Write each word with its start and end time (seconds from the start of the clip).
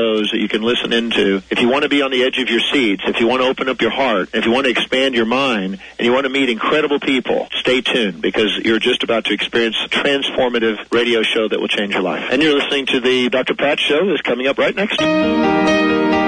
shows 0.00 0.30
that 0.32 0.38
you 0.40 0.48
can 0.48 0.62
listen 0.62 0.90
into. 0.90 1.42
If 1.50 1.60
you 1.60 1.68
want 1.68 1.82
to 1.82 1.90
be 1.90 2.00
on 2.00 2.10
the 2.10 2.24
edge 2.24 2.38
of 2.38 2.48
your 2.48 2.60
seats, 2.72 3.02
if 3.06 3.20
you 3.20 3.26
want 3.26 3.42
to 3.42 3.46
open 3.46 3.68
up 3.68 3.82
your 3.82 3.90
heart, 3.90 4.30
if 4.32 4.46
you 4.46 4.50
want 4.50 4.64
to 4.64 4.70
expand 4.70 5.14
your 5.14 5.26
mind, 5.26 5.80
and 5.98 6.06
you 6.06 6.14
want 6.14 6.24
to 6.24 6.30
meet 6.30 6.48
incredible 6.48 6.98
people, 6.98 7.46
stay 7.52 7.82
tuned 7.82 8.22
because 8.22 8.56
you're 8.64 8.78
just 8.78 9.02
about 9.02 9.26
to 9.26 9.34
experience 9.34 9.76
a 9.84 9.90
transformative 9.90 10.78
radio 10.92 11.22
show 11.22 11.46
that 11.46 11.60
will 11.60 11.68
change 11.68 11.92
your 11.92 12.00
life. 12.00 12.24
And 12.30 12.40
you're 12.42 12.54
listening 12.54 12.86
to 12.86 13.00
the 13.00 13.28
Dr. 13.28 13.54
Pat 13.54 13.78
Show 13.80 14.06
that's 14.08 14.22
coming 14.22 14.46
up 14.46 14.56
right 14.56 14.74
next. 14.74 16.21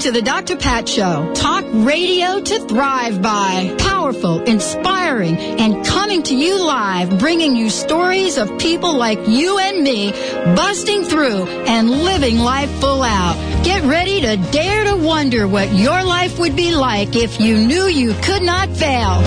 Welcome 0.00 0.14
to 0.14 0.18
the 0.18 0.24
Dr. 0.24 0.56
Pat 0.56 0.88
Show. 0.88 1.30
Talk 1.34 1.62
radio 1.74 2.40
to 2.40 2.66
thrive 2.68 3.20
by. 3.20 3.76
Powerful, 3.80 4.42
inspiring, 4.44 5.36
and 5.36 5.84
coming 5.84 6.22
to 6.22 6.34
you 6.34 6.64
live, 6.64 7.18
bringing 7.18 7.54
you 7.54 7.68
stories 7.68 8.38
of 8.38 8.58
people 8.58 8.96
like 8.96 9.18
you 9.28 9.58
and 9.58 9.82
me 9.84 10.12
busting 10.56 11.04
through 11.04 11.44
and 11.66 11.90
living 11.90 12.38
life 12.38 12.70
full 12.80 13.02
out. 13.02 13.34
Get 13.62 13.84
ready 13.84 14.22
to 14.22 14.38
dare 14.50 14.84
to 14.84 14.96
wonder 14.96 15.46
what 15.46 15.70
your 15.74 16.02
life 16.02 16.38
would 16.38 16.56
be 16.56 16.74
like 16.74 17.14
if 17.14 17.38
you 17.38 17.58
knew 17.58 17.84
you 17.84 18.14
could 18.22 18.40
not 18.40 18.70
fail. 18.70 19.20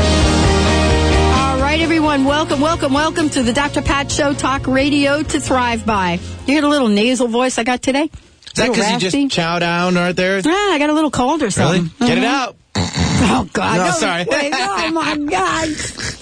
All 1.37 1.61
right, 1.61 1.81
everyone, 1.81 2.25
welcome, 2.25 2.61
welcome, 2.61 2.93
welcome 2.93 3.29
to 3.29 3.43
the 3.43 3.53
Dr. 3.53 3.83
Pat 3.83 4.11
Show. 4.11 4.33
Talk 4.33 4.65
radio 4.65 5.21
to 5.21 5.39
thrive 5.39 5.85
by. 5.85 6.13
You 6.47 6.53
hear 6.53 6.61
the 6.61 6.67
little 6.67 6.89
nasal 6.89 7.27
voice 7.27 7.59
I 7.59 7.63
got 7.63 7.83
today? 7.83 8.09
Is 8.53 8.57
that 8.57 8.69
because 8.69 8.91
you 8.91 8.99
just 8.99 9.35
chow 9.35 9.57
down 9.57 9.95
right 9.95 10.15
there? 10.15 10.39
Ah, 10.45 10.73
I 10.73 10.77
got 10.77 10.91
a 10.91 10.93
little 10.93 11.09
cold 11.09 11.41
or 11.41 11.49
something. 11.49 11.89
Really? 11.99 12.07
Get 12.07 12.17
it 12.19 12.23
out. 12.23 12.55
Oh 12.75 13.49
God! 13.51 13.77
No, 13.77 13.91
sorry. 13.91 14.25
Wait, 14.27 14.53
oh 14.55 14.91
my 14.91 15.17
God! 15.17 15.69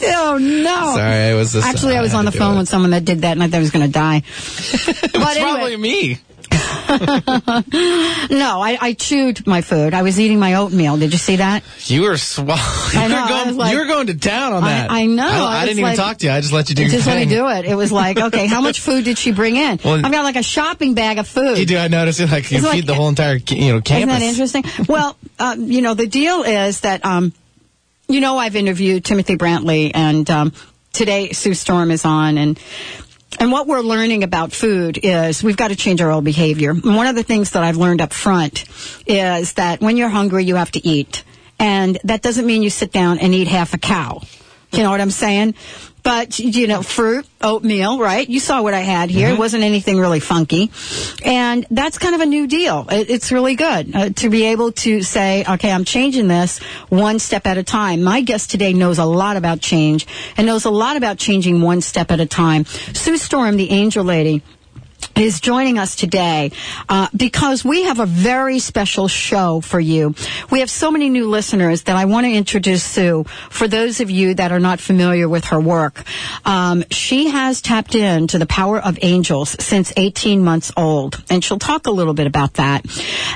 Oh 0.03 0.37
no! 0.39 0.95
Sorry, 0.95 1.31
it 1.31 1.35
was. 1.35 1.51
This, 1.51 1.65
Actually, 1.65 1.97
I 1.97 2.01
was 2.01 2.13
on 2.13 2.23
the 2.23 2.31
phone 2.31 2.57
with 2.57 2.69
someone 2.69 2.91
that 2.91 3.03
did 3.03 3.21
that, 3.21 3.33
and 3.33 3.43
I 3.43 3.47
thought 3.47 3.57
I 3.57 3.59
was 3.59 3.71
going 3.71 3.85
to 3.85 3.91
die. 3.91 4.17
it 4.25 5.13
was 5.13 5.35
anyway. 5.35 5.51
probably 5.51 5.77
me. 5.77 6.19
no, 8.29 8.61
I, 8.61 8.77
I, 8.81 8.95
chewed 8.97 9.47
my 9.47 9.61
food. 9.61 9.93
I 9.93 10.01
was 10.01 10.19
eating 10.19 10.39
my 10.39 10.55
oatmeal. 10.55 10.97
Did 10.97 11.13
you 11.13 11.17
see 11.17 11.37
that? 11.37 11.63
You 11.85 12.01
were 12.01 12.17
swallowing. 12.17 12.59
I 12.59 13.07
know. 13.07 13.15
You 13.15 13.21
were 13.21 13.27
going, 13.29 13.57
like, 13.57 13.71
you 13.73 13.79
were 13.79 13.85
going 13.85 14.07
to 14.07 14.17
town 14.17 14.53
on 14.53 14.63
that. 14.63 14.91
I, 14.91 15.03
I 15.03 15.05
know. 15.05 15.23
I, 15.23 15.61
I 15.61 15.65
didn't 15.65 15.79
even 15.79 15.91
like, 15.91 15.97
talk 15.97 16.17
to 16.17 16.25
you. 16.25 16.31
I 16.33 16.41
just 16.41 16.51
let 16.51 16.69
you 16.69 16.75
do 16.75 16.81
your 16.83 16.91
just 16.91 17.05
thing. 17.05 17.15
let 17.15 17.27
me 17.27 17.33
do 17.33 17.47
it. 17.47 17.65
It 17.65 17.75
was 17.75 17.91
like, 17.91 18.17
okay, 18.27 18.45
how 18.45 18.59
much 18.59 18.81
food 18.81 19.05
did 19.05 19.17
she 19.17 19.31
bring 19.31 19.55
in? 19.55 19.79
Well, 19.83 20.05
I've 20.05 20.11
got 20.11 20.23
like 20.23 20.35
a 20.35 20.43
shopping 20.43 20.93
bag 20.93 21.17
of 21.17 21.27
food. 21.27 21.57
You 21.57 21.65
do. 21.65 21.77
I 21.77 21.87
noticed 21.87 22.19
it. 22.19 22.29
Like 22.29 22.51
you 22.51 22.57
It's 22.57 22.67
feed 22.67 22.77
like- 22.79 22.85
the 22.85 22.95
whole 22.95 23.09
entire 23.09 23.35
you 23.35 23.73
know 23.73 23.81
campus. 23.81 23.95
Isn't 23.95 24.09
that 24.09 24.21
interesting? 24.21 24.63
well, 24.89 25.15
uh, 25.39 25.55
you 25.57 25.81
know, 25.81 25.93
the 25.93 26.07
deal 26.07 26.43
is 26.43 26.81
that, 26.81 27.05
um, 27.05 27.33
you 28.09 28.19
know, 28.19 28.37
I've 28.37 28.57
interviewed 28.57 29.05
Timothy 29.05 29.37
Brantley, 29.37 29.91
and 29.93 30.29
um, 30.29 30.53
today 30.91 31.31
Sue 31.31 31.53
Storm 31.53 31.91
is 31.91 32.03
on, 32.03 32.37
and 32.37 32.59
and 33.39 33.51
what 33.51 33.67
we're 33.67 33.81
learning 33.81 34.23
about 34.23 34.51
food 34.51 34.99
is 35.01 35.43
we've 35.43 35.57
got 35.57 35.69
to 35.69 35.75
change 35.75 36.01
our 36.01 36.11
old 36.11 36.25
behavior. 36.25 36.71
And 36.71 36.95
one 36.95 37.07
of 37.07 37.15
the 37.15 37.23
things 37.23 37.51
that 37.51 37.63
I've 37.63 37.77
learned 37.77 38.01
up 38.01 38.13
front 38.13 38.65
is 39.05 39.53
that 39.53 39.81
when 39.81 39.97
you're 39.97 40.09
hungry, 40.09 40.43
you 40.45 40.55
have 40.55 40.71
to 40.71 40.85
eat, 40.87 41.23
and 41.59 41.97
that 42.03 42.21
doesn't 42.21 42.45
mean 42.45 42.61
you 42.63 42.69
sit 42.69 42.91
down 42.91 43.19
and 43.19 43.33
eat 43.33 43.47
half 43.47 43.73
a 43.73 43.77
cow. 43.77 44.21
You 44.71 44.83
know 44.83 44.91
what 44.91 45.01
I'm 45.01 45.11
saying? 45.11 45.55
But, 46.03 46.39
you 46.39 46.67
know, 46.67 46.81
fruit, 46.81 47.27
oatmeal, 47.41 47.99
right? 47.99 48.27
You 48.27 48.39
saw 48.39 48.61
what 48.61 48.73
I 48.73 48.79
had 48.79 49.09
here. 49.09 49.29
It 49.29 49.37
wasn't 49.37 49.63
anything 49.63 49.99
really 49.99 50.19
funky. 50.19 50.71
And 51.23 51.65
that's 51.69 51.97
kind 51.97 52.15
of 52.15 52.21
a 52.21 52.25
new 52.25 52.47
deal. 52.47 52.87
It, 52.89 53.09
it's 53.09 53.31
really 53.31 53.55
good 53.55 53.95
uh, 53.95 54.09
to 54.09 54.29
be 54.29 54.45
able 54.45 54.71
to 54.71 55.03
say, 55.03 55.45
okay, 55.47 55.71
I'm 55.71 55.85
changing 55.85 56.27
this 56.27 56.59
one 56.89 57.19
step 57.19 57.45
at 57.45 57.57
a 57.57 57.63
time. 57.63 58.01
My 58.01 58.21
guest 58.21 58.49
today 58.49 58.73
knows 58.73 58.97
a 58.97 59.05
lot 59.05 59.37
about 59.37 59.61
change 59.61 60.07
and 60.37 60.47
knows 60.47 60.65
a 60.65 60.71
lot 60.71 60.97
about 60.97 61.17
changing 61.17 61.61
one 61.61 61.81
step 61.81 62.11
at 62.11 62.19
a 62.19 62.25
time. 62.25 62.65
Sue 62.65 63.17
Storm, 63.17 63.57
the 63.57 63.69
angel 63.69 64.03
lady, 64.03 64.41
is 65.15 65.39
joining 65.39 65.77
us 65.77 65.95
today 65.95 66.51
uh, 66.89 67.07
because 67.15 67.63
we 67.63 67.83
have 67.83 67.99
a 67.99 68.05
very 68.05 68.59
special 68.59 69.07
show 69.07 69.61
for 69.61 69.79
you. 69.79 70.15
We 70.49 70.59
have 70.59 70.69
so 70.69 70.91
many 70.91 71.09
new 71.09 71.29
listeners 71.29 71.83
that 71.83 71.95
I 71.95 72.05
want 72.05 72.25
to 72.25 72.31
introduce 72.31 72.83
Sue. 72.83 73.25
For 73.49 73.67
those 73.67 73.99
of 73.99 74.09
you 74.09 74.33
that 74.35 74.51
are 74.51 74.59
not 74.59 74.79
familiar 74.79 75.27
with 75.29 75.45
her 75.45 75.59
work, 75.59 76.03
um, 76.45 76.83
she 76.89 77.29
has 77.29 77.61
tapped 77.61 77.95
into 77.95 78.39
the 78.39 78.45
power 78.45 78.79
of 78.79 78.97
angels 79.01 79.55
since 79.59 79.93
18 79.95 80.43
months 80.43 80.71
old, 80.75 81.23
and 81.29 81.43
she'll 81.43 81.59
talk 81.59 81.87
a 81.87 81.91
little 81.91 82.13
bit 82.13 82.27
about 82.27 82.55
that. 82.55 82.85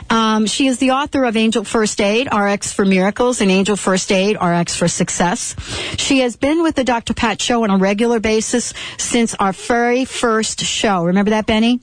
Um, 0.09 0.45
she 0.45 0.67
is 0.67 0.79
the 0.79 0.91
author 0.91 1.23
of 1.25 1.35
Angel 1.37 1.63
First 1.63 2.01
Aid, 2.01 2.27
RX 2.33 2.71
for 2.73 2.85
Miracles, 2.85 3.41
and 3.41 3.51
Angel 3.51 3.75
First 3.75 4.11
Aid, 4.11 4.37
RX 4.41 4.75
for 4.75 4.87
Success. 4.87 5.55
She 5.97 6.19
has 6.19 6.35
been 6.35 6.63
with 6.63 6.75
the 6.75 6.83
Dr. 6.83 7.13
Pat 7.13 7.41
Show 7.41 7.63
on 7.63 7.69
a 7.69 7.77
regular 7.77 8.19
basis 8.19 8.73
since 8.97 9.33
our 9.35 9.53
very 9.53 10.05
first 10.05 10.59
show. 10.61 11.03
Remember 11.03 11.31
that, 11.31 11.45
Benny? 11.55 11.79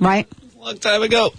Right? 0.00 0.26
long 0.58 0.76
time 0.78 1.02
ago. 1.02 1.32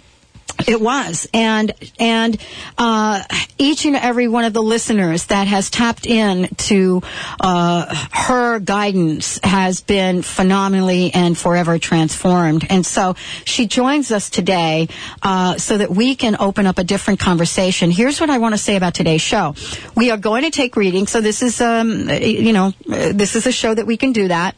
It 0.66 0.80
was, 0.80 1.28
and 1.34 1.72
and 1.98 2.40
uh, 2.78 3.22
each 3.58 3.84
and 3.84 3.96
every 3.96 4.28
one 4.28 4.44
of 4.44 4.52
the 4.52 4.62
listeners 4.62 5.26
that 5.26 5.46
has 5.46 5.68
tapped 5.68 6.06
in 6.06 6.48
to 6.68 7.02
uh, 7.40 7.94
her 8.12 8.60
guidance 8.60 9.40
has 9.42 9.80
been 9.80 10.22
phenomenally 10.22 11.12
and 11.12 11.36
forever 11.36 11.78
transformed. 11.78 12.66
And 12.70 12.86
so 12.86 13.14
she 13.44 13.66
joins 13.66 14.10
us 14.10 14.30
today 14.30 14.88
uh, 15.22 15.58
so 15.58 15.76
that 15.76 15.90
we 15.90 16.14
can 16.14 16.36
open 16.38 16.66
up 16.66 16.78
a 16.78 16.84
different 16.84 17.20
conversation. 17.20 17.90
Here's 17.90 18.20
what 18.20 18.30
I 18.30 18.38
want 18.38 18.54
to 18.54 18.58
say 18.58 18.76
about 18.76 18.94
today's 18.94 19.22
show: 19.22 19.54
we 19.96 20.10
are 20.10 20.16
going 20.16 20.44
to 20.44 20.50
take 20.50 20.76
readings. 20.76 21.10
So 21.10 21.20
this 21.20 21.42
is, 21.42 21.60
um, 21.60 22.08
you 22.08 22.52
know, 22.52 22.72
this 22.86 23.36
is 23.36 23.46
a 23.46 23.52
show 23.52 23.74
that 23.74 23.86
we 23.86 23.96
can 23.96 24.12
do 24.12 24.28
that, 24.28 24.56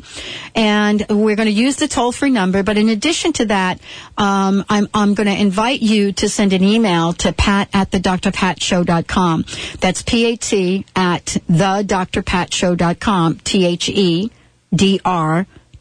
and 0.54 1.04
we're 1.08 1.36
going 1.36 1.46
to 1.48 1.52
use 1.52 1.76
the 1.76 1.88
toll-free 1.88 2.30
number. 2.30 2.62
But 2.62 2.76
in 2.76 2.90
addition 2.90 3.32
to 3.34 3.46
that, 3.46 3.80
um, 4.18 4.64
I'm 4.68 4.88
I'm 4.94 5.14
going 5.14 5.26
to 5.26 5.40
invite 5.40 5.82
you 5.86 6.12
to 6.12 6.28
send 6.28 6.52
an 6.52 6.62
email 6.62 7.12
to 7.14 7.32
pat 7.32 7.68
at 7.72 7.90
the 7.90 7.98
drpatshow.com. 7.98 9.44
That's 9.80 10.02
P-A-T 10.02 10.84
at 10.94 11.24
the 11.48 11.84
drpatshow.com. 11.86 13.38
T-H-E-D-R 13.38 14.26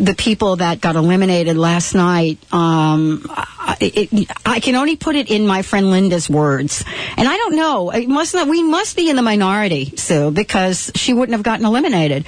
the 0.00 0.14
people 0.16 0.56
that 0.56 0.80
got 0.82 0.96
eliminated 0.96 1.56
last 1.56 1.94
night, 1.94 2.38
um, 2.52 3.22
I- 3.30 3.76
it, 3.80 4.30
I 4.44 4.60
can 4.60 4.74
only 4.74 4.96
put 4.96 5.14
it 5.16 5.30
in 5.30 5.46
my 5.46 5.62
friend 5.62 5.90
Linda's 5.90 6.28
words, 6.28 6.84
and 7.16 7.28
I 7.28 7.36
don't 7.36 7.54
know. 7.56 7.90
It 7.90 8.08
must 8.08 8.34
not. 8.34 8.48
We 8.48 8.62
must 8.62 8.96
be 8.96 9.08
in 9.10 9.16
the 9.16 9.22
minority, 9.22 9.77
Sue, 9.86 10.30
because 10.30 10.90
she 10.94 11.12
wouldn't 11.14 11.34
have 11.34 11.42
gotten 11.42 11.64
eliminated. 11.66 12.26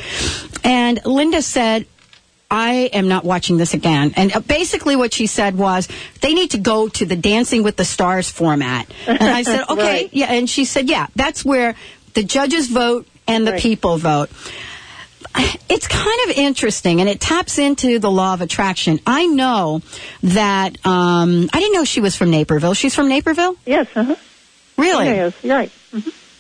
And 0.65 1.01
Linda 1.05 1.43
said. 1.43 1.87
I 2.53 2.91
am 2.93 3.07
not 3.07 3.25
watching 3.25 3.59
this 3.59 3.75
again. 3.75 4.13
And 4.17 4.35
uh, 4.35 4.41
basically, 4.41 4.97
what 4.97 5.15
she 5.15 5.29
said 5.29 5.57
was 5.57 5.87
they 6.21 6.35
need 6.35 6.51
to 6.51 6.59
go 6.59 6.89
to 6.89 7.07
the 7.07 7.15
Dancing 7.15 7.63
with 7.63 7.77
the 7.77 7.85
Stars 7.85 8.29
format. 8.29 8.93
And 9.07 9.23
I 9.23 9.43
said, 9.45 9.67
okay, 9.71 9.81
Right. 9.81 10.11
yeah. 10.13 10.33
And 10.33 10.51
she 10.51 10.65
said, 10.65 10.89
yeah, 10.91 11.07
that's 11.15 11.45
where 11.45 11.77
the 12.15 12.25
judges 12.25 12.67
vote 12.67 13.07
and 13.29 13.47
the 13.47 13.53
Right. 13.53 13.63
people 13.63 13.99
vote. 13.99 14.31
It's 15.69 15.87
kind 15.87 16.21
of 16.29 16.37
interesting, 16.37 16.99
and 17.01 17.09
it 17.09 17.21
taps 17.21 17.59
into 17.59 18.01
the 18.01 18.11
law 18.11 18.35
of 18.35 18.41
attraction. 18.41 18.99
I 19.07 19.27
know 19.27 19.81
that 20.25 20.75
um, 20.85 21.49
I 21.53 21.61
didn't 21.61 21.75
know 21.75 21.85
she 21.85 22.01
was 22.01 22.17
from 22.17 22.33
Naperville. 22.33 22.75
She's 22.75 22.97
from 22.97 23.07
Naperville, 23.09 23.55
Yes, 23.65 23.87
uh-huh. 23.95 24.17
really? 24.77 25.05
Yes, 25.07 25.45
right. 25.45 25.71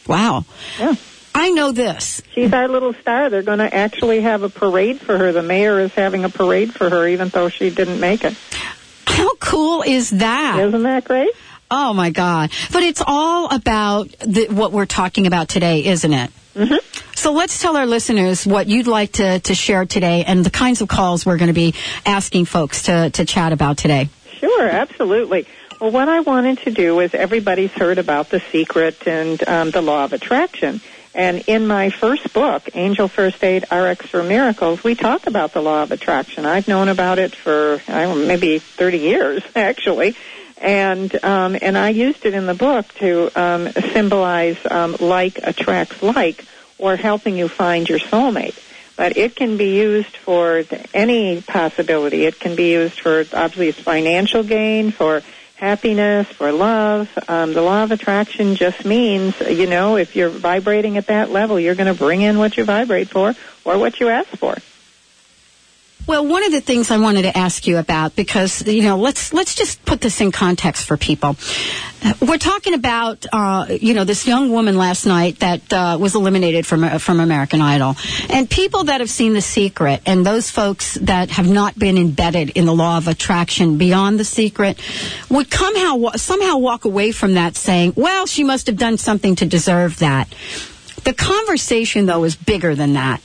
Wow. 0.07 0.45
Yeah. 0.79 0.95
I 1.35 1.51
know 1.51 1.73
this. 1.73 2.23
She's 2.35 2.53
our 2.53 2.69
little 2.69 2.93
star. 2.95 3.31
They're 3.31 3.43
going 3.43 3.59
to 3.59 3.73
actually 3.73 4.21
have 4.23 4.43
a 4.43 4.49
parade 4.49 5.01
for 5.01 5.17
her. 5.17 5.33
The 5.33 5.43
mayor 5.43 5.79
is 5.79 5.93
having 5.95 6.25
a 6.25 6.29
parade 6.29 6.75
for 6.75 6.91
her, 6.91 7.07
even 7.07 7.29
though 7.29 7.49
she 7.49 7.71
didn't 7.71 8.01
make 8.01 8.25
it. 8.25 8.35
How 9.07 9.35
cool 9.37 9.83
is 9.83 10.11
that? 10.11 10.59
Isn't 10.61 10.83
that 10.83 11.05
great? 11.05 11.31
Oh 11.71 11.93
my 11.93 12.11
God! 12.11 12.51
But 12.73 12.83
it's 12.83 13.03
all 13.07 13.55
about 13.55 14.11
the, 14.19 14.49
what 14.51 14.73
we're 14.73 14.87
talking 14.87 15.29
about 15.29 15.49
today, 15.49 15.85
isn't 15.85 16.13
it? 16.13 16.31
Mm-hmm. 16.55 17.15
So 17.15 17.33
let's 17.33 17.61
tell 17.61 17.77
our 17.77 17.87
listeners 17.87 18.45
what 18.47 18.67
you'd 18.67 18.89
like 18.89 19.13
to, 19.13 19.39
to 19.41 19.55
share 19.55 19.85
today 19.85 20.25
and 20.25 20.45
the 20.45 20.51
kinds 20.51 20.81
of 20.81 20.89
calls 20.89 21.25
we're 21.25 21.37
going 21.37 21.49
to 21.49 21.53
be 21.53 21.75
asking 22.05 22.47
folks 22.47 22.85
to, 22.85 23.11
to 23.11 23.25
chat 23.25 23.53
about 23.53 23.77
today. 23.77 24.09
Sure, 24.39 24.67
absolutely. 24.67 25.47
Well, 25.81 25.93
what 25.93 26.11
I 26.11 26.21
wanted 26.21 26.59
to 26.65 26.71
do 26.71 27.01
is 27.01 27.15
everybody's 27.15 27.71
heard 27.71 27.97
about 27.97 28.29
the 28.29 28.41
secret 28.53 29.07
and 29.07 29.43
um, 29.49 29.71
the 29.71 29.81
law 29.81 30.05
of 30.05 30.13
attraction. 30.13 30.83
And 31.15 31.43
in 31.47 31.67
my 31.67 31.89
first 31.89 32.35
book, 32.35 32.69
Angel 32.75 33.09
First 33.09 33.43
Aid 33.43 33.65
RX 33.73 34.05
for 34.05 34.23
Miracles, 34.23 34.85
we 34.85 34.95
talk 34.95 35.27
about 35.27 35.55
the 35.55 35.63
law 35.63 35.83
of 35.83 35.91
attraction. 35.91 36.45
I've 36.45 36.69
known 36.69 36.89
about 36.89 37.19
it 37.19 37.35
for 37.35 37.81
I 37.89 38.03
don't 38.03 38.21
know, 38.21 38.27
maybe 38.27 38.59
30 38.59 38.99
years, 38.99 39.43
actually. 39.57 40.17
And 40.59 41.25
um, 41.25 41.57
and 41.63 41.79
I 41.79 41.89
used 41.89 42.27
it 42.27 42.35
in 42.35 42.45
the 42.45 42.55
book 42.55 42.87
to 42.97 43.31
um, 43.35 43.73
symbolize 43.73 44.59
um, 44.71 44.97
like 45.01 45.39
attracts 45.43 46.03
like, 46.03 46.45
or 46.77 46.97
helping 46.97 47.39
you 47.39 47.49
find 47.49 47.89
your 47.89 48.01
soulmate 48.01 48.59
but 48.97 49.17
it 49.17 49.35
can 49.35 49.57
be 49.57 49.79
used 49.79 50.15
for 50.15 50.63
any 50.93 51.41
possibility. 51.41 52.27
It 52.27 52.39
can 52.39 52.55
be 52.55 52.73
used 52.73 53.01
for 53.01 53.25
obviously 53.33 53.73
financial 53.73 54.43
gain, 54.43 54.91
for 54.91 55.23
happiness, 55.61 56.27
for 56.27 56.51
love. 56.53 57.09
Um, 57.29 57.53
the 57.53 57.61
law 57.61 57.83
of 57.83 57.93
attraction 57.93 58.57
just 58.57 58.87
means, 58.87 59.39
you 59.41 59.67
know, 59.67 59.97
if 59.97 60.17
you're 60.17 60.31
vibrating 60.31 60.97
at 60.97 61.09
that 61.09 61.31
level, 61.31 61.61
you're 61.61 61.75
going 61.75 61.87
to 61.87 61.95
bring 61.95 62.23
in 62.23 62.39
what 62.39 62.57
you 62.57 62.65
vibrate 62.65 63.11
for 63.11 63.35
or 63.65 63.79
what 63.79 64.01
you 64.01 64.09
ask 64.09 64.29
for. 64.39 64.57
Well, 66.11 66.27
one 66.27 66.43
of 66.43 66.51
the 66.51 66.61
things 66.61 66.91
I 66.91 66.99
wanted 66.99 67.23
to 67.23 67.39
ask 67.39 67.69
you 67.69 67.77
about, 67.77 68.17
because 68.17 68.67
you 68.67 68.83
know, 68.83 68.97
let's 68.99 69.33
let's 69.33 69.55
just 69.55 69.85
put 69.85 70.01
this 70.01 70.21
in 70.21 70.33
context 70.33 70.85
for 70.89 70.97
people. 70.97 71.37
Uh, 72.05 72.15
We're 72.21 72.37
talking 72.37 72.75
about, 72.75 73.27
uh, 73.33 73.67
you 73.71 73.95
know, 73.95 74.03
this 74.03 74.27
young 74.27 74.51
woman 74.51 74.77
last 74.77 75.07
night 75.07 75.39
that 75.39 75.73
uh, 75.73 75.99
was 76.01 76.17
eliminated 76.17 76.67
from 76.67 76.83
uh, 76.83 76.99
from 76.99 77.21
American 77.21 77.63
Idol, 77.63 77.95
and 78.29 78.51
people 78.51 78.83
that 78.91 78.99
have 79.01 79.09
seen 79.09 79.35
The 79.35 79.41
Secret, 79.41 80.03
and 80.05 80.27
those 80.27 80.51
folks 80.51 80.95
that 80.95 81.31
have 81.31 81.49
not 81.49 81.79
been 81.79 81.97
embedded 81.97 82.51
in 82.57 82.67
the 82.67 82.75
law 82.75 82.97
of 82.97 83.07
attraction 83.07 83.79
beyond 83.79 84.19
The 84.19 84.25
Secret, 84.25 84.81
would 85.29 85.55
somehow 85.55 86.11
somehow 86.17 86.57
walk 86.57 86.87
away 86.87 87.13
from 87.13 87.35
that 87.35 87.55
saying, 87.55 87.93
"Well, 87.95 88.27
she 88.27 88.43
must 88.43 88.67
have 88.67 88.77
done 88.77 88.99
something 88.99 89.37
to 89.37 89.47
deserve 89.47 90.01
that." 90.01 90.27
The 91.05 91.15
conversation, 91.15 92.07
though, 92.07 92.25
is 92.25 92.37
bigger 92.37 92.75
than 92.75 92.95
that. 92.95 93.21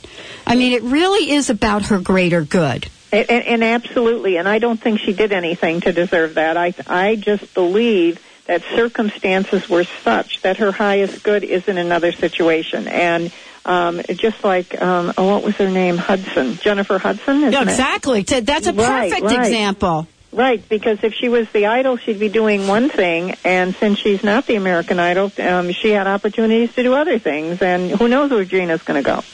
I 0.46 0.54
mean, 0.54 0.72
it 0.72 0.82
really 0.82 1.32
is 1.32 1.50
about 1.50 1.86
her 1.86 1.98
greater 1.98 2.42
good. 2.42 2.88
And, 3.12 3.30
and, 3.30 3.44
and 3.44 3.64
absolutely, 3.64 4.36
and 4.36 4.48
I 4.48 4.58
don't 4.58 4.80
think 4.80 5.00
she 5.00 5.12
did 5.12 5.32
anything 5.32 5.80
to 5.82 5.92
deserve 5.92 6.34
that. 6.34 6.56
I 6.56 6.74
I 6.86 7.16
just 7.16 7.54
believe 7.54 8.20
that 8.46 8.62
circumstances 8.74 9.68
were 9.68 9.84
such 9.84 10.42
that 10.42 10.58
her 10.58 10.72
highest 10.72 11.22
good 11.22 11.44
is 11.44 11.68
in 11.68 11.78
another 11.78 12.12
situation, 12.12 12.88
and 12.88 13.32
um, 13.64 14.00
just 14.08 14.42
like 14.44 14.80
um, 14.80 15.12
oh, 15.18 15.26
what 15.34 15.42
was 15.44 15.54
her 15.56 15.70
name? 15.70 15.96
Hudson, 15.96 16.56
Jennifer 16.56 16.98
Hudson. 16.98 17.38
Isn't 17.38 17.52
Yeah, 17.52 17.62
exactly. 17.62 18.24
T- 18.24 18.40
That's 18.40 18.66
a 18.66 18.72
Right, 18.72 19.10
perfect 19.10 19.26
right. 19.26 19.38
example. 19.38 20.06
Right, 20.36 20.62
because 20.68 20.98
if 21.02 21.14
she 21.14 21.30
was 21.30 21.46
the 21.54 21.64
idol, 21.64 21.96
she'd 21.96 22.20
be 22.20 22.28
doing 22.28 22.66
one 22.66 22.90
thing, 22.90 23.36
and 23.42 23.74
since 23.80 23.98
she's 23.98 24.22
not 24.22 24.46
the 24.46 24.56
American 24.56 25.00
Idol, 25.00 25.32
um, 25.38 25.72
she 25.72 25.92
had 25.92 26.06
opportunities 26.06 26.74
to 26.74 26.82
do 26.82 26.92
other 26.92 27.18
things, 27.18 27.62
and 27.62 27.90
who 27.90 28.06
knows 28.06 28.30
where 28.30 28.44
Gina's 28.44 28.82
going 28.82 29.02
to 29.02 29.10
go. 29.10 29.24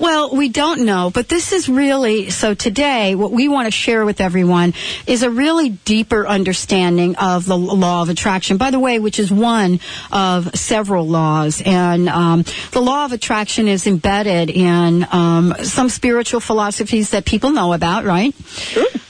Well, 0.00 0.34
we 0.34 0.48
don't 0.48 0.86
know, 0.86 1.10
but 1.12 1.28
this 1.28 1.52
is 1.52 1.68
really 1.68 2.30
so 2.30 2.54
today 2.54 3.14
what 3.14 3.32
we 3.32 3.48
want 3.48 3.66
to 3.66 3.70
share 3.70 4.06
with 4.06 4.22
everyone 4.22 4.72
is 5.06 5.22
a 5.22 5.30
really 5.30 5.68
deeper 5.68 6.26
understanding 6.26 7.16
of 7.16 7.44
the 7.44 7.58
law 7.58 8.00
of 8.00 8.08
attraction. 8.08 8.56
By 8.56 8.70
the 8.70 8.78
way, 8.78 8.98
which 8.98 9.18
is 9.18 9.30
one 9.30 9.78
of 10.10 10.56
several 10.56 11.06
laws, 11.06 11.60
and 11.66 12.08
um, 12.08 12.44
the 12.72 12.80
law 12.80 13.04
of 13.04 13.12
attraction 13.12 13.68
is 13.68 13.86
embedded 13.86 14.48
in 14.48 15.06
um, 15.12 15.54
some 15.64 15.90
spiritual 15.90 16.40
philosophies 16.40 17.10
that 17.10 17.26
people 17.26 17.50
know 17.50 17.74
about, 17.74 18.04
right? 18.06 18.34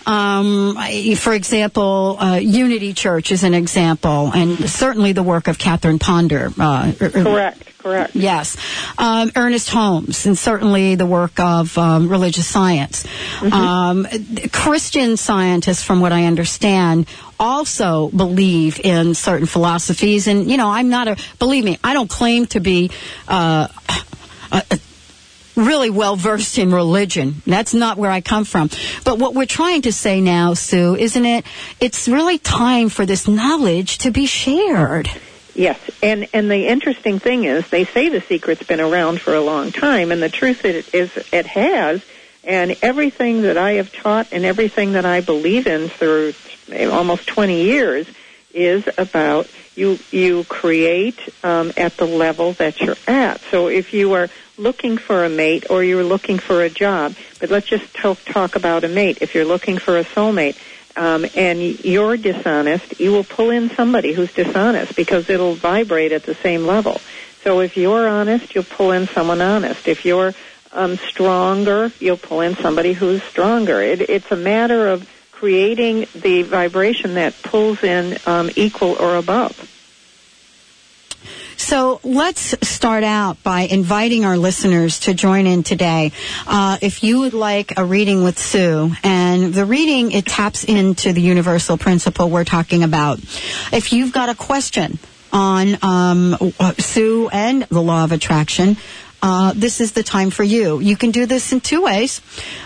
Um, 0.07 0.77
for 1.15 1.35
example, 1.35 2.17
uh, 2.19 2.37
Unity 2.37 2.95
Church 2.95 3.31
is 3.31 3.45
an 3.45 3.55
example, 3.55 4.33
and 4.35 4.69
certainly 4.69 5.13
the 5.13 5.23
work 5.23 5.47
of 5.47 5.57
Catherine 5.57 6.01
Ponder. 6.01 6.51
Uh, 6.59 6.93
Correct, 6.99 7.79
correct. 7.79 8.17
Yes. 8.17 8.57
Um, 8.99 9.31
Ernest 9.37 9.71
Holmes, 9.71 10.27
and 10.27 10.37
certainly 10.37 10.80
the 10.95 11.07
work 11.07 11.39
of 11.39 11.77
um, 11.79 12.09
religious 12.09 12.47
science. 12.47 13.07
Um, 13.43 14.07
Christian 14.53 15.17
scientists, 15.17 15.83
from 15.83 16.01
what 16.01 16.13
I 16.13 16.27
understand, 16.27 17.07
also 17.39 18.09
believe 18.09 18.81
in 18.81 19.15
certain 19.15 19.47
philosophies. 19.47 20.27
And, 20.27 20.51
you 20.51 20.57
know, 20.57 20.69
I'm 20.69 20.89
not 20.89 21.09
a, 21.09 21.17
believe 21.39 21.65
me, 21.65 21.79
I 21.83 21.95
don't 21.95 22.11
claim 22.11 22.47
to 22.47 22.61
be. 22.61 22.91
Uh, 23.29 23.69
a, 24.53 24.63
a, 24.71 24.79
really 25.57 25.91
well 25.91 26.17
versed 26.17 26.59
in 26.59 26.73
religion. 26.73 27.43
That's 27.47 27.75
not 27.75 27.99
where 27.99 28.11
I 28.11 28.23
come 28.23 28.45
from. 28.45 28.71
But 29.05 29.19
what 29.19 29.35
we're 29.35 29.47
trying 29.47 29.83
to 29.83 29.93
say 29.93 30.21
now, 30.21 30.55
Sue, 30.55 30.97
isn't 30.97 31.27
it? 31.27 31.45
It's 31.81 32.09
really 32.09 32.39
time 32.39 32.89
for 32.89 33.05
this 33.05 33.29
knowledge 33.29 33.99
to 33.99 34.11
be 34.11 34.27
shared. 34.27 35.11
Yes, 35.55 35.79
and 36.03 36.29
and 36.33 36.51
the 36.51 36.67
interesting 36.69 37.19
thing 37.19 37.45
is 37.45 37.65
they 37.71 37.85
say 37.85 38.09
the 38.09 38.23
secret's 38.29 38.63
been 38.63 38.81
around 38.81 39.21
for 39.21 39.35
a 39.35 39.41
long 39.41 39.73
time, 39.73 40.13
and 40.13 40.23
the 40.23 40.29
truth 40.29 40.65
it 40.65 40.95
is 40.95 41.11
it 41.33 41.47
has. 41.47 42.01
And 42.43 42.77
everything 42.81 43.43
that 43.43 43.59
I 43.59 43.73
have 43.75 43.93
taught 43.93 44.29
and 44.33 44.47
everything 44.47 44.93
that 44.93 45.05
I 45.05 45.21
believe 45.21 45.67
in 45.67 45.91
through 45.91 46.33
almost 46.73 47.27
20 47.27 47.65
years 47.65 48.07
is 48.55 48.83
about 48.97 49.51
you 49.77 49.99
you 50.11 50.45
create 50.45 51.19
um, 51.45 51.73
at 51.77 51.97
the 51.97 52.07
level 52.07 52.55
that 52.55 52.81
you're 52.81 52.97
at. 53.07 53.43
So 53.51 53.69
if 53.69 53.93
you 53.93 54.15
are 54.15 54.29
looking 54.57 54.99
for 54.99 55.25
a 55.25 55.29
mate 55.29 55.65
or 55.71 55.83
you're 55.83 56.05
looking 56.05 56.39
for 56.39 56.63
a 56.63 56.71
job, 56.71 57.15
but 57.39 57.51
let's 57.51 57.69
just 57.69 57.93
talk, 57.95 58.19
talk 58.25 58.57
about 58.57 58.85
a 58.85 58.89
mate. 58.89 59.19
If 59.21 59.35
you're 59.35 59.45
looking 59.45 59.79
for 59.79 59.99
a 59.99 60.05
soulmate, 60.05 60.57
um, 60.97 61.25
and 61.35 61.61
you're 61.85 62.17
dishonest, 62.17 63.01
you 63.01 63.13
will 63.13 63.25
pull 63.25 63.51
in 63.51 63.71
somebody 63.77 64.13
who's 64.13 64.31
dishonest 64.33 64.95
because 64.97 65.29
it'll 65.29 65.57
vibrate 65.57 66.13
at 66.13 66.25
the 66.25 66.37
same 66.43 66.67
level. 66.67 67.01
So 67.45 67.61
if 67.61 67.77
you're 67.77 68.09
honest, 68.09 68.55
you'll 68.55 68.65
pull 68.65 68.93
in 68.93 69.09
someone 69.15 69.41
honest. 69.41 69.87
If 69.87 70.05
you're 70.05 70.35
um, 70.73 70.99
stronger, 71.09 71.93
you'll 71.99 72.19
pull 72.19 72.41
in 72.43 72.57
somebody 72.57 72.93
who's 72.93 73.23
stronger. 73.31 73.81
It, 73.83 74.03
it's 74.03 74.31
a 74.31 74.37
matter 74.37 74.89
of 74.89 75.07
creating 75.33 76.07
the 76.15 76.43
vibration 76.43 77.15
that 77.15 77.43
pulls 77.43 77.83
in 77.83 78.19
um, 78.27 78.51
equal 78.57 78.97
or 79.01 79.17
above. 79.17 79.57
So 81.61 82.01
let's 82.03 82.57
start 82.67 83.05
out 83.05 83.41
by 83.45 83.61
inviting 83.61 84.25
our 84.25 84.39
listeners 84.39 85.01
to 85.01 85.15
join 85.15 85.47
in 85.47 85.63
today. 85.63 86.11
Uh, 86.47 86.79
if 86.81 87.05
you 87.05 87.21
would 87.21 87.35
like 87.35 87.75
a 87.77 87.85
reading 87.85 88.25
with 88.25 88.39
Sue, 88.39 88.91
and 89.05 89.53
the 89.53 89.67
reading, 89.67 90.11
it 90.11 90.25
taps 90.25 90.65
into 90.65 91.13
the 91.13 91.21
universal 91.21 91.77
principle 91.77 92.31
we're 92.31 92.45
talking 92.45 92.83
about. 92.83 93.21
If 93.73 93.93
you've 93.93 94.13
got 94.13 94.31
a 94.31 94.35
question 94.35 94.99
on 95.33 95.77
um, 95.83 96.37
Sue 96.79 97.29
and 97.31 97.63
the 97.65 97.83
law 97.83 98.05
of 98.05 98.13
attraction, 98.13 98.79
uh, 99.23 99.53
this 99.55 99.83
is 99.83 99.93
the 99.93 100.03
time 100.03 100.31
for 100.31 100.43
you. 100.43 100.81
You 100.81 100.97
can 100.97 101.11
do 101.11 101.27
this 101.27 101.53
in 101.53 101.61
two 101.61 101.83
ways. 101.83 102.23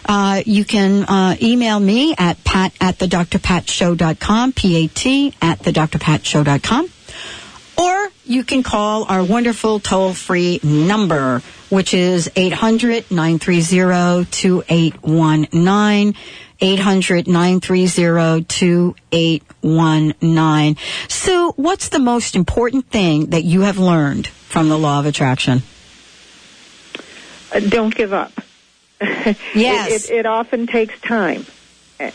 Uh, 0.07 0.41
you 0.47 0.65
can 0.65 1.03
uh, 1.03 1.37
email 1.43 1.81
me 1.81 2.15
at 2.17 2.43
pat 2.45 2.73
at 2.81 3.01
the 3.01 3.07
drpatshow.com, 3.07 4.53
P-A-T 4.53 5.35
at 5.43 5.59
the 5.59 5.73
drpatshow.com. 5.73 6.89
You 8.26 8.43
can 8.43 8.62
call 8.62 9.04
our 9.04 9.23
wonderful 9.23 9.81
toll 9.81 10.14
free 10.14 10.59
number, 10.62 11.43
which 11.69 11.93
is 11.93 12.31
800 12.35 13.11
930 13.11 14.25
2819. 14.31 16.14
800 16.61 17.26
930 17.28 18.45
2819. 18.45 20.76
Sue, 21.09 21.52
what's 21.57 21.88
the 21.90 21.99
most 21.99 22.35
important 22.37 22.88
thing 22.88 23.26
that 23.31 23.43
you 23.45 23.61
have 23.62 23.76
learned 23.78 24.26
from 24.28 24.69
the 24.71 24.78
law 24.78 25.00
of 25.00 25.07
attraction? 25.07 25.62
Uh, 27.52 27.61
don't 27.61 27.95
give 27.95 28.14
up. 28.14 28.33
Yes. 29.00 29.37
it, 30.09 30.11
it, 30.11 30.14
it 30.21 30.26
often 30.26 30.66
takes 30.66 30.99
time, 31.00 31.45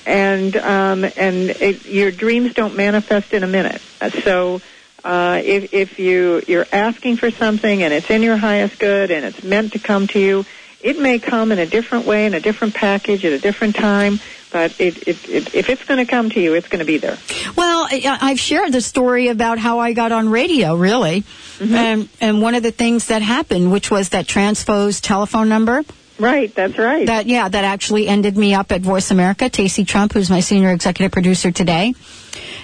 and 0.07 0.55
um, 0.55 1.03
and 1.03 1.51
it, 1.51 1.85
your 1.85 2.09
dreams 2.09 2.55
don't 2.55 2.75
manifest 2.75 3.31
in 3.33 3.43
a 3.43 3.47
minute. 3.47 3.79
Uh, 4.01 4.09
So. 4.09 4.61
Uh, 5.03 5.41
if, 5.43 5.73
if 5.73 5.99
you 5.99 6.41
you're 6.47 6.65
asking 6.71 7.17
for 7.17 7.31
something 7.31 7.83
and 7.83 7.93
it's 7.93 8.09
in 8.09 8.21
your 8.21 8.37
highest 8.37 8.79
good 8.79 9.11
and 9.11 9.25
it's 9.25 9.43
meant 9.43 9.73
to 9.73 9.79
come 9.79 10.07
to 10.07 10.19
you, 10.19 10.45
it 10.81 10.99
may 10.99 11.19
come 11.19 11.51
in 11.51 11.59
a 11.59 11.65
different 11.65 12.05
way, 12.05 12.25
in 12.25 12.33
a 12.33 12.39
different 12.39 12.73
package, 12.73 13.23
at 13.25 13.33
a 13.33 13.39
different 13.39 13.75
time. 13.75 14.19
But 14.51 14.79
it, 14.79 15.07
it, 15.07 15.29
it, 15.29 15.53
if 15.55 15.69
it's 15.69 15.83
going 15.85 16.03
to 16.03 16.09
come 16.09 16.29
to 16.31 16.39
you, 16.41 16.55
it's 16.55 16.67
going 16.67 16.79
to 16.79 16.85
be 16.85 16.97
there. 16.97 17.17
Well, 17.55 17.87
I- 17.89 18.17
I've 18.19 18.39
shared 18.39 18.71
the 18.73 18.81
story 18.81 19.27
about 19.27 19.59
how 19.59 19.77
I 19.79 19.93
got 19.93 20.11
on 20.11 20.27
radio, 20.29 20.73
really. 20.75 21.23
And, 21.61 22.09
and 22.21 22.41
one 22.41 22.55
of 22.55 22.63
the 22.63 22.71
things 22.71 23.07
that 23.07 23.21
happened, 23.21 23.71
which 23.71 23.91
was 23.91 24.09
that 24.09 24.27
transposed 24.27 25.03
telephone 25.03 25.49
number, 25.49 25.83
Right, 26.19 26.53
that's 26.53 26.77
right. 26.77 27.05
that, 27.07 27.27
yeah, 27.27 27.47
that 27.47 27.63
actually 27.63 28.07
ended 28.07 28.37
me 28.37 28.53
up 28.53 28.71
at 28.71 28.81
Voice 28.81 29.09
America. 29.11 29.49
Tacey 29.49 29.85
Trump, 29.85 30.13
who's 30.13 30.29
my 30.29 30.41
senior 30.41 30.71
executive 30.71 31.11
producer 31.11 31.51
today. 31.51 31.95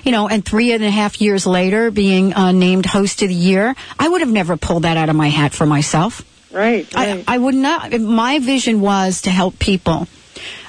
You 0.04 0.12
know, 0.12 0.28
and 0.28 0.46
three 0.46 0.74
and 0.74 0.84
a 0.84 0.92
half 0.92 1.20
years 1.20 1.48
later, 1.48 1.90
being 1.90 2.34
uh, 2.34 2.52
named 2.52 2.86
host 2.86 3.22
of 3.22 3.30
the 3.30 3.36
year, 3.36 3.76
I 3.98 4.08
would 4.08 4.22
have 4.22 4.32
never 4.32 4.58
pulled 4.58 4.84
that 4.84 4.98
out 4.98 5.10
of 5.10 5.16
my 5.16 5.30
hat 5.30 5.54
for 5.54 5.66
myself. 5.66 6.24
right, 6.52 6.88
I, 6.96 7.14
right. 7.14 7.24
I 7.28 7.38
would 7.38 7.56
not. 7.56 7.92
My 8.00 8.40
vision 8.40 8.82
was 8.82 9.22
to 9.24 9.32
help 9.32 9.58
people. 9.58 10.08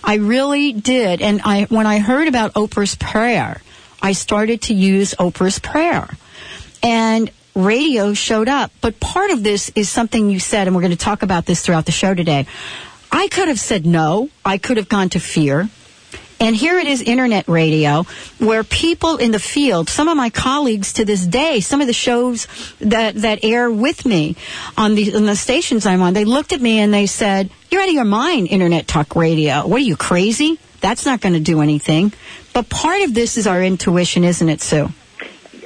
I 0.03 0.15
really 0.15 0.73
did. 0.73 1.21
And 1.21 1.43
I, 1.45 1.65
when 1.65 1.87
I 1.87 1.99
heard 1.99 2.29
about 2.29 2.55
Oprah's 2.55 2.95
prayer, 2.95 3.61
I 4.01 4.13
started 4.13 4.63
to 4.63 4.75
use 4.75 5.15
Oprah's 5.19 5.59
prayer. 5.59 6.09
And 6.83 7.31
radio 7.57 8.15
showed 8.15 8.49
up. 8.49 8.71
But 8.81 9.01
part 9.01 9.31
of 9.31 9.43
this 9.43 9.71
is 9.75 9.89
something 9.89 10.31
you 10.31 10.39
said, 10.39 10.67
and 10.69 10.77
we're 10.77 10.83
going 10.83 10.93
to 10.93 10.97
talk 10.97 11.23
about 11.23 11.47
this 11.47 11.63
throughout 11.63 11.87
the 11.87 11.93
show 11.93 12.15
today. 12.15 12.47
I 13.11 13.29
could 13.29 13.49
have 13.49 13.59
said 13.59 13.87
no. 13.87 14.29
I 14.45 14.59
could 14.59 14.77
have 14.77 14.89
gone 14.89 15.09
to 15.11 15.21
fear. 15.21 15.69
And 16.39 16.55
here 16.55 16.79
it 16.79 16.87
is, 16.87 17.01
internet 17.01 17.49
radio, 17.49 18.03
where 18.39 18.63
people 18.63 19.17
in 19.17 19.31
the 19.31 19.39
field, 19.39 19.89
some 19.89 20.07
of 20.07 20.19
my 20.19 20.29
colleagues 20.29 20.93
to 20.95 21.05
this 21.07 21.27
day, 21.27 21.61
some 21.61 21.81
of 21.81 21.87
the 21.87 21.95
shows 21.95 22.47
that, 22.79 23.15
that 23.15 23.39
air 23.43 23.71
with 23.71 24.05
me 24.05 24.37
on 24.77 24.95
the, 24.95 25.15
on 25.15 25.25
the 25.25 25.35
stations 25.35 25.87
I'm 25.87 26.03
on, 26.03 26.13
they 26.13 26.27
looked 26.27 26.53
at 26.53 26.61
me 26.61 26.79
and 26.81 26.93
they 26.93 27.07
said, 27.07 27.49
you're 27.71 27.81
out 27.81 27.89
of 27.89 27.95
your 27.95 28.05
mind, 28.05 28.49
internet 28.49 28.87
talk 28.87 29.17
radio. 29.17 29.67
What 29.67 29.79
are 29.79 29.85
you, 29.85 29.97
crazy? 29.97 30.59
That's 30.83 31.07
not 31.07 31.23
going 31.23 31.33
to 31.33 31.41
do 31.41 31.63
anything. 31.63 32.13
But 32.53 32.69
part 32.69 33.01
of 33.01 33.15
this 33.15 33.39
is 33.39 33.47
our 33.47 33.63
intuition, 33.63 34.23
isn't 34.23 34.49
it, 34.49 34.61
Sue? 34.61 34.91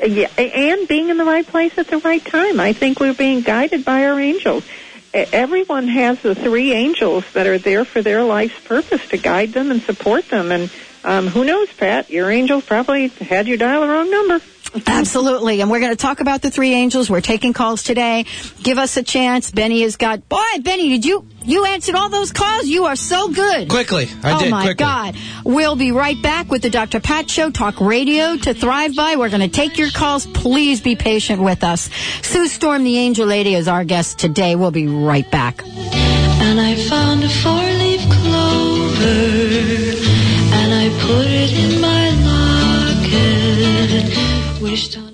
Yeah, 0.02 0.28
and 0.38 0.88
being 0.88 1.08
in 1.08 1.16
the 1.16 1.24
right 1.24 1.46
place 1.46 1.72
at 1.76 1.88
the 1.88 1.98
right 1.98 2.24
time. 2.24 2.60
I 2.60 2.72
think 2.72 3.00
we're 3.00 3.14
being 3.14 3.40
guided 3.42 3.84
by 3.84 4.04
our 4.06 4.18
angels. 4.18 4.64
Everyone 5.12 5.88
has 5.88 6.20
the 6.22 6.34
three 6.34 6.72
angels 6.72 7.24
that 7.32 7.46
are 7.46 7.58
there 7.58 7.84
for 7.84 8.00
their 8.00 8.22
life's 8.22 8.58
purpose 8.60 9.04
to 9.08 9.16
guide 9.16 9.52
them 9.52 9.70
and 9.70 9.82
support 9.82 10.28
them. 10.28 10.52
And 10.52 10.70
um, 11.02 11.26
who 11.26 11.44
knows, 11.44 11.72
Pat? 11.72 12.10
Your 12.10 12.30
angel 12.30 12.62
probably 12.62 13.08
had 13.08 13.48
you 13.48 13.56
dial 13.56 13.80
the 13.80 13.88
wrong 13.88 14.10
number. 14.10 14.40
Absolutely. 14.86 15.60
And 15.60 15.70
we're 15.70 15.80
going 15.80 15.90
to 15.90 15.96
talk 15.96 16.20
about 16.20 16.42
the 16.42 16.50
three 16.50 16.72
angels. 16.72 17.10
We're 17.10 17.20
taking 17.20 17.52
calls 17.52 17.82
today. 17.82 18.26
Give 18.62 18.78
us 18.78 18.96
a 18.96 19.02
chance. 19.02 19.50
Benny 19.50 19.82
has 19.82 19.96
got, 19.96 20.28
boy, 20.28 20.38
Benny, 20.62 20.90
did 20.90 21.04
you, 21.04 21.26
you 21.42 21.64
answered 21.64 21.96
all 21.96 22.08
those 22.08 22.30
calls? 22.32 22.66
You 22.66 22.84
are 22.84 22.94
so 22.96 23.28
good. 23.32 23.68
Quickly. 23.68 24.08
I 24.22 24.34
oh 24.34 24.38
did, 24.40 24.50
my 24.50 24.62
quickly. 24.62 24.84
God. 24.84 25.16
We'll 25.44 25.76
be 25.76 25.90
right 25.90 26.20
back 26.22 26.50
with 26.50 26.62
the 26.62 26.70
Dr. 26.70 27.00
Pat 27.00 27.28
Show, 27.28 27.50
Talk 27.50 27.80
Radio 27.80 28.36
to 28.36 28.54
Thrive 28.54 28.94
By. 28.94 29.16
We're 29.16 29.28
going 29.28 29.40
to 29.40 29.48
take 29.48 29.76
your 29.76 29.90
calls. 29.90 30.26
Please 30.26 30.80
be 30.80 30.94
patient 30.94 31.42
with 31.42 31.64
us. 31.64 31.90
Sue 32.22 32.46
Storm, 32.46 32.84
the 32.84 32.96
Angel 32.98 33.26
Lady, 33.26 33.54
is 33.54 33.66
our 33.66 33.84
guest 33.84 34.20
today. 34.20 34.54
We'll 34.54 34.70
be 34.70 34.86
right 34.86 35.28
back. 35.30 35.64
And 35.64 36.60
I 36.60 36.74
found 36.76 37.24
a 37.24 37.28
four-leaf 37.28 38.00
clover, 38.08 39.04
and 40.54 40.72
I 40.72 40.88
put 41.00 41.26
it 41.26 41.52
in 41.52 41.80
my 41.80 42.10
locket. 44.10 44.29
Wished. 44.60 45.09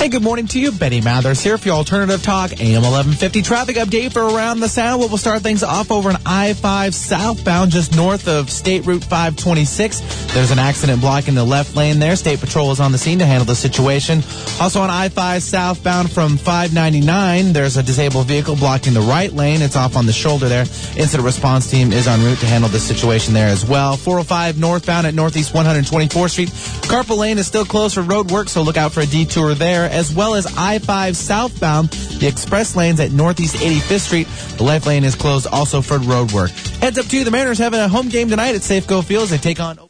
Hey, 0.00 0.08
good 0.08 0.22
morning 0.22 0.46
to 0.46 0.58
you. 0.58 0.72
Betty 0.72 1.02
Mathers 1.02 1.42
here 1.42 1.58
for 1.58 1.68
your 1.68 1.76
Alternative 1.76 2.22
Talk 2.22 2.52
AM 2.58 2.80
1150 2.80 3.42
traffic 3.42 3.76
update 3.76 4.14
for 4.14 4.22
around 4.22 4.60
the 4.60 4.68
Sound. 4.70 4.98
We'll 4.98 5.18
start 5.18 5.42
things 5.42 5.62
off 5.62 5.90
over 5.90 6.08
on 6.08 6.16
I-5 6.24 6.94
southbound 6.94 7.70
just 7.70 7.94
north 7.94 8.26
of 8.26 8.48
State 8.48 8.86
Route 8.86 9.04
526. 9.04 10.32
There's 10.32 10.52
an 10.52 10.58
accident 10.58 11.02
blocking 11.02 11.34
the 11.34 11.44
left 11.44 11.76
lane 11.76 11.98
there. 11.98 12.16
State 12.16 12.40
Patrol 12.40 12.70
is 12.70 12.80
on 12.80 12.92
the 12.92 12.96
scene 12.98 13.18
to 13.18 13.26
handle 13.26 13.44
the 13.44 13.54
situation. 13.54 14.22
Also 14.58 14.80
on 14.80 14.88
I-5 14.88 15.42
southbound 15.42 16.10
from 16.10 16.38
599, 16.38 17.52
there's 17.52 17.76
a 17.76 17.82
disabled 17.82 18.26
vehicle 18.26 18.56
blocking 18.56 18.94
the 18.94 19.02
right 19.02 19.30
lane. 19.30 19.60
It's 19.60 19.76
off 19.76 19.96
on 19.96 20.06
the 20.06 20.14
shoulder 20.14 20.48
there. 20.48 20.62
Incident 20.96 21.24
response 21.24 21.70
team 21.70 21.92
is 21.92 22.08
en 22.08 22.24
route 22.24 22.38
to 22.38 22.46
handle 22.46 22.70
the 22.70 22.80
situation 22.80 23.34
there 23.34 23.48
as 23.48 23.66
well. 23.66 23.98
405 23.98 24.58
northbound 24.58 25.06
at 25.06 25.12
Northeast 25.12 25.52
124th 25.52 26.30
Street. 26.30 26.48
Carpool 26.88 27.18
Lane 27.18 27.36
is 27.36 27.46
still 27.46 27.66
closed 27.66 27.96
for 27.96 28.02
road 28.02 28.30
work, 28.30 28.48
so 28.48 28.62
look 28.62 28.78
out 28.78 28.92
for 28.92 29.00
a 29.00 29.06
detour 29.06 29.54
there, 29.54 29.89
as 29.90 30.14
well 30.14 30.34
as 30.34 30.46
I-5 30.46 31.14
southbound. 31.14 31.90
The 31.90 32.26
express 32.26 32.76
lanes 32.76 33.00
at 33.00 33.12
Northeast 33.12 33.56
85th 33.56 34.00
Street. 34.00 34.28
The 34.56 34.64
left 34.64 34.86
lane 34.86 35.04
is 35.04 35.14
closed 35.14 35.46
also 35.46 35.82
for 35.82 35.98
road 35.98 36.32
work. 36.32 36.50
Heads 36.80 36.98
up 36.98 37.06
to 37.06 37.18
you, 37.18 37.24
the 37.24 37.30
Mariners 37.30 37.58
having 37.58 37.80
a 37.80 37.88
home 37.88 38.08
game 38.08 38.28
tonight 38.28 38.54
at 38.54 38.62
Safeco 38.62 39.04
Fields. 39.04 39.30
They 39.30 39.38
take 39.38 39.60
on... 39.60 39.89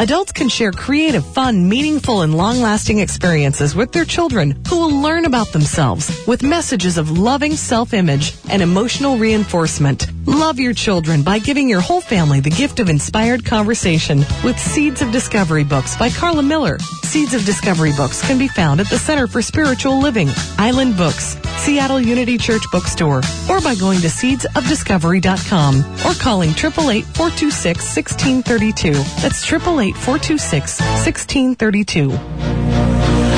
Adults 0.00 0.32
can 0.32 0.48
share 0.48 0.72
creative, 0.72 1.24
fun, 1.24 1.68
meaningful, 1.68 2.22
and 2.22 2.36
long-lasting 2.36 2.98
experiences 2.98 3.76
with 3.76 3.92
their 3.92 4.04
children 4.04 4.60
who 4.68 4.78
will 4.78 5.00
learn 5.00 5.24
about 5.24 5.52
themselves 5.52 6.10
with 6.26 6.42
messages 6.42 6.98
of 6.98 7.16
loving 7.18 7.54
self-image 7.54 8.34
and 8.50 8.60
emotional 8.60 9.16
reinforcement. 9.16 10.08
Love 10.26 10.58
your 10.58 10.74
children 10.74 11.22
by 11.22 11.38
giving 11.38 11.68
your 11.68 11.80
whole 11.80 12.00
family 12.00 12.40
the 12.40 12.50
gift 12.50 12.80
of 12.80 12.88
inspired 12.88 13.44
conversation 13.44 14.24
with 14.42 14.58
Seeds 14.58 15.00
of 15.00 15.12
Discovery 15.12 15.62
books 15.64 15.96
by 15.96 16.10
Carla 16.10 16.42
Miller. 16.42 16.76
Seeds 17.02 17.34
of 17.34 17.44
Discovery 17.44 17.92
books 17.96 18.20
can 18.26 18.36
be 18.38 18.48
found 18.48 18.80
at 18.80 18.90
the 18.90 18.98
Center 18.98 19.28
for 19.28 19.42
Spiritual 19.42 20.00
Living, 20.00 20.28
Island 20.58 20.96
Books, 20.96 21.36
Seattle 21.58 22.00
Unity 22.00 22.36
Church 22.38 22.62
Bookstore, 22.72 23.20
or 23.48 23.60
by 23.60 23.76
going 23.76 24.00
to 24.00 24.08
seedsofdiscovery.com 24.08 25.84
or 26.06 26.14
calling 26.14 26.50
888-426-1632. 26.50 29.22
That's 29.22 29.44
888-426-1632. 29.92 32.18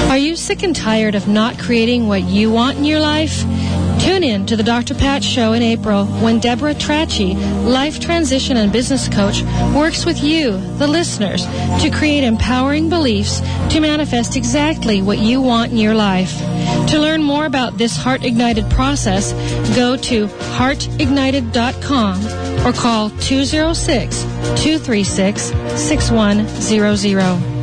Are 0.09 0.19
you 0.19 0.37
sick 0.37 0.63
and 0.63 0.75
tired 0.75 1.15
of 1.15 1.29
not 1.29 1.59
creating 1.59 2.09
what 2.09 2.23
you 2.23 2.51
want 2.51 2.79
in 2.79 2.85
your 2.85 3.01
life? 3.01 3.43
Tune 4.01 4.23
in 4.23 4.47
to 4.47 4.57
the 4.57 4.63
Dr. 4.63 4.95
Pat 4.95 5.23
Show 5.25 5.53
in 5.53 5.63
April 5.63 6.07
when 6.07 6.39
Deborah 6.39 6.75
Trachy, 6.75 7.35
life 7.35 7.99
transition 7.99 8.57
and 8.57 8.73
business 8.73 9.09
coach, 9.09 9.43
works 9.75 10.07
with 10.07 10.23
you, 10.23 10.53
the 10.79 10.87
listeners, 10.87 11.45
to 11.83 11.91
create 11.91 12.23
empowering 12.23 12.89
beliefs 12.89 13.41
to 13.71 13.81
manifest 13.81 14.37
exactly 14.37 15.03
what 15.03 15.19
you 15.19 15.43
want 15.43 15.73
in 15.73 15.79
your 15.79 15.95
life. 15.95 16.39
To 16.91 17.01
learn 17.01 17.23
more 17.23 17.47
about 17.47 17.79
this 17.79 17.97
Heart 17.97 18.25
Ignited 18.25 18.71
process, 18.71 19.33
go 19.75 19.97
to 19.97 20.29
heartignited.com 20.29 22.46
or 22.65 22.73
call 22.73 23.11
206 23.21 24.23
236 24.23 25.43
6100. 25.81 27.57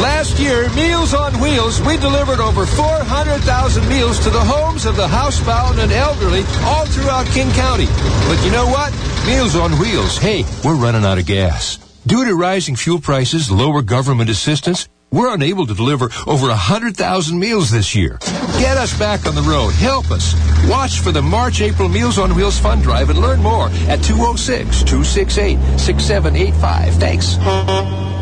Last 0.00 0.38
year, 0.38 0.68
Meals 0.74 1.14
on 1.14 1.32
Wheels, 1.40 1.80
we 1.82 1.96
delivered 1.96 2.40
over 2.40 2.66
400,000 2.66 3.88
meals 3.88 4.18
to 4.20 4.30
the 4.30 4.40
homes 4.40 4.84
of 4.84 4.96
the 4.96 5.06
housebound 5.06 5.78
and 5.78 5.90
elderly 5.92 6.42
all 6.64 6.86
throughout 6.86 7.26
King 7.28 7.50
County. 7.52 7.86
But 8.28 8.42
you 8.44 8.50
know 8.50 8.66
what? 8.66 8.92
Meals 9.26 9.56
on 9.56 9.72
Wheels, 9.78 10.18
hey, 10.18 10.44
we're 10.64 10.76
running 10.76 11.04
out 11.04 11.18
of 11.18 11.26
gas. 11.26 11.78
Due 12.06 12.24
to 12.24 12.34
rising 12.34 12.76
fuel 12.76 13.00
prices, 13.00 13.50
lower 13.50 13.82
government 13.82 14.30
assistance, 14.30 14.88
We're 15.10 15.32
unable 15.32 15.66
to 15.66 15.74
deliver 15.74 16.10
over 16.26 16.48
100,000 16.48 17.38
meals 17.38 17.70
this 17.70 17.94
year. 17.94 18.18
Get 18.58 18.76
us 18.76 18.96
back 18.98 19.26
on 19.26 19.34
the 19.34 19.42
road. 19.42 19.72
Help 19.74 20.10
us. 20.10 20.34
Watch 20.68 21.00
for 21.00 21.12
the 21.12 21.22
March 21.22 21.60
April 21.60 21.88
Meals 21.88 22.18
on 22.18 22.34
Wheels 22.34 22.58
Fund 22.58 22.82
Drive 22.82 23.10
and 23.10 23.18
learn 23.18 23.40
more 23.40 23.68
at 23.88 24.02
206 24.02 24.82
268 24.82 25.58
6785. 25.78 26.94
Thanks. 26.94 28.15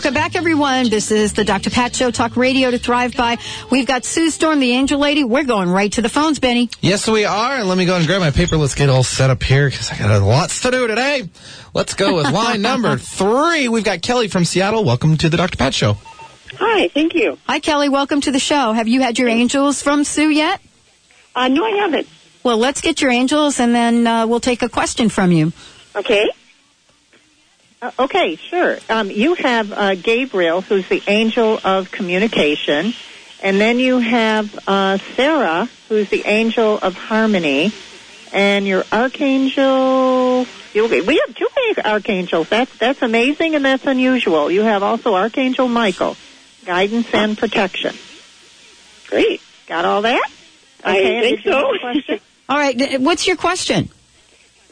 Welcome 0.00 0.14
back, 0.14 0.34
everyone. 0.34 0.88
This 0.88 1.10
is 1.10 1.34
the 1.34 1.44
Dr. 1.44 1.68
Pat 1.68 1.94
Show, 1.94 2.10
Talk 2.10 2.34
Radio 2.34 2.70
to 2.70 2.78
Thrive 2.78 3.14
By. 3.14 3.36
We've 3.70 3.86
got 3.86 4.06
Sue 4.06 4.30
Storm, 4.30 4.58
the 4.58 4.70
Angel 4.72 4.98
Lady. 4.98 5.24
We're 5.24 5.44
going 5.44 5.68
right 5.68 5.92
to 5.92 6.00
the 6.00 6.08
phones, 6.08 6.38
Benny. 6.38 6.70
Yes, 6.80 7.06
we 7.06 7.26
are. 7.26 7.56
And 7.56 7.68
let 7.68 7.76
me 7.76 7.84
go 7.84 7.96
and 7.96 8.06
grab 8.06 8.22
my 8.22 8.30
paper. 8.30 8.56
Let's 8.56 8.74
get 8.74 8.88
all 8.88 9.02
set 9.02 9.28
up 9.28 9.42
here 9.42 9.68
because 9.68 9.92
I 9.92 9.98
got 9.98 10.22
lots 10.22 10.62
to 10.62 10.70
do 10.70 10.86
today. 10.86 11.28
Let's 11.74 11.92
go 11.92 12.16
with 12.16 12.32
line 12.32 12.62
number 12.62 12.96
three. 12.96 13.68
We've 13.68 13.84
got 13.84 14.00
Kelly 14.00 14.28
from 14.28 14.46
Seattle. 14.46 14.84
Welcome 14.84 15.18
to 15.18 15.28
the 15.28 15.36
Dr. 15.36 15.58
Pat 15.58 15.74
Show. 15.74 15.98
Hi, 16.58 16.88
thank 16.88 17.12
you. 17.14 17.36
Hi, 17.46 17.60
Kelly. 17.60 17.90
Welcome 17.90 18.22
to 18.22 18.30
the 18.30 18.40
show. 18.40 18.72
Have 18.72 18.88
you 18.88 19.02
had 19.02 19.18
your 19.18 19.28
angels 19.28 19.82
from 19.82 20.04
Sue 20.04 20.30
yet? 20.30 20.62
Uh, 21.36 21.48
no, 21.48 21.62
I 21.62 21.72
haven't. 21.72 22.08
Well, 22.42 22.56
let's 22.56 22.80
get 22.80 23.02
your 23.02 23.10
angels 23.10 23.60
and 23.60 23.74
then 23.74 24.06
uh, 24.06 24.26
we'll 24.26 24.40
take 24.40 24.62
a 24.62 24.68
question 24.70 25.10
from 25.10 25.30
you. 25.30 25.52
Okay. 25.94 26.26
Uh, 27.82 27.90
okay, 27.98 28.36
sure. 28.50 28.78
Um, 28.90 29.10
you 29.10 29.34
have 29.34 29.72
uh, 29.72 29.94
Gabriel, 29.94 30.60
who's 30.60 30.86
the 30.90 31.02
angel 31.06 31.58
of 31.62 31.90
communication, 31.90 32.92
and 33.42 33.58
then 33.60 33.78
you 33.78 33.98
have 34.00 34.50
uh, 34.66 34.98
Sarah, 35.16 35.68
who's 35.88 36.08
the 36.10 36.22
angel 36.26 36.78
of 36.78 36.94
harmony, 36.94 37.72
and 38.32 38.66
your 38.66 38.84
archangel. 38.92 40.46
you- 40.74 40.86
We 40.88 41.22
have 41.26 41.34
two 41.34 41.48
archangels. 41.84 42.48
That's 42.50 42.70
that's 42.78 43.00
amazing 43.02 43.54
and 43.54 43.64
that's 43.64 43.86
unusual. 43.86 44.50
You 44.50 44.62
have 44.62 44.82
also 44.82 45.14
Archangel 45.14 45.68
Michael, 45.68 46.18
guidance 46.64 47.06
and 47.12 47.38
protection. 47.38 47.98
Great. 49.08 49.40
Got 49.66 49.84
all 49.86 50.02
that? 50.02 50.30
I 50.84 50.98
and 50.98 51.24
think 51.24 51.44
did 51.44 51.52
so. 51.52 52.18
All 52.48 52.58
right. 52.58 53.00
What's 53.00 53.26
your 53.26 53.36
question? 53.36 53.88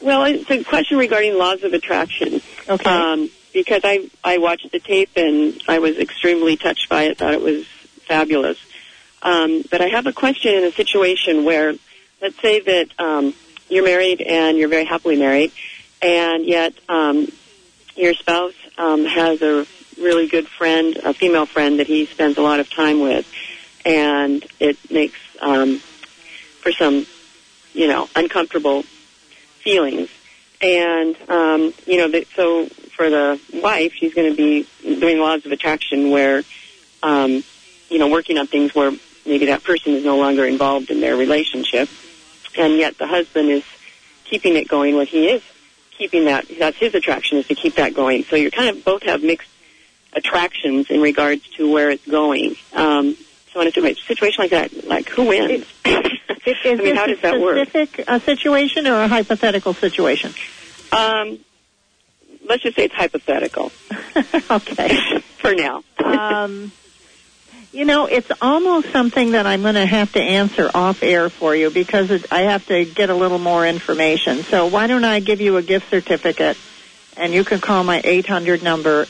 Well, 0.01 0.25
it's 0.25 0.51
a 0.51 0.65
question 0.65 0.99
regarding 0.99 1.37
laws 1.37 1.63
of 1.65 1.73
attraction. 1.73 2.41
Okay. 2.69 2.91
Um, 2.91 3.31
because 3.53 3.81
I 3.85 4.09
I 4.23 4.39
watched 4.39 4.71
the 4.71 4.79
tape 4.79 5.11
and 5.17 5.61
I 5.67 5.79
was 5.79 5.97
extremely 5.99 6.57
touched 6.57 6.89
by 6.89 7.05
it. 7.05 7.19
Thought 7.19 7.35
it 7.35 7.41
was 7.41 7.67
fabulous. 8.07 8.59
Um, 9.23 9.65
but 9.71 9.81
I 9.81 9.89
have 9.89 10.07
a 10.07 10.13
question 10.13 10.55
in 10.55 10.65
a 10.65 10.73
situation 10.73 11.45
where, 11.45 11.75
let's 12.23 12.41
say 12.41 12.61
that 12.61 12.89
um, 13.01 13.35
you're 13.69 13.85
married 13.85 14.21
and 14.21 14.57
you're 14.57 14.69
very 14.69 14.85
happily 14.85 15.17
married, 15.17 15.53
and 16.01 16.45
yet 16.45 16.75
um, 16.89 17.27
your 17.97 18.15
spouse 18.15 18.55
um, 18.77 19.05
has 19.05 19.43
a 19.43 19.67
really 20.01 20.29
good 20.29 20.47
friend, 20.47 20.97
a 21.05 21.13
female 21.13 21.47
friend 21.47 21.81
that 21.81 21.89
he 21.89 22.07
spends 22.07 22.39
a 22.39 22.43
lot 22.43 22.61
of 22.61 22.71
time 22.71 23.01
with, 23.01 23.27
and 23.85 24.47
it 24.61 24.77
makes 24.91 25.19
um, 25.41 25.79
for 26.63 26.71
some, 26.71 27.07
you 27.73 27.89
know, 27.89 28.09
uncomfortable 28.15 28.85
feelings. 29.69 30.09
And 30.61 31.15
um, 31.29 31.75
you 31.87 31.99
know, 31.99 32.11
that, 32.11 32.27
so 32.35 32.67
for 32.97 33.11
the 33.11 33.41
wife, 33.53 33.93
she's 33.93 34.15
going 34.15 34.31
to 34.31 34.37
be 34.37 34.67
doing 34.83 35.21
laws 35.21 35.45
of 35.45 35.53
attraction, 35.53 36.11
where 36.11 36.43
um, 37.03 37.45
you 37.91 37.99
know, 37.99 38.09
working 38.09 38.39
on 38.39 38.47
things 38.47 38.75
where 38.75 38.93
maybe 39.27 39.47
that 39.47 39.63
person 39.63 39.93
is 39.93 40.05
no 40.05 40.17
longer 40.17 40.45
involved 40.45 40.91
in 40.91 41.01
their 41.01 41.17
relationship, 41.17 41.89
and 42.57 42.75
yet 42.75 42.99
the 42.99 43.07
husband 43.07 43.51
is 43.51 43.65
keeping 44.25 44.57
it 44.57 44.69
going 44.69 44.97
when 44.97 45.07
he 45.07 45.29
is 45.29 45.43
keeping 45.99 46.25
that. 46.27 46.47
That's 46.59 46.79
his 46.79 46.95
attraction 46.95 47.39
is 47.39 47.47
to 47.49 47.55
keep 47.55 47.75
that 47.75 47.93
going. 47.93 48.25
So 48.25 48.37
you're 48.37 48.51
kind 48.51 48.71
of 48.71 48.85
both 48.85 49.03
have 49.03 49.23
mixed 49.23 49.51
attractions 50.13 50.89
in 50.91 51.03
regards 51.03 51.47
to 51.57 51.71
where 51.71 51.91
it's 51.91 52.07
going. 52.07 52.57
Um, 52.73 53.17
so 53.53 53.61
in 53.61 53.69
a 53.69 53.95
situation 53.95 54.43
like 54.43 54.53
that, 54.53 54.87
like 54.87 55.09
who 55.09 55.27
wins? 55.27 55.67
Is, 56.49 56.57
is 56.65 56.81
I 56.81 56.83
mean, 56.83 56.97
how 56.97 57.07
does 57.07 57.19
that 57.23 57.41
work? 57.41 57.57
a 57.57 57.67
specific 57.67 58.05
uh, 58.09 58.21
situation 58.25 58.87
or 58.87 59.03
a 59.03 59.09
hypothetical 59.09 59.75
situation? 59.75 60.35
Um, 60.93 61.45
let's 62.49 62.63
just 62.63 62.77
say 62.77 62.85
it's 62.85 62.95
hypothetical 62.95 63.73
okay. 64.51 64.97
for 65.43 65.55
now. 65.55 65.83
um, 66.05 66.73
you 67.73 67.85
know, 67.85 68.07
it's 68.07 68.29
almost 68.41 68.87
something 68.93 69.33
that 69.33 69.47
I'm 69.47 69.63
going 69.63 69.75
to 69.75 69.87
have 69.87 70.11
to 70.13 70.23
answer 70.23 70.71
off 70.75 70.97
air 71.03 71.31
for 71.39 71.55
you 71.55 71.71
because 71.71 72.11
it, 72.11 72.27
I 72.31 72.51
have 72.51 72.65
to 72.67 72.85
get 72.85 73.11
a 73.11 73.17
little 73.17 73.39
more 73.39 73.67
information. 73.67 74.45
So 74.51 74.67
why 74.67 74.87
don't 74.87 75.05
I 75.05 75.21
give 75.21 75.41
you 75.41 75.57
a 75.57 75.63
gift 75.63 75.87
certificate 75.91 76.59
and 77.17 77.35
you 77.35 77.45
can 77.45 77.61
call 77.61 77.85
my 77.85 78.01
800 78.03 78.63
number, 78.63 79.07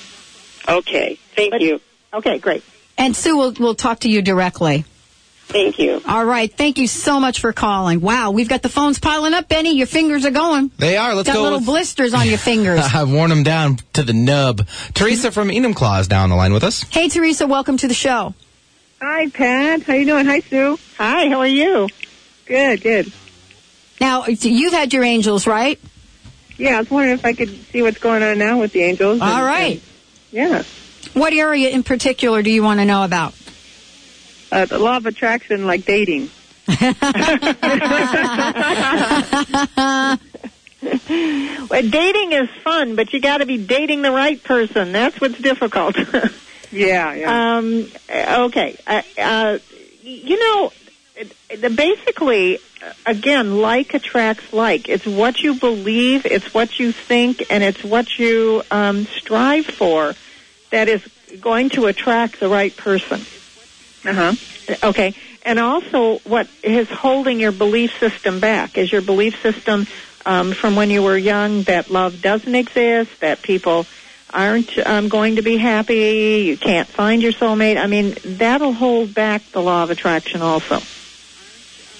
Okay, 0.68 1.18
thank 1.36 1.52
But- 1.52 1.60
you. 1.60 1.80
Okay, 2.12 2.38
great. 2.38 2.64
And 2.98 3.14
Sue 3.16 3.36
will 3.36 3.52
we'll 3.58 3.74
talk 3.76 4.00
to 4.00 4.08
you 4.10 4.20
directly. 4.22 4.84
Thank 5.52 5.78
you. 5.78 6.00
All 6.06 6.24
right. 6.24 6.52
Thank 6.52 6.78
you 6.78 6.86
so 6.86 7.18
much 7.18 7.40
for 7.40 7.52
calling. 7.52 8.00
Wow, 8.00 8.30
we've 8.30 8.48
got 8.48 8.62
the 8.62 8.68
phones 8.68 8.98
piling 9.00 9.34
up, 9.34 9.48
Benny. 9.48 9.74
Your 9.76 9.86
fingers 9.88 10.24
are 10.24 10.30
going. 10.30 10.70
They 10.78 10.96
are. 10.96 11.14
Let's 11.14 11.26
got 11.28 11.34
go 11.34 11.42
little 11.42 11.58
with- 11.58 11.66
blisters 11.66 12.14
on 12.14 12.28
your 12.28 12.38
fingers. 12.50 12.80
I've 12.80 13.10
worn 13.12 13.30
them 13.30 13.42
down 13.42 13.78
to 13.94 14.02
the 14.02 14.12
nub. 14.12 14.66
Teresa 14.94 15.32
from 15.32 15.48
Enumclaw 15.48 16.00
is 16.00 16.08
down 16.08 16.30
the 16.30 16.36
line 16.36 16.52
with 16.52 16.62
us. 16.64 16.84
hey, 16.90 17.08
Teresa, 17.08 17.46
welcome 17.46 17.76
to 17.78 17.88
the 17.88 17.94
show. 17.94 18.34
Hi, 19.02 19.28
Pat. 19.28 19.82
How 19.82 19.94
you 19.94 20.04
doing? 20.06 20.26
Hi, 20.26 20.40
Sue. 20.40 20.78
Hi, 20.98 21.28
how 21.28 21.40
are 21.40 21.46
you? 21.46 21.88
Good, 22.46 22.82
good. 22.82 23.12
Now, 24.00 24.26
you've 24.26 24.72
had 24.72 24.92
your 24.92 25.02
angels, 25.04 25.46
right? 25.46 25.80
Yeah, 26.58 26.76
I 26.76 26.80
was 26.80 26.90
wondering 26.90 27.14
if 27.14 27.24
I 27.24 27.32
could 27.32 27.48
see 27.72 27.82
what's 27.82 27.98
going 27.98 28.22
on 28.22 28.38
now 28.38 28.60
with 28.60 28.72
the 28.72 28.82
Angels. 28.82 29.20
All 29.20 29.26
and- 29.28 29.44
right. 29.46 29.72
and- 29.72 29.82
yeah. 30.32 30.62
What 31.14 31.32
area 31.32 31.70
in 31.70 31.82
particular 31.82 32.42
do 32.42 32.50
you 32.50 32.62
want 32.62 32.78
to 32.78 32.84
know 32.86 33.02
about? 33.02 33.34
Uh, 34.52 34.66
the 34.66 34.78
law 34.78 34.96
of 34.96 35.06
attraction, 35.06 35.66
like 35.66 35.84
dating. 35.84 36.30
Well, 41.70 41.82
dating 41.82 42.32
is 42.32 42.48
fun, 42.64 42.96
but 42.96 43.12
you 43.12 43.20
got 43.20 43.38
to 43.38 43.46
be 43.46 43.58
dating 43.58 44.02
the 44.02 44.10
right 44.10 44.42
person. 44.42 44.90
That's 44.92 45.20
what's 45.20 45.38
difficult. 45.38 45.96
Yeah, 46.72 47.12
yeah. 47.14 47.56
um, 47.56 47.88
okay. 48.14 48.76
Uh, 48.86 49.02
uh, 49.18 49.58
you 50.02 50.38
know, 50.38 50.72
the, 51.58 51.68
basically, 51.68 52.58
uh, 52.58 52.92
again, 53.06 53.60
like 53.60 53.92
attracts 53.92 54.52
like. 54.52 54.88
It's 54.88 55.04
what 55.04 55.40
you 55.40 55.54
believe, 55.54 56.26
it's 56.26 56.54
what 56.54 56.78
you 56.78 56.92
think, 56.92 57.42
and 57.50 57.64
it's 57.64 57.82
what 57.82 58.16
you 58.20 58.62
um, 58.70 59.06
strive 59.06 59.66
for 59.66 60.14
that 60.70 60.88
is 60.88 61.04
going 61.40 61.70
to 61.70 61.86
attract 61.86 62.38
the 62.38 62.48
right 62.48 62.76
person. 62.76 63.22
Uh 64.04 64.14
huh. 64.14 64.32
Okay. 64.82 65.14
And 65.42 65.58
also, 65.58 66.20
what 66.24 66.48
is 66.62 66.86
holding 66.90 67.40
your 67.40 67.52
belief 67.52 67.90
system 68.00 68.40
back? 68.40 68.78
Is 68.78 68.92
your 68.92 69.02
belief 69.02 69.34
system 69.42 69.86
um, 70.24 70.52
from 70.60 70.76
when 70.76 70.90
you 70.90 71.02
were 71.02 71.16
young 71.16 71.64
that 71.64 71.90
love 71.90 72.20
doesn't 72.20 72.54
exist, 72.54 73.10
that 73.20 73.42
people 73.42 73.86
aren't 74.32 74.70
um, 74.86 75.08
going 75.08 75.36
to 75.36 75.42
be 75.42 75.58
happy, 75.58 76.44
you 76.46 76.56
can't 76.56 76.92
find 76.92 77.22
your 77.22 77.32
soulmate. 77.32 77.76
I 77.76 77.86
mean, 77.86 78.14
that'll 78.38 78.72
hold 78.72 79.12
back 79.12 79.50
the 79.52 79.60
law 79.60 79.82
of 79.82 79.90
attraction 79.90 80.40
also. 80.40 80.86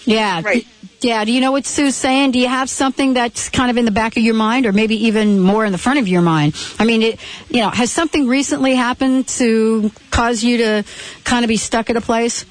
Yeah. 0.05 0.43
Right. 0.43 0.67
Yeah. 1.01 1.25
Do 1.25 1.33
you 1.33 1.41
know 1.41 1.53
what 1.53 1.67
Sue's 1.67 1.97
saying? 1.97 2.33
Do 2.33 2.39
you 2.39 2.49
have 2.49 2.69
something 2.69 3.15
that's 3.15 3.49
kind 3.49 3.71
of 3.71 3.77
in 3.77 3.85
the 3.85 3.91
back 3.91 4.17
of 4.17 4.23
your 4.23 4.35
mind 4.35 4.67
or 4.67 4.73
maybe 4.73 5.07
even 5.07 5.41
more 5.41 5.65
in 5.65 5.73
the 5.73 5.79
front 5.79 5.99
of 5.99 6.09
your 6.09 6.23
mind? 6.23 6.55
I 6.79 6.85
mean, 6.85 7.03
it, 7.03 7.21
you 7.49 7.61
know, 7.61 7.71
has 7.71 7.91
something 7.91 8.27
recently 8.27 8.75
happened 8.75 9.29
to 9.29 9.91
cause 10.11 10.43
you 10.43 10.59
to 10.59 10.85
kind 11.25 11.45
of 11.45 11.49
be 11.49 11.57
stuck 11.57 11.91
at 11.91 11.97
a 11.97 12.01
place? 12.01 12.45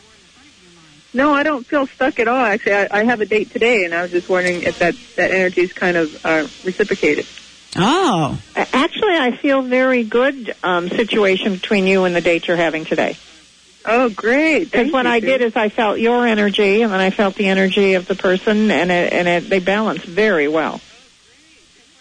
No, 1.13 1.33
I 1.33 1.43
don't 1.43 1.65
feel 1.65 1.87
stuck 1.87 2.19
at 2.19 2.27
all. 2.27 2.37
Actually, 2.37 2.75
I, 2.75 2.87
I 2.91 3.03
have 3.03 3.19
a 3.19 3.25
date 3.25 3.51
today, 3.51 3.83
and 3.83 3.93
I 3.95 4.03
was 4.03 4.11
just 4.11 4.29
wondering 4.29 4.61
if 4.61 4.77
that 4.79 4.95
that 5.15 5.31
energy 5.31 5.61
is 5.61 5.73
kind 5.73 5.97
of 5.97 6.25
uh, 6.25 6.47
reciprocated. 6.63 7.25
Oh. 7.75 8.39
Actually, 8.55 9.15
I 9.15 9.35
feel 9.35 9.61
very 9.61 10.03
good 10.03 10.55
um, 10.63 10.89
situation 10.89 11.53
between 11.53 11.87
you 11.87 12.03
and 12.03 12.15
the 12.15 12.21
date 12.21 12.47
you're 12.47 12.57
having 12.57 12.85
today. 12.85 13.17
Oh, 13.85 14.09
great! 14.09 14.65
Because 14.65 14.91
what 14.91 15.05
you, 15.05 15.11
I 15.11 15.19
did 15.19 15.41
is 15.41 15.55
I 15.55 15.69
felt 15.69 15.99
your 15.99 16.27
energy, 16.27 16.81
and 16.81 16.91
then 16.91 16.99
I 16.99 17.11
felt 17.11 17.35
the 17.35 17.47
energy 17.47 17.93
of 17.93 18.07
the 18.07 18.15
person, 18.15 18.69
and 18.71 18.91
it, 18.91 19.13
and 19.13 19.27
it, 19.27 19.49
they 19.49 19.59
balance 19.59 20.03
very 20.03 20.47
well. 20.47 20.81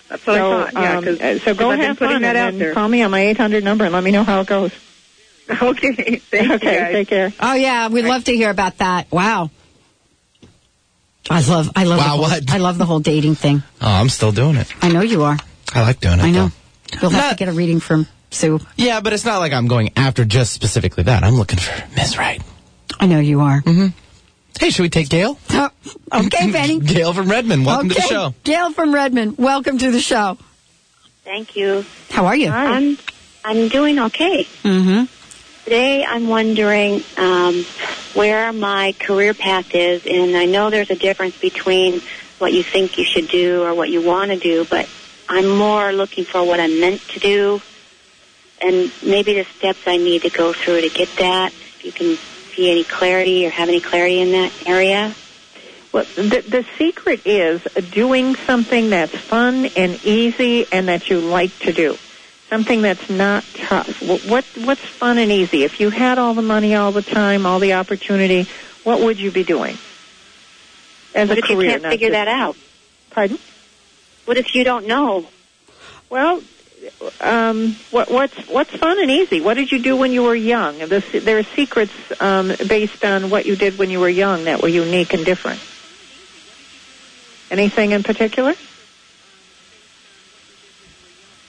That's 0.08 0.26
what 0.26 0.34
so, 0.36 0.60
I 0.60 0.70
thought. 0.70 0.72
Yeah, 0.82 0.96
um, 0.98 1.04
'cause- 1.04 1.20
uh, 1.20 1.38
so 1.38 1.44
'cause 1.44 1.56
go 1.56 1.70
I've 1.70 1.78
been 1.78 1.86
have 1.88 1.98
fun 1.98 2.22
that 2.22 2.28
and 2.28 2.36
out 2.38 2.50
then 2.52 2.58
there. 2.58 2.74
call 2.74 2.88
me 2.88 3.02
on 3.02 3.10
my 3.10 3.20
800 3.26 3.62
number 3.62 3.84
and 3.84 3.92
let 3.94 4.02
me 4.02 4.10
know 4.10 4.24
how 4.24 4.40
it 4.40 4.46
goes. 4.46 4.72
Okay, 5.62 6.16
thank 6.16 6.50
okay, 6.50 6.72
you 6.74 6.78
guys. 6.80 6.92
take 6.92 7.08
care. 7.08 7.32
Oh 7.40 7.54
yeah, 7.54 7.88
we'd 7.88 8.04
love 8.04 8.24
to 8.24 8.32
hear 8.36 8.50
about 8.50 8.76
that. 8.78 9.10
Wow. 9.10 9.50
I 11.30 11.40
love, 11.40 11.70
I 11.74 11.84
love, 11.84 11.98
Wow, 12.00 12.04
whole, 12.08 12.20
what? 12.20 12.50
I 12.50 12.58
love 12.58 12.76
the 12.76 12.84
whole 12.84 13.00
dating 13.00 13.34
thing. 13.34 13.62
Oh, 13.80 13.86
I'm 13.88 14.10
still 14.10 14.30
doing 14.32 14.56
it. 14.56 14.70
I 14.82 14.90
know 14.90 15.00
you 15.00 15.22
are. 15.24 15.38
I 15.74 15.80
like 15.82 16.00
doing 16.00 16.18
it. 16.18 16.22
I 16.24 16.30
know. 16.30 16.48
though. 16.90 16.98
You'll 17.00 17.10
have 17.12 17.30
to 17.30 17.36
get 17.36 17.48
a 17.48 17.52
reading 17.52 17.80
from 17.80 18.06
Sue. 18.30 18.60
Yeah, 18.76 19.00
but 19.00 19.12
it's 19.12 19.24
not 19.24 19.38
like 19.38 19.52
I'm 19.52 19.66
going 19.68 19.90
after 19.96 20.24
just 20.24 20.52
specifically 20.52 21.04
that. 21.04 21.22
I'm 21.22 21.34
looking 21.34 21.58
for 21.58 21.72
Ms. 21.96 22.18
Wright. 22.18 22.42
I 23.00 23.06
know 23.06 23.20
you 23.20 23.40
are. 23.40 23.62
Mm-hmm. 23.62 23.88
Hey, 24.60 24.70
should 24.70 24.82
we 24.82 24.90
take 24.90 25.08
Gail? 25.08 25.38
Oh, 25.50 25.70
okay, 26.12 26.50
Benny. 26.52 26.80
Gail 26.80 27.12
from 27.12 27.28
Redmond. 27.30 27.64
Welcome 27.64 27.88
to 27.90 27.94
the 27.94 28.00
show. 28.00 28.34
Gail 28.44 28.72
from 28.72 28.94
Redmond. 28.94 29.38
Welcome 29.38 29.78
to 29.78 29.90
the 29.90 30.00
show. 30.00 30.36
Thank 31.24 31.56
you. 31.56 31.84
How 32.10 32.26
are 32.26 32.36
you? 32.36 32.50
I'm 32.50 32.98
I'm 33.44 33.68
doing 33.68 33.98
okay. 33.98 34.44
Mm-hmm. 34.62 35.04
Today 35.64 36.04
I'm 36.04 36.28
wondering 36.28 37.02
um, 37.18 37.62
where 38.14 38.52
my 38.52 38.94
career 38.98 39.34
path 39.34 39.74
is, 39.74 40.06
and 40.06 40.34
I 40.36 40.46
know 40.46 40.70
there's 40.70 40.90
a 40.90 40.96
difference 40.96 41.38
between 41.38 42.00
what 42.38 42.52
you 42.52 42.62
think 42.62 42.98
you 42.98 43.04
should 43.04 43.28
do 43.28 43.62
or 43.62 43.74
what 43.74 43.90
you 43.90 44.00
want 44.00 44.30
to 44.30 44.38
do, 44.38 44.64
but 44.64 44.88
I'm 45.28 45.46
more 45.46 45.92
looking 45.92 46.24
for 46.24 46.42
what 46.44 46.58
I'm 46.60 46.80
meant 46.80 47.00
to 47.10 47.20
do, 47.20 47.60
and 48.60 48.92
maybe 49.02 49.34
the 49.34 49.46
steps 49.58 49.80
I 49.86 49.96
need 49.96 50.22
to 50.22 50.30
go 50.30 50.52
through 50.52 50.82
to 50.82 50.88
get 50.90 51.08
that. 51.18 51.52
If 51.78 51.84
you 51.84 51.92
can 51.92 52.18
see 52.56 52.70
any 52.70 52.84
clarity 52.84 53.46
or 53.46 53.50
have 53.50 53.68
any 53.68 53.80
clarity 53.80 54.20
in 54.20 54.32
that 54.32 54.52
area. 54.66 55.14
Well, 55.92 56.04
the, 56.16 56.44
the 56.46 56.64
secret 56.76 57.22
is 57.24 57.60
doing 57.90 58.36
something 58.46 58.90
that's 58.90 59.16
fun 59.16 59.66
and 59.76 60.04
easy 60.04 60.66
and 60.70 60.88
that 60.88 61.08
you 61.08 61.20
like 61.20 61.58
to 61.60 61.72
do. 61.72 61.98
Something 62.50 62.82
that's 62.82 63.08
not 63.10 63.44
tough. 63.54 64.00
What, 64.00 64.24
what 64.24 64.44
what's 64.56 64.80
fun 64.98 65.18
and 65.18 65.30
easy? 65.30 65.64
If 65.64 65.80
you 65.80 65.90
had 65.90 66.18
all 66.18 66.34
the 66.34 66.42
money 66.42 66.74
all 66.74 66.92
the 66.92 67.02
time, 67.02 67.44
all 67.46 67.58
the 67.58 67.74
opportunity, 67.74 68.48
what 68.84 69.00
would 69.00 69.18
you 69.20 69.30
be 69.30 69.44
doing? 69.44 69.78
As 71.14 71.28
What 71.28 71.38
a 71.38 71.42
if 71.44 71.50
you 71.50 71.58
can't 71.60 71.82
figure 71.84 72.08
just- 72.08 72.12
that 72.12 72.28
out? 72.28 72.56
Pardon? 73.10 73.38
What 74.24 74.36
if 74.36 74.54
you 74.54 74.64
don't 74.64 74.86
know? 74.86 75.26
Well, 76.10 76.42
um, 77.20 77.76
what, 77.90 78.10
what's 78.10 78.36
what's 78.48 78.70
fun 78.76 79.00
and 79.00 79.10
easy? 79.10 79.40
What 79.40 79.54
did 79.54 79.70
you 79.70 79.80
do 79.80 79.96
when 79.96 80.12
you 80.12 80.22
were 80.22 80.34
young? 80.34 80.78
This, 80.78 81.04
there 81.12 81.38
are 81.38 81.46
secrets 81.56 81.92
um, 82.20 82.54
based 82.66 83.04
on 83.04 83.30
what 83.30 83.46
you 83.46 83.56
did 83.56 83.78
when 83.78 83.90
you 83.90 84.00
were 84.00 84.08
young 84.08 84.44
that 84.44 84.62
were 84.62 84.68
unique 84.68 85.12
and 85.12 85.24
different. 85.24 85.60
Anything 87.50 87.92
in 87.92 88.02
particular? 88.02 88.54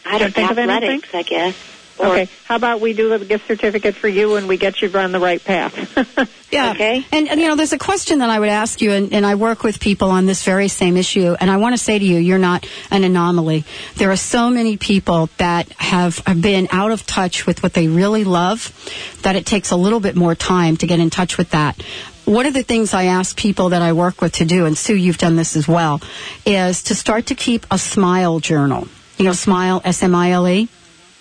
I 0.05 0.17
don't 0.17 0.33
think 0.33 0.49
of 0.49 0.57
anything? 0.57 1.01
athletics, 1.01 1.09
I 1.13 1.21
guess. 1.23 1.55
Or- 1.99 2.07
Okay. 2.07 2.29
How 2.45 2.55
about 2.55 2.79
we 2.81 2.93
do 2.93 3.13
a 3.13 3.19
gift 3.19 3.45
certificate 3.47 3.93
for 3.95 4.07
you 4.07 4.35
and 4.35 4.47
we 4.47 4.57
get 4.57 4.81
you 4.81 4.89
on 4.97 5.11
the 5.11 5.19
right 5.19 5.43
path? 5.43 6.29
Yeah. 6.51 6.71
Okay. 6.71 7.05
And, 7.11 7.29
and, 7.29 7.39
you 7.39 7.47
know, 7.47 7.55
there's 7.55 7.73
a 7.73 7.77
question 7.77 8.19
that 8.19 8.31
I 8.31 8.39
would 8.39 8.49
ask 8.49 8.81
you, 8.81 8.91
and, 8.91 9.13
and 9.13 9.23
I 9.23 9.35
work 9.35 9.61
with 9.61 9.79
people 9.79 10.09
on 10.09 10.25
this 10.25 10.43
very 10.43 10.67
same 10.67 10.97
issue, 10.97 11.35
and 11.39 11.51
I 11.51 11.57
want 11.57 11.73
to 11.73 11.77
say 11.77 11.99
to 11.99 12.03
you, 12.03 12.17
you're 12.17 12.39
not 12.39 12.65
an 12.89 13.03
anomaly. 13.03 13.65
There 13.97 14.09
are 14.09 14.15
so 14.17 14.49
many 14.49 14.75
people 14.75 15.29
that 15.37 15.71
have, 15.73 16.17
have 16.25 16.41
been 16.41 16.67
out 16.71 16.91
of 16.91 17.05
touch 17.05 17.45
with 17.45 17.61
what 17.61 17.73
they 17.73 17.87
really 17.87 18.23
love 18.23 18.73
that 19.21 19.35
it 19.35 19.45
takes 19.45 19.69
a 19.69 19.75
little 19.75 19.99
bit 19.99 20.15
more 20.15 20.33
time 20.33 20.75
to 20.77 20.87
get 20.87 20.99
in 20.99 21.11
touch 21.11 21.37
with 21.37 21.51
that. 21.51 21.79
One 22.25 22.47
of 22.47 22.55
the 22.55 22.63
things 22.63 22.95
I 22.95 23.03
ask 23.03 23.37
people 23.37 23.69
that 23.69 23.83
I 23.83 23.93
work 23.93 24.19
with 24.19 24.33
to 24.37 24.45
do, 24.45 24.65
and 24.65 24.75
Sue, 24.75 24.95
you've 24.95 25.19
done 25.19 25.35
this 25.35 25.55
as 25.55 25.67
well, 25.67 26.01
is 26.47 26.81
to 26.85 26.95
start 26.95 27.27
to 27.27 27.35
keep 27.35 27.67
a 27.69 27.77
smile 27.77 28.39
journal. 28.39 28.87
You 29.19 29.25
know, 29.25 29.33
smile, 29.33 29.83
S-M-I-L-E. 29.85 30.67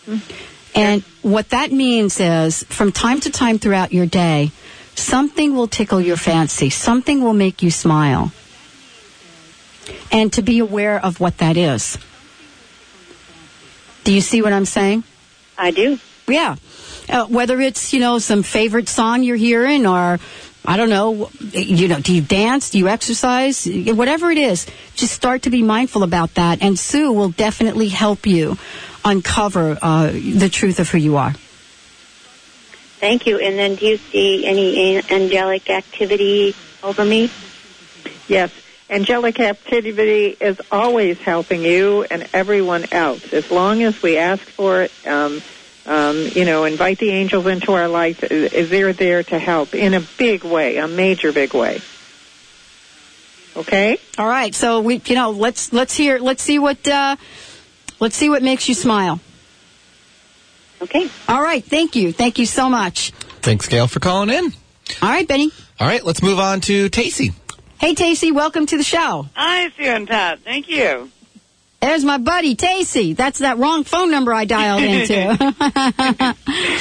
Mm-hmm. 0.07 0.48
And 0.75 1.03
what 1.23 1.51
that 1.51 1.73
means 1.73 2.21
is 2.21 2.65
from 2.65 2.93
time 2.93 3.21
to 3.21 3.31
time 3.31 3.59
throughout 3.59 3.93
your 3.93 4.07
day, 4.07 4.53
something 4.95 5.55
will 5.55 5.69
tickle 5.69 6.01
your 6.01 6.17
fancy, 6.17 6.71
something 6.71 7.23
will 7.23 7.35
make 7.35 7.63
you 7.63 7.71
smile. 7.71 8.33
And 10.13 10.33
to 10.35 10.43
be 10.43 10.59
aware 10.59 11.03
of 11.03 11.21
what 11.21 11.39
that 11.39 11.57
is. 11.57 11.99
Do 14.05 14.13
you 14.13 14.21
see 14.21 14.43
what 14.43 14.53
I'm 14.53 14.65
saying? 14.65 15.05
I 15.57 15.71
do. 15.71 15.99
Yeah. 16.27 16.57
Uh, 17.09 17.27
whether 17.27 17.61
it's, 17.61 17.93
you 17.93 18.01
know, 18.01 18.19
some 18.19 18.43
favorite 18.43 18.89
song 18.89 19.23
you're 19.23 19.37
hearing 19.37 19.87
or 19.87 20.19
I 20.65 20.77
don't 20.77 20.91
know, 20.91 21.31
you 21.53 21.89
know, 21.89 22.01
do 22.01 22.15
you 22.15 22.21
dance? 22.21 22.71
Do 22.71 22.79
you 22.79 22.89
exercise? 22.89 23.67
Whatever 23.67 24.31
it 24.31 24.39
is, 24.39 24.67
just 24.95 25.15
start 25.15 25.43
to 25.43 25.51
be 25.51 25.63
mindful 25.63 26.03
about 26.03 26.35
that. 26.35 26.63
And 26.63 26.79
Sue 26.79 27.13
will 27.13 27.31
definitely 27.31 27.89
help 27.89 28.27
you 28.27 28.59
uncover 29.09 29.79
uh, 29.81 30.11
the 30.13 30.49
truth 30.49 30.81
of 30.81 30.91
who 30.91 30.99
you 30.99 31.17
are. 31.17 31.33
Thank 33.01 33.27
you. 33.27 33.39
And 33.39 33.59
then 33.59 33.77
do 33.77 33.87
you 33.87 33.97
see 33.97 34.45
any 34.45 34.99
angelic 35.11 35.71
activity 35.71 36.55
over 36.83 37.05
me? 37.05 37.31
yes. 38.27 38.53
Angelic 38.91 39.39
activity 39.39 40.35
is 40.41 40.59
always 40.73 41.19
helping 41.21 41.63
you 41.63 42.05
and 42.11 42.27
everyone 42.33 42.87
else. 42.91 43.35
As 43.35 43.51
long 43.51 43.83
as 43.83 44.03
we 44.03 44.17
ask 44.17 44.43
for 44.43 44.83
it, 44.83 44.93
um, 45.07 45.43
um, 45.85 46.17
you 46.17 46.47
know, 46.47 46.65
invite 46.65 46.99
the 46.99 47.11
angels 47.11 47.47
into 47.47 47.73
our 47.73 47.87
life, 47.87 48.21
they're 48.21 48.93
there 48.95 49.23
to 49.25 49.39
help 49.39 49.75
in 49.75 49.93
a 49.93 50.01
big 50.17 50.43
way, 50.43 50.79
a 50.79 50.89
major 50.89 51.33
big 51.33 51.53
way. 51.53 51.81
Okay? 53.57 53.99
All 54.17 54.27
right. 54.27 54.55
So 54.55 54.81
we, 54.81 55.03
you 55.05 55.15
know, 55.15 55.31
let's 55.31 55.73
let's 55.73 55.95
hear, 55.95 56.19
let's 56.19 56.43
see 56.43 56.59
what, 56.59 56.87
uh, 56.89 57.17
let's 58.01 58.17
see 58.17 58.29
what 58.29 58.43
makes 58.43 58.69
you 58.69 58.75
smile. 58.75 59.21
Okay. 60.81 61.09
All 61.29 61.43
right. 61.43 61.65
Thank 61.65 61.97
you. 61.97 62.13
Thank 62.13 62.39
you 62.39 62.47
so 62.47 62.69
much. 62.69 63.11
Thanks, 63.41 63.67
Gail, 63.67 63.87
for 63.87 64.01
calling 64.01 64.31
in. 64.31 64.53
All 65.03 65.09
right, 65.09 65.27
Benny. 65.27 65.51
All 65.81 65.87
right, 65.87 66.05
let's 66.05 66.23
move 66.23 66.39
on 66.39 66.61
to 66.63 66.89
Tacey. 66.89 67.33
Hey, 67.79 67.95
Tacey. 67.95 68.33
Welcome 68.33 68.67
to 68.67 68.77
the 68.77 68.83
show. 68.83 69.29
Hi, 69.35 69.71
Sue 69.71 69.85
and 69.85 70.09
Pat. 70.09 70.41
Thank 70.41 70.69
you. 70.69 71.11
There's 71.81 72.05
my 72.05 72.19
buddy 72.19 72.57
Tacey. 72.57 73.13
That's 73.13 73.39
that 73.39 73.59
wrong 73.59 73.85
phone 73.85 74.11
number 74.11 74.33
I 74.33 74.45
dialed 74.45 74.83
into. 74.83 76.35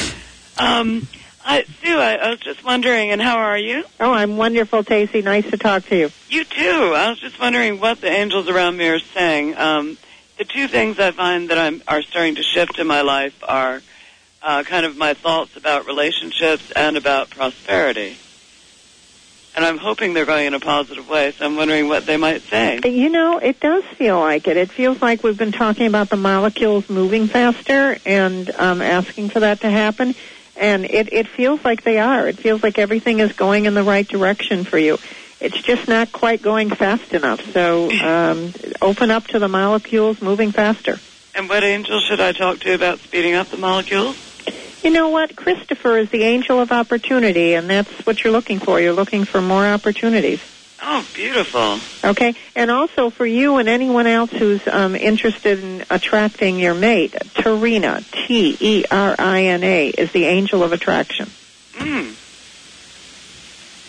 Um, 0.59 1.07
I, 1.45 1.63
Sue, 1.81 1.97
I, 1.97 2.15
I 2.15 2.29
was 2.31 2.39
just 2.39 2.63
wondering, 2.63 3.11
and 3.11 3.21
how 3.21 3.37
are 3.37 3.57
you? 3.57 3.83
Oh, 3.99 4.11
I'm 4.11 4.37
wonderful, 4.37 4.83
Tacey. 4.83 5.21
Nice 5.21 5.49
to 5.51 5.57
talk 5.57 5.85
to 5.85 5.95
you. 5.95 6.11
You 6.29 6.43
too. 6.43 6.93
I 6.95 7.09
was 7.09 7.19
just 7.19 7.39
wondering 7.39 7.79
what 7.79 8.01
the 8.01 8.09
angels 8.09 8.49
around 8.49 8.77
me 8.77 8.87
are 8.87 8.99
saying. 8.99 9.55
Um, 9.55 9.97
the 10.37 10.45
two 10.45 10.67
things 10.67 10.99
I 10.99 11.11
find 11.11 11.49
that 11.49 11.57
I'm 11.57 11.81
are 11.87 12.01
starting 12.01 12.35
to 12.35 12.43
shift 12.43 12.79
in 12.79 12.87
my 12.87 13.01
life 13.01 13.35
are 13.47 13.81
uh, 14.41 14.63
kind 14.63 14.85
of 14.85 14.95
my 14.95 15.13
thoughts 15.13 15.55
about 15.57 15.87
relationships 15.87 16.71
and 16.75 16.95
about 16.95 17.29
prosperity. 17.29 18.17
And 19.55 19.65
I'm 19.65 19.79
hoping 19.79 20.13
they're 20.13 20.27
going 20.27 20.45
in 20.45 20.53
a 20.53 20.59
positive 20.59 21.09
way, 21.09 21.31
so 21.31 21.43
I'm 21.43 21.55
wondering 21.55 21.87
what 21.87 22.05
they 22.05 22.17
might 22.17 22.43
say. 22.43 22.79
You 22.85 23.09
know, 23.09 23.39
it 23.39 23.59
does 23.59 23.83
feel 23.97 24.19
like 24.19 24.47
it. 24.47 24.55
It 24.55 24.71
feels 24.71 25.01
like 25.01 25.23
we've 25.23 25.37
been 25.37 25.51
talking 25.51 25.87
about 25.87 26.11
the 26.11 26.17
molecules 26.17 26.87
moving 26.87 27.27
faster 27.27 27.97
and 28.05 28.51
um, 28.51 28.83
asking 28.83 29.29
for 29.29 29.39
that 29.39 29.61
to 29.61 29.71
happen. 29.71 30.13
And 30.55 30.85
it, 30.85 31.11
it 31.11 31.27
feels 31.27 31.63
like 31.65 31.83
they 31.83 31.97
are. 31.97 32.27
It 32.27 32.39
feels 32.39 32.61
like 32.61 32.77
everything 32.77 33.19
is 33.19 33.33
going 33.33 33.65
in 33.65 33.73
the 33.73 33.83
right 33.83 34.07
direction 34.07 34.63
for 34.63 34.77
you. 34.77 34.99
It's 35.39 35.61
just 35.61 35.87
not 35.87 36.11
quite 36.11 36.41
going 36.41 36.69
fast 36.69 37.13
enough. 37.13 37.41
So 37.53 37.91
um, 38.01 38.53
open 38.81 39.11
up 39.11 39.27
to 39.27 39.39
the 39.39 39.47
molecules 39.47 40.21
moving 40.21 40.51
faster. 40.51 40.99
And 41.35 41.47
what 41.47 41.63
angel 41.63 41.99
should 41.99 42.19
I 42.19 42.31
talk 42.31 42.59
to 42.61 42.73
about 42.73 42.99
speeding 42.99 43.35
up 43.35 43.49
the 43.49 43.57
molecules? 43.57 44.15
You 44.83 44.91
know 44.91 45.09
what? 45.09 45.35
Christopher 45.35 45.97
is 45.97 46.09
the 46.09 46.23
angel 46.23 46.59
of 46.59 46.71
opportunity, 46.71 47.53
and 47.53 47.69
that's 47.69 47.91
what 48.05 48.23
you're 48.23 48.33
looking 48.33 48.59
for. 48.59 48.79
You're 48.79 48.93
looking 48.93 49.25
for 49.25 49.41
more 49.41 49.65
opportunities. 49.65 50.39
Oh, 50.81 51.05
beautiful. 51.13 51.79
Okay, 52.03 52.35
and 52.55 52.69
also 52.69 53.09
for 53.09 53.25
you 53.25 53.57
and 53.57 53.67
anyone 53.67 54.07
else 54.07 54.31
who's 54.31 54.61
um, 54.67 54.95
interested 54.95 55.63
in 55.63 55.83
attracting 55.89 56.59
your 56.59 56.75
mate, 56.75 57.11
Terina, 57.11 58.03
T 58.11 58.55
E 58.59 58.85
R 58.89 59.15
I 59.17 59.43
N 59.45 59.63
A, 59.63 59.89
is 59.89 60.11
the 60.11 60.25
angel 60.25 60.63
of 60.63 60.71
attraction. 60.71 61.27
Mm. 61.73 62.15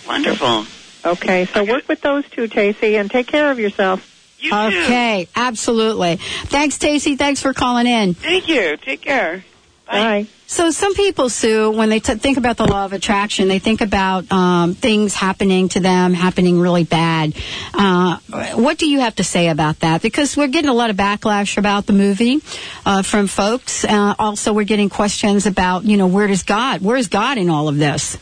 Wonderful. 0.06 0.66
Okay, 1.12 1.46
so 1.46 1.64
work 1.64 1.88
with 1.88 2.00
those 2.00 2.28
two, 2.30 2.48
Tacey, 2.48 2.96
and 2.96 3.10
take 3.10 3.26
care 3.26 3.50
of 3.50 3.58
yourself. 3.58 4.04
okay, 4.52 5.28
absolutely. 5.34 6.16
Thanks, 6.16 6.78
Tacey. 6.78 7.16
Thanks 7.16 7.40
for 7.42 7.52
calling 7.52 7.86
in. 7.86 8.14
Thank 8.14 8.48
you. 8.48 8.76
Take 8.76 9.00
care. 9.00 9.44
Bye. 9.86 10.26
So 10.46 10.70
some 10.70 10.94
people, 10.94 11.28
Sue, 11.28 11.70
when 11.70 11.88
they 11.88 12.00
t- 12.00 12.14
think 12.14 12.36
about 12.38 12.56
the 12.56 12.66
law 12.66 12.84
of 12.84 12.92
attraction, 12.92 13.48
they 13.48 13.58
think 13.58 13.80
about 13.80 14.30
um, 14.32 14.74
things 14.74 15.14
happening 15.14 15.68
to 15.70 15.80
them, 15.80 16.14
happening 16.14 16.58
really 16.60 16.84
bad. 16.84 17.34
Uh, 17.74 18.18
what 18.54 18.78
do 18.78 18.88
you 18.88 19.00
have 19.00 19.16
to 19.16 19.24
say 19.24 19.48
about 19.48 19.80
that? 19.80 20.00
Because 20.02 20.36
we're 20.36 20.48
getting 20.48 20.70
a 20.70 20.74
lot 20.74 20.88
of 20.90 20.96
backlash 20.96 21.58
about 21.58 21.86
the 21.86 21.92
movie 21.92 22.40
uh, 22.86 23.02
from 23.02 23.26
folks. 23.26 23.84
Uh, 23.84 24.14
also, 24.18 24.52
we're 24.52 24.64
getting 24.64 24.88
questions 24.88 25.46
about, 25.46 25.84
you 25.84 25.96
know, 25.96 26.06
where 26.06 26.26
does 26.26 26.42
God? 26.44 26.80
Where 26.80 26.96
is 26.96 27.08
God 27.08 27.36
in 27.38 27.50
all 27.50 27.68
of 27.68 27.76
this? 27.76 28.16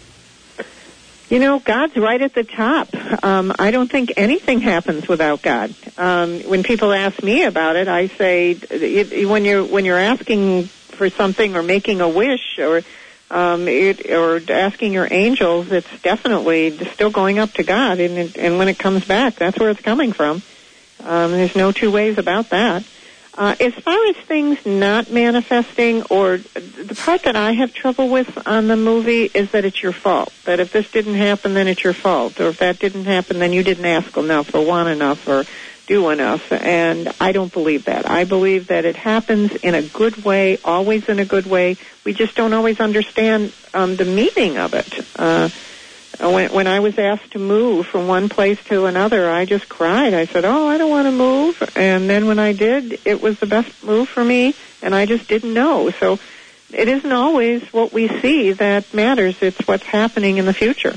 You 1.28 1.40
know, 1.40 1.58
God's 1.58 1.96
right 1.96 2.22
at 2.22 2.34
the 2.34 2.44
top. 2.44 2.88
Um, 3.24 3.52
I 3.58 3.72
don't 3.72 3.90
think 3.90 4.12
anything 4.16 4.60
happens 4.60 5.08
without 5.08 5.42
God. 5.42 5.74
Um, 5.98 6.40
when 6.42 6.62
people 6.62 6.92
ask 6.92 7.20
me 7.20 7.42
about 7.42 7.74
it, 7.74 7.88
I 7.88 8.06
say 8.06 8.52
it, 8.52 9.28
when 9.28 9.44
you're 9.44 9.64
when 9.64 9.84
you're 9.84 9.98
asking 9.98 10.66
for 10.66 11.10
something 11.10 11.56
or 11.56 11.64
making 11.64 12.00
a 12.00 12.08
wish 12.08 12.58
or 12.60 12.82
um, 13.28 13.66
it, 13.66 14.08
or 14.08 14.40
asking 14.48 14.92
your 14.92 15.08
angels, 15.10 15.72
it's 15.72 16.00
definitely 16.02 16.78
still 16.92 17.10
going 17.10 17.40
up 17.40 17.52
to 17.54 17.64
God, 17.64 17.98
and 17.98 18.36
and 18.36 18.58
when 18.58 18.68
it 18.68 18.78
comes 18.78 19.04
back, 19.04 19.34
that's 19.34 19.58
where 19.58 19.70
it's 19.70 19.80
coming 19.80 20.12
from. 20.12 20.42
Um, 21.02 21.32
there's 21.32 21.56
no 21.56 21.72
two 21.72 21.90
ways 21.90 22.18
about 22.18 22.50
that. 22.50 22.84
Uh, 23.36 23.54
as 23.60 23.74
far 23.74 24.06
as 24.06 24.16
things 24.16 24.64
not 24.64 25.10
manifesting, 25.10 26.02
or 26.04 26.38
the 26.38 26.98
part 27.04 27.24
that 27.24 27.36
I 27.36 27.52
have 27.52 27.74
trouble 27.74 28.08
with 28.08 28.46
on 28.46 28.66
the 28.66 28.76
movie 28.76 29.24
is 29.24 29.50
that 29.50 29.66
it's 29.66 29.82
your 29.82 29.92
fault. 29.92 30.32
That 30.44 30.58
if 30.58 30.72
this 30.72 30.90
didn't 30.90 31.16
happen, 31.16 31.52
then 31.52 31.68
it's 31.68 31.84
your 31.84 31.92
fault, 31.92 32.40
or 32.40 32.48
if 32.48 32.58
that 32.58 32.78
didn't 32.78 33.04
happen, 33.04 33.38
then 33.38 33.52
you 33.52 33.62
didn't 33.62 33.84
ask 33.84 34.16
enough, 34.16 34.54
or 34.54 34.64
want 34.64 34.88
enough, 34.88 35.28
or 35.28 35.44
do 35.86 36.08
enough. 36.08 36.50
And 36.50 37.12
I 37.20 37.32
don't 37.32 37.52
believe 37.52 37.84
that. 37.84 38.08
I 38.08 38.24
believe 38.24 38.68
that 38.68 38.86
it 38.86 38.96
happens 38.96 39.54
in 39.56 39.74
a 39.74 39.82
good 39.82 40.24
way, 40.24 40.58
always 40.64 41.06
in 41.06 41.18
a 41.18 41.26
good 41.26 41.46
way. 41.46 41.76
We 42.04 42.14
just 42.14 42.36
don't 42.36 42.54
always 42.54 42.80
understand 42.80 43.52
um, 43.74 43.96
the 43.96 44.06
meaning 44.06 44.56
of 44.56 44.72
it. 44.72 45.06
Uh, 45.14 45.50
when, 46.20 46.52
when 46.52 46.66
I 46.66 46.80
was 46.80 46.98
asked 46.98 47.32
to 47.32 47.38
move 47.38 47.86
from 47.86 48.08
one 48.08 48.28
place 48.28 48.62
to 48.64 48.86
another, 48.86 49.30
I 49.30 49.44
just 49.44 49.68
cried. 49.68 50.14
I 50.14 50.26
said, 50.26 50.44
"Oh, 50.44 50.66
I 50.68 50.78
don't 50.78 50.90
want 50.90 51.06
to 51.06 51.12
move." 51.12 51.62
And 51.76 52.08
then 52.08 52.26
when 52.26 52.38
I 52.38 52.52
did, 52.52 53.00
it 53.04 53.20
was 53.20 53.38
the 53.38 53.46
best 53.46 53.84
move 53.84 54.08
for 54.08 54.24
me, 54.24 54.54
and 54.82 54.94
I 54.94 55.06
just 55.06 55.28
didn't 55.28 55.54
know. 55.54 55.90
So 55.90 56.18
it 56.72 56.88
isn't 56.88 57.12
always 57.12 57.62
what 57.72 57.92
we 57.92 58.08
see 58.20 58.52
that 58.52 58.92
matters. 58.92 59.36
It's 59.42 59.58
what's 59.66 59.84
happening 59.84 60.38
in 60.38 60.46
the 60.46 60.54
future. 60.54 60.94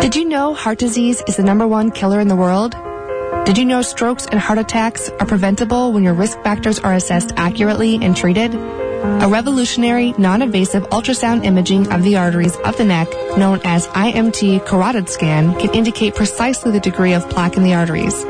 Did 0.00 0.14
you 0.14 0.24
know 0.24 0.54
heart 0.54 0.78
disease 0.78 1.22
is 1.26 1.36
the 1.36 1.42
number 1.42 1.66
one 1.66 1.90
killer 1.90 2.20
in 2.20 2.28
the 2.28 2.36
world? 2.36 2.76
Did 3.44 3.58
you 3.58 3.64
know 3.64 3.82
strokes 3.82 4.26
and 4.26 4.38
heart 4.38 4.58
attacks 4.58 5.08
are 5.08 5.26
preventable 5.26 5.92
when 5.92 6.04
your 6.04 6.14
risk 6.14 6.40
factors 6.42 6.78
are 6.78 6.94
assessed 6.94 7.32
accurately 7.36 7.96
and 8.02 8.16
treated? 8.16 8.54
A 8.54 9.28
revolutionary, 9.28 10.14
non-invasive 10.18 10.84
ultrasound 10.90 11.44
imaging 11.44 11.92
of 11.92 12.02
the 12.02 12.16
arteries 12.16 12.56
of 12.56 12.76
the 12.76 12.84
neck, 12.84 13.08
known 13.36 13.60
as 13.64 13.86
IMT 13.88 14.66
carotid 14.66 15.08
scan, 15.08 15.58
can 15.58 15.74
indicate 15.74 16.14
precisely 16.14 16.72
the 16.72 16.80
degree 16.80 17.12
of 17.12 17.28
plaque 17.30 17.56
in 17.56 17.62
the 17.62 17.74
arteries. 17.74 18.24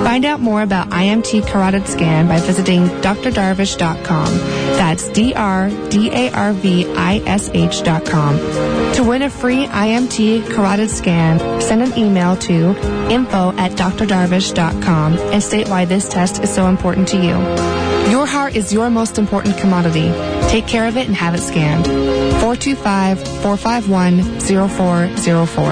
Find 0.03 0.25
out 0.25 0.39
more 0.39 0.61
about 0.61 0.89
IMT 0.89 1.47
carotid 1.47 1.87
scan 1.87 2.27
by 2.27 2.39
visiting 2.39 2.85
drdarvish.com. 3.01 4.37
That's 4.77 5.07
D-R-D-A-R-V-I-S-H 5.09 5.73
dot 7.83 8.05
com. 8.05 8.37
To 8.93 9.03
win 9.03 9.23
a 9.23 9.29
free 9.29 9.65
IMT 9.67 10.51
carotid 10.53 10.89
scan, 10.89 11.39
send 11.61 11.81
an 11.81 11.97
email 11.97 12.35
to 12.37 12.75
info 13.09 13.51
at 13.57 13.71
drdarvish.com 13.71 15.17
and 15.17 15.41
state 15.41 15.67
why 15.69 15.85
this 15.85 16.09
test 16.09 16.43
is 16.43 16.53
so 16.53 16.67
important 16.67 17.07
to 17.09 17.17
you. 17.17 17.86
Your 18.09 18.25
heart 18.25 18.55
is 18.55 18.71
your 18.71 18.89
most 18.89 19.17
important 19.17 19.57
commodity. 19.57 20.09
Take 20.49 20.65
care 20.65 20.87
of 20.87 20.95
it 20.95 21.07
and 21.07 21.15
have 21.15 21.35
it 21.35 21.41
scanned. 21.41 21.85
425 21.85 23.19
451 23.41 24.39
0404. 24.39 25.71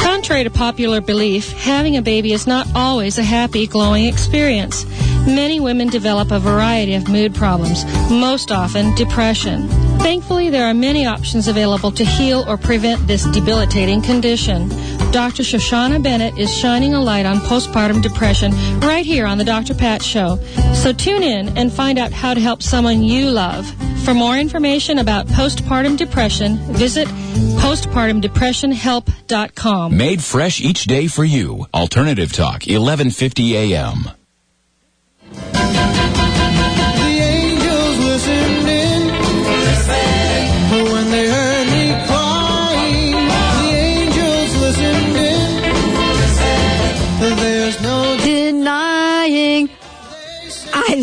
Contrary 0.00 0.44
to 0.44 0.50
popular 0.50 1.00
belief, 1.00 1.50
having 1.52 1.96
a 1.96 2.02
baby 2.02 2.32
is 2.32 2.46
not 2.46 2.66
always 2.74 3.18
a 3.18 3.22
happy, 3.22 3.66
glowing 3.66 4.06
experience. 4.06 4.84
Many 5.26 5.60
women 5.60 5.88
develop 5.88 6.30
a 6.30 6.38
variety 6.38 6.94
of 6.94 7.08
mood 7.08 7.34
problems, 7.34 7.84
most 8.10 8.52
often 8.52 8.94
depression. 8.94 9.68
Thankfully, 9.98 10.50
there 10.50 10.66
are 10.66 10.74
many 10.74 11.04
options 11.04 11.48
available 11.48 11.90
to 11.92 12.04
heal 12.04 12.44
or 12.46 12.56
prevent 12.56 13.08
this 13.08 13.24
debilitating 13.26 14.02
condition. 14.02 14.68
Dr. 15.10 15.42
Shoshana 15.42 16.00
Bennett 16.02 16.38
is 16.38 16.56
shining 16.56 16.94
a 16.94 17.00
light 17.00 17.26
on 17.26 17.38
postpartum 17.38 18.02
depression 18.02 18.52
right 18.80 19.04
here 19.04 19.26
on 19.26 19.36
the 19.38 19.44
Dr. 19.44 19.74
Pat 19.74 20.00
Show. 20.02 20.36
So 20.74 20.92
tune 20.92 21.24
in 21.24 21.58
and 21.58 21.72
find 21.72 21.98
out 21.98 22.12
how 22.12 22.34
to 22.34 22.40
help 22.40 22.62
someone 22.62 23.02
you 23.02 23.28
love. 23.30 23.66
For 24.04 24.14
more 24.14 24.36
information 24.36 24.98
about 24.98 25.26
postpartum 25.26 25.96
depression, 25.96 26.56
visit 26.72 27.08
postpartumdepressionhelp.com. 27.08 29.96
Made 29.96 30.22
fresh 30.22 30.60
each 30.60 30.84
day 30.84 31.08
for 31.08 31.24
you. 31.24 31.66
Alternative 31.74 32.32
Talk, 32.32 32.62
1150 32.66 33.56
AM. 33.56 34.10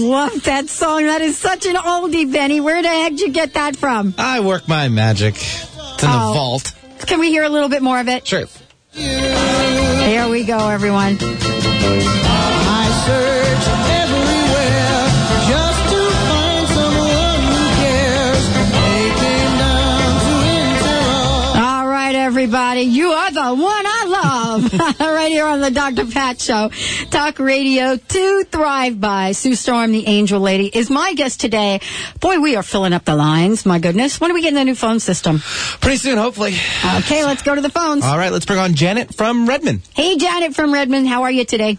Love 0.04 0.44
that 0.44 0.70
song. 0.70 1.06
That 1.06 1.22
is 1.22 1.38
such 1.38 1.66
an 1.66 1.76
oldie, 1.76 2.32
Benny. 2.32 2.60
Where 2.62 2.82
the 2.82 2.88
heck 2.90 3.12
did 3.12 3.22
you 3.22 3.30
get 3.32 3.54
that 3.54 3.76
from? 3.76 4.14
I 4.18 4.40
work 4.42 4.68
my 4.68 4.90
magic. 4.90 5.36
It's 5.36 6.04
in 6.04 6.10
Oh. 6.10 6.28
the 6.28 6.34
vault. 6.34 6.74
Can 7.08 7.20
we 7.20 7.30
hear 7.30 7.44
a 7.44 7.50
little 7.50 7.70
bit 7.70 7.82
more 7.82 8.00
of 8.00 8.08
it? 8.08 8.28
Sure. 8.28 8.46
Here 8.94 10.28
we 10.30 10.44
go, 10.44 10.70
everyone. 10.70 11.18
I 11.22 12.86
search 13.06 13.66
everywhere 14.02 15.10
just 15.50 15.82
to 15.92 16.02
find 16.28 16.68
someone 16.78 17.42
who 17.50 17.64
cares. 17.82 18.46
Down 19.60 20.14
to. 21.54 21.60
All 21.60 21.88
right, 21.88 22.16
everybody. 22.16 22.82
You 22.82 23.12
are 23.12 23.32
the 23.32 23.54
one 23.56 23.86
I 24.72 24.78
love. 25.00 25.00
right 25.00 25.32
here 25.32 25.46
on 25.46 25.62
the 25.62 25.72
Dr. 25.72 26.06
Pat 26.06 26.40
Show. 26.40 26.70
Talk 27.10 27.40
radio 27.40 27.98
to 27.98 28.44
thrive 28.46 29.00
by. 29.00 29.32
Sue 29.34 29.56
Storm, 29.56 29.92
the 29.92 30.08
angel 30.08 30.40
lady, 30.40 30.68
is 30.68 30.90
my 30.90 31.14
guest 31.14 31.40
today. 31.42 31.82
Boy, 32.20 32.40
we 32.40 32.56
are 32.56 32.64
filling 32.64 32.94
up 32.94 33.06
the 33.06 33.16
lines. 33.16 33.66
My 33.66 33.80
goodness. 33.80 34.20
When 34.22 34.32
are 34.32 34.34
we 34.34 34.42
getting 34.42 34.56
the 34.56 34.66
new 34.66 34.76
phone 34.76 35.00
system? 35.00 35.40
Pretty 35.82 35.98
soon, 35.98 36.18
hopefully. 36.18 36.54
Okay, 36.98 37.24
let's 37.26 37.42
go 37.42 37.56
to 37.56 37.62
the 37.62 37.70
phones. 37.70 38.04
All 38.04 38.18
right, 38.18 38.32
let's 38.32 38.46
bring 38.46 38.60
on 38.60 38.74
Janet 38.76 39.14
from 39.16 39.48
Redmond. 39.48 39.82
Hey, 39.94 40.18
Janet 40.18 40.56
from 40.56 40.74
Redmond. 40.74 41.08
How 41.08 41.24
are 41.24 41.32
you 41.32 41.46
today? 41.46 41.78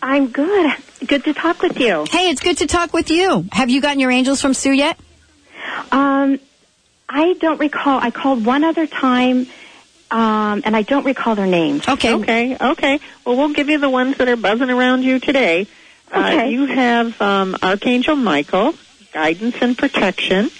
I'm 0.00 0.28
good. 0.28 0.72
Good 1.06 1.24
to 1.24 1.34
talk 1.34 1.62
with 1.62 1.78
you. 1.78 2.04
Hey, 2.10 2.30
it's 2.30 2.40
good 2.40 2.58
to 2.58 2.66
talk 2.66 2.92
with 2.92 3.10
you. 3.10 3.46
Have 3.52 3.70
you 3.70 3.80
gotten 3.80 4.00
your 4.00 4.10
angels 4.10 4.40
from 4.40 4.54
Sue 4.54 4.72
yet? 4.72 4.98
Um, 5.90 6.40
I 7.08 7.34
don't 7.34 7.60
recall. 7.60 8.00
I 8.00 8.10
called 8.10 8.44
one 8.44 8.64
other 8.64 8.86
time, 8.86 9.46
um, 10.12 10.62
and 10.64 10.76
I 10.76 10.82
don't 10.82 11.04
recall 11.04 11.34
their 11.34 11.46
names. 11.46 11.88
Okay. 11.88 12.12
Okay. 12.14 12.56
Okay. 12.60 13.00
Well, 13.24 13.36
we'll 13.36 13.52
give 13.54 13.68
you 13.68 13.78
the 13.78 13.90
ones 13.90 14.18
that 14.18 14.28
are 14.28 14.36
buzzing 14.36 14.70
around 14.70 15.02
you 15.02 15.18
today. 15.18 15.66
Uh, 16.12 16.18
Okay. 16.34 16.50
you 16.50 16.66
have 16.66 17.20
um, 17.22 17.56
Archangel 17.62 18.16
Michael, 18.16 18.74
guidance 19.12 19.56
and 19.60 19.76
protection. 19.76 20.50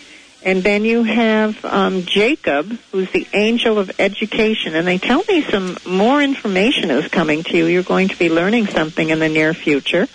And 0.45 0.62
then 0.65 0.85
you 0.85 1.05
have 1.05 1.65
um, 1.65 2.05
Jacob, 2.05 2.67
who's 2.91 3.09
the 3.12 3.29
angel 3.33 3.79
of 3.79 3.93
education. 4.01 4.75
And 4.75 4.88
they 4.88 4.99
tell 4.99 5.23
me 5.29 5.43
some 5.43 5.77
more 5.87 6.21
information 6.21 6.91
is 6.91 7.07
coming 7.09 7.45
to 7.45 7.57
you. 7.57 7.67
You're 7.67 7.85
going 7.85 8.09
to 8.09 8.17
be 8.19 8.29
learning 8.29 8.67
something 8.67 9.11
in 9.11 9.21
the 9.21 9.29
near 9.29 9.55
future. 9.55 10.09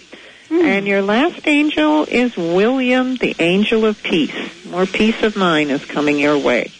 And 0.50 0.88
your 0.88 1.02
last 1.02 1.46
angel 1.48 2.06
is 2.06 2.36
William, 2.38 3.16
the 3.18 3.36
angel 3.40 3.86
of 3.86 4.02
peace. 4.02 4.34
More 4.66 4.86
peace 4.86 5.22
of 5.24 5.36
mind 5.38 5.72
is 5.72 5.84
coming 5.86 6.18
your 6.20 6.38
way. 6.38 6.72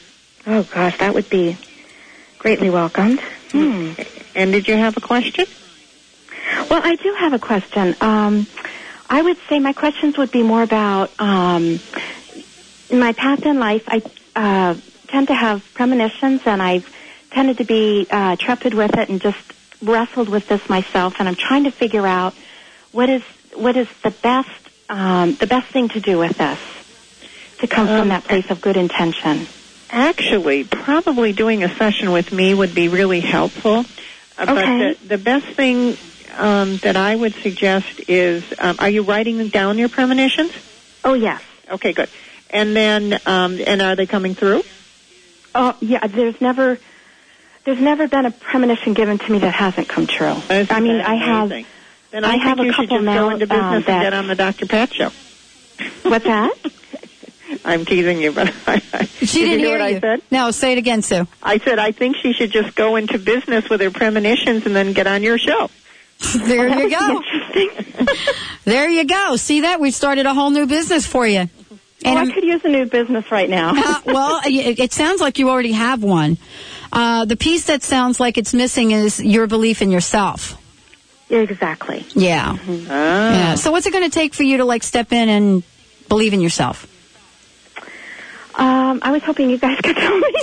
Oh 0.46 0.64
gosh, 0.64 0.98
that 1.00 1.14
would 1.14 1.30
be 1.30 1.58
greatly 2.48 2.70
welcomed. 2.70 3.20
Hmm. 3.52 3.92
And 4.34 4.54
did 4.54 4.70
you 4.70 4.76
have 4.78 4.96
a 4.96 5.02
question? 5.02 5.46
Well, 6.70 6.80
I 6.82 6.96
do 6.96 7.14
have 7.20 7.34
a 7.34 7.40
question. 7.40 7.94
Um, 8.00 8.48
I 9.10 9.22
would 9.22 9.38
say 9.50 9.60
my 9.60 9.74
questions 9.74 10.18
would 10.18 10.32
be 10.32 10.44
more 10.44 10.64
about 10.64 11.12
um, 11.20 11.82
my 12.90 13.12
path 13.12 13.46
in 13.46 13.60
life. 13.60 13.84
I 13.90 14.02
uh, 14.34 14.76
tend 15.10 15.28
to 15.28 15.34
have 15.36 15.62
premonitions, 15.74 16.40
and 16.46 16.62
I've 16.62 16.88
tended 17.32 17.58
to 17.58 17.66
be 17.66 18.08
uh, 18.10 18.38
trepid 18.38 18.74
with 18.74 18.96
it, 18.98 19.10
and 19.10 19.20
just 19.20 19.44
wrestled 19.84 20.30
with 20.30 20.48
this 20.48 20.70
myself. 20.70 21.16
And 21.20 21.28
I'm 21.28 21.36
trying 21.36 21.66
to 21.66 21.72
figure 21.72 22.08
out 22.08 22.34
what 22.94 23.10
is 23.10 23.24
what 23.56 23.76
is 23.76 23.90
the 24.04 24.12
best 24.12 24.50
um, 24.88 25.36
the 25.36 25.48
best 25.48 25.68
thing 25.74 25.90
to 25.90 26.00
do 26.00 26.18
with 26.18 26.38
this 26.38 26.60
to 27.60 27.68
come 27.68 27.90
Um, 27.90 28.00
from 28.00 28.08
that 28.08 28.24
place 28.24 28.50
of 28.50 28.62
good 28.62 28.78
intention. 28.78 29.48
Actually, 29.90 30.64
probably 30.66 31.34
doing 31.34 31.64
a 31.64 31.74
session 31.76 32.12
with 32.12 32.32
me 32.32 32.54
would 32.54 32.76
be 32.76 32.88
really 32.90 33.22
helpful. 33.22 33.86
Uh, 34.38 34.46
Okay. 34.50 34.54
But 34.94 35.00
the, 35.02 35.08
the 35.10 35.18
best 35.18 35.46
thing 35.56 35.98
um, 36.36 36.78
that 36.78 36.96
I 36.96 37.16
would 37.16 37.34
suggest 37.42 37.88
is, 38.08 38.44
um, 38.60 38.76
are 38.80 38.90
you 38.90 39.04
writing 39.04 39.48
down 39.50 39.78
your 39.78 39.90
premonitions? 39.90 40.52
Oh 41.04 41.14
yes. 41.16 41.42
Okay, 41.70 41.94
good. 41.94 42.10
And 42.50 42.76
then, 42.76 43.20
um, 43.26 43.60
and 43.66 43.82
are 43.82 43.96
they 43.96 44.06
coming 44.06 44.36
through? 44.36 44.64
Oh 45.56 45.76
yeah, 45.80 46.06
there's 46.06 46.40
never 46.40 46.78
there's 47.66 47.80
never 47.82 48.08
been 48.08 48.26
a 48.26 48.32
premonition 48.32 48.94
given 48.94 49.18
to 49.18 49.32
me 49.32 49.40
that 49.40 49.54
hasn't 49.54 49.90
come 49.90 50.06
true. 50.08 50.36
I 50.50 50.80
mean, 50.80 51.02
I 51.02 51.16
have. 51.16 51.50
Then 52.12 52.24
I, 52.24 52.34
I 52.34 52.38
have 52.38 52.60
a 52.60 52.72
couple 52.72 53.02
now, 53.02 53.16
go 53.28 53.30
into 53.32 53.48
business 53.48 53.64
um, 53.64 53.74
and 53.76 53.86
that- 53.86 54.04
get 54.04 54.14
on 54.14 54.28
the 54.28 54.36
Dr. 54.36 54.66
Pat 54.68 54.94
show. 54.94 55.10
What's 56.04 56.26
that? 56.26 56.54
I'm 57.66 57.86
teasing 57.86 58.22
you, 58.22 58.32
but 58.32 58.54
I, 58.68 58.80
She 58.80 59.40
did 59.40 59.46
didn't 59.46 59.52
you 59.52 59.58
hear 59.58 59.68
hear 59.68 59.80
what 59.80 59.92
you. 59.92 59.98
I 59.98 60.00
said? 60.00 60.22
No, 60.32 60.52
say 60.52 60.72
it 60.74 60.78
again, 60.78 61.02
Sue. 61.02 61.28
I 61.42 61.58
said 61.60 61.80
I 61.80 61.92
think 61.92 62.18
she 62.18 62.34
should 62.34 62.52
just 62.52 62.76
go 62.76 62.96
into 62.96 63.18
business 63.18 63.70
with 63.70 63.82
her 63.82 63.92
premonitions 63.92 64.66
and 64.66 64.76
then 64.76 64.94
get 64.94 65.08
on 65.08 65.24
your 65.24 65.38
show. 65.38 65.70
There 66.36 66.68
you 66.80 66.90
go. 66.90 67.22
there 68.66 68.90
you 68.90 69.06
go. 69.06 69.36
See 69.36 69.62
that? 69.62 69.80
We've 69.80 69.94
started 69.94 70.26
a 70.26 70.34
whole 70.34 70.50
new 70.50 70.66
business 70.66 71.06
for 71.06 71.28
you. 71.28 71.42
And 71.42 71.50
well, 72.06 72.18
I'm- 72.18 72.32
could 72.32 72.44
use 72.44 72.64
a 72.66 72.70
new 72.70 72.86
business 72.86 73.32
right 73.32 73.50
now. 73.50 73.74
Uh, 73.76 74.02
well, 74.06 74.42
it, 74.46 74.80
it 74.80 74.94
sounds 74.94 75.22
like 75.22 75.38
you 75.40 75.50
already 75.50 75.74
have 75.74 76.04
one. 76.04 76.38
Uh, 76.92 77.26
the 77.26 77.36
piece 77.36 77.66
that 77.66 77.84
sounds 77.84 78.20
like 78.20 78.38
it's 78.38 78.54
missing 78.54 78.92
is 78.92 79.22
your 79.24 79.46
belief 79.48 79.82
in 79.82 79.92
yourself. 79.92 80.56
exactly. 81.30 82.06
Yeah. 82.16 82.58
Ah. 82.90 83.32
Yeah. 83.32 83.56
So 83.56 83.72
what's 83.72 83.86
it 83.86 83.92
going 83.94 84.06
to 84.10 84.14
take 84.14 84.34
for 84.34 84.44
you 84.44 84.58
to 84.58 84.66
like 84.66 84.84
step 84.84 85.12
in 85.12 85.30
and 85.30 85.64
believe 86.08 86.34
in 86.34 86.42
yourself? 86.42 86.88
Um, 88.58 89.00
I 89.04 89.12
was 89.12 89.24
hoping 89.24 89.50
you 89.50 89.58
guys 89.58 89.80
could 89.84 89.96
tell 89.96 90.18
me. 90.18 90.34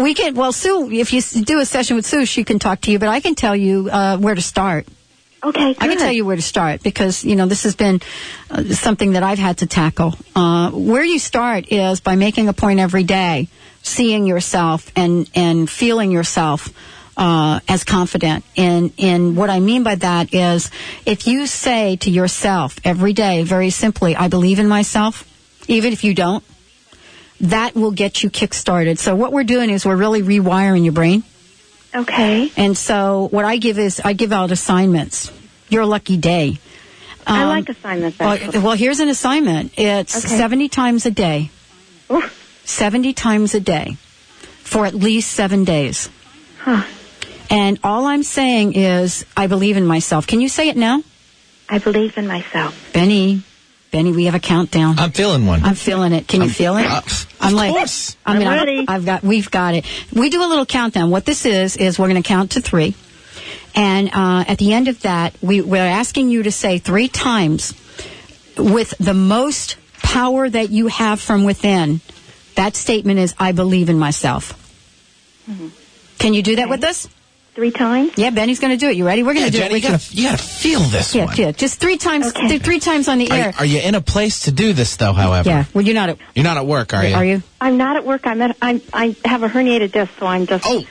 We 0.00 0.14
can. 0.14 0.34
Well, 0.34 0.52
Sue, 0.52 0.90
if 0.90 1.12
you 1.12 1.20
do 1.44 1.60
a 1.60 1.66
session 1.66 1.96
with 1.96 2.06
Sue, 2.06 2.24
she 2.24 2.44
can 2.44 2.58
talk 2.58 2.80
to 2.82 2.90
you. 2.90 2.98
But 2.98 3.08
I 3.10 3.20
can 3.20 3.34
tell 3.34 3.54
you 3.54 3.90
uh, 3.90 4.16
where 4.16 4.34
to 4.34 4.42
start. 4.42 4.86
Okay, 5.42 5.76
I 5.78 5.88
can 5.88 5.98
tell 5.98 6.12
you 6.12 6.24
where 6.24 6.36
to 6.36 6.42
start 6.42 6.82
because 6.82 7.22
you 7.22 7.36
know 7.36 7.44
this 7.44 7.64
has 7.64 7.76
been 7.76 8.00
uh, 8.50 8.64
something 8.64 9.12
that 9.12 9.22
I've 9.22 9.38
had 9.38 9.58
to 9.58 9.66
tackle. 9.66 10.14
Uh, 10.34 10.70
where 10.70 11.04
you 11.04 11.18
start 11.18 11.70
is 11.70 12.00
by 12.00 12.16
making 12.16 12.48
a 12.48 12.54
point 12.54 12.80
every 12.80 13.04
day, 13.04 13.48
seeing 13.82 14.26
yourself 14.26 14.90
and 14.96 15.28
and 15.34 15.68
feeling 15.68 16.10
yourself 16.10 16.72
uh, 17.18 17.60
as 17.68 17.84
confident. 17.84 18.42
And 18.56 18.90
and 18.98 19.36
what 19.36 19.50
I 19.50 19.60
mean 19.60 19.82
by 19.82 19.96
that 19.96 20.32
is 20.32 20.70
if 21.04 21.26
you 21.26 21.46
say 21.46 21.96
to 21.96 22.10
yourself 22.10 22.78
every 22.82 23.12
day, 23.12 23.42
very 23.42 23.68
simply, 23.68 24.16
"I 24.16 24.28
believe 24.28 24.58
in 24.58 24.66
myself," 24.66 25.28
even 25.68 25.92
if 25.92 26.04
you 26.04 26.14
don't, 26.14 26.42
that 27.40 27.74
will 27.74 27.90
get 27.90 28.22
you 28.22 28.30
kick-started. 28.30 28.98
So 28.98 29.14
what 29.16 29.32
we're 29.32 29.44
doing 29.44 29.70
is 29.70 29.84
we're 29.84 29.96
really 29.96 30.22
rewiring 30.22 30.84
your 30.84 30.92
brain. 30.92 31.22
Okay. 31.94 32.50
And 32.56 32.76
so 32.76 33.28
what 33.30 33.44
I 33.44 33.56
give 33.58 33.78
is 33.78 34.00
I 34.04 34.12
give 34.14 34.32
out 34.32 34.50
assignments. 34.50 35.30
Your 35.68 35.86
lucky 35.86 36.16
day. 36.16 36.58
I 37.26 37.42
Um, 37.42 37.48
like 37.48 37.68
assignments. 37.68 38.18
well, 38.18 38.32
Actually. 38.32 38.58
well, 38.60 38.72
here's 38.76 39.00
an 39.00 39.08
assignment. 39.08 39.72
It's 39.78 40.16
Okay. 40.24 40.36
70 40.36 40.68
times 40.68 41.06
a 41.06 41.10
day. 41.10 41.50
70 42.64 43.12
times 43.12 43.54
a 43.54 43.60
day 43.60 43.96
for 44.62 44.86
at 44.86 44.94
least 44.94 45.30
seven 45.32 45.64
days. 45.64 46.08
Huh. 46.60 46.82
And 47.50 47.78
all 47.84 48.06
I'm 48.06 48.22
saying 48.22 48.72
is, 48.74 49.24
I 49.36 49.46
believe 49.46 49.76
in 49.76 49.86
myself. 49.86 50.26
Can 50.26 50.40
you 50.40 50.48
say 50.48 50.68
it 50.68 50.76
now? 50.76 51.02
I 51.68 51.78
believe 51.78 52.16
in 52.18 52.26
myself. 52.26 52.74
Benny, 52.92 53.42
Benny, 53.94 54.10
we 54.10 54.24
have 54.24 54.34
a 54.34 54.40
countdown. 54.40 54.98
I'm 54.98 55.12
feeling 55.12 55.46
one. 55.46 55.62
I'm 55.62 55.76
feeling 55.76 56.12
it. 56.12 56.26
Can 56.26 56.42
you 56.42 56.48
feel 56.48 56.76
it? 56.78 56.84
uh, 56.84 57.00
I'm 57.40 57.52
of 57.52 57.54
like, 57.54 57.70
course. 57.70 58.16
I 58.26 58.36
mean, 58.36 58.48
I'm 58.48 58.54
I- 58.54 58.56
ready. 58.56 58.84
I've 58.88 59.04
got, 59.06 59.22
we've 59.22 59.48
got 59.48 59.76
it. 59.76 59.84
We 60.12 60.30
do 60.30 60.42
a 60.42 60.48
little 60.48 60.66
countdown. 60.66 61.10
What 61.10 61.24
this 61.24 61.46
is 61.46 61.76
is 61.76 61.96
we're 61.96 62.08
going 62.08 62.20
to 62.20 62.26
count 62.26 62.50
to 62.52 62.60
three, 62.60 62.96
and 63.72 64.10
uh, 64.12 64.46
at 64.48 64.58
the 64.58 64.72
end 64.72 64.88
of 64.88 65.02
that, 65.02 65.36
we, 65.40 65.60
we're 65.60 65.78
asking 65.78 66.28
you 66.28 66.42
to 66.42 66.50
say 66.50 66.78
three 66.78 67.06
times 67.06 67.72
with 68.58 68.94
the 68.98 69.14
most 69.14 69.76
power 70.02 70.50
that 70.50 70.70
you 70.70 70.88
have 70.88 71.20
from 71.20 71.44
within. 71.44 72.00
That 72.56 72.74
statement 72.74 73.20
is, 73.20 73.32
"I 73.38 73.52
believe 73.52 73.88
in 73.90 73.98
myself." 74.00 74.60
Can 76.18 76.34
you 76.34 76.42
do 76.42 76.56
that 76.56 76.68
with 76.68 76.82
us? 76.82 77.08
Three 77.54 77.70
times? 77.70 78.12
Yeah, 78.16 78.30
Benny's 78.30 78.58
going 78.58 78.72
to 78.72 78.76
do 78.76 78.88
it. 78.90 78.96
You 78.96 79.06
ready? 79.06 79.22
We're 79.22 79.34
going 79.34 79.44
Yeah, 79.46 79.50
to 79.50 79.52
do 79.52 79.58
Jenny, 79.58 79.74
it. 79.76 79.82
you 79.84 79.88
gotta, 79.90 80.16
you 80.16 80.24
gotta 80.24 80.42
feel 80.42 80.80
this 80.80 81.14
yeah, 81.14 81.26
one. 81.26 81.36
yeah, 81.36 81.52
just 81.52 81.78
three 81.80 81.96
times. 81.98 82.32
th- 82.32 82.62
three 82.62 82.80
times 82.80 83.06
on 83.08 83.18
the 83.18 83.30
Are, 83.30 83.34
air. 83.36 83.46
you- 83.50 83.54
are 83.58 83.64
you 83.64 83.78
in 83.80 83.94
a 83.94 84.00
place 84.00 84.40
to 84.40 84.50
do 84.52 84.72
this, 84.72 84.96
though, 84.96 85.12
however? 85.12 85.48
yeah. 85.48 85.64
Well, 85.72 85.84
you're 85.84 85.94
not 85.94 86.08
at. 86.08 86.18
You're 86.34 86.44
not 86.44 86.56
at 86.56 86.66
work, 86.66 86.92
are 86.92 87.04
you? 87.06 87.14
Are 87.14 87.24
you? 87.24 87.42
I'm 87.60 87.76
not 87.76 87.94
at 87.96 88.04
work. 88.04 88.26
I'm 88.26 88.42
at. 88.42 88.56
I'm. 88.60 88.82
I 88.92 89.14
have 89.24 89.44
a 89.44 89.48
herniated 89.48 89.92
disc, 89.92 90.10
so 90.18 90.26
I'm 90.26 90.46
just. 90.46 90.64
Oh. 90.66 90.84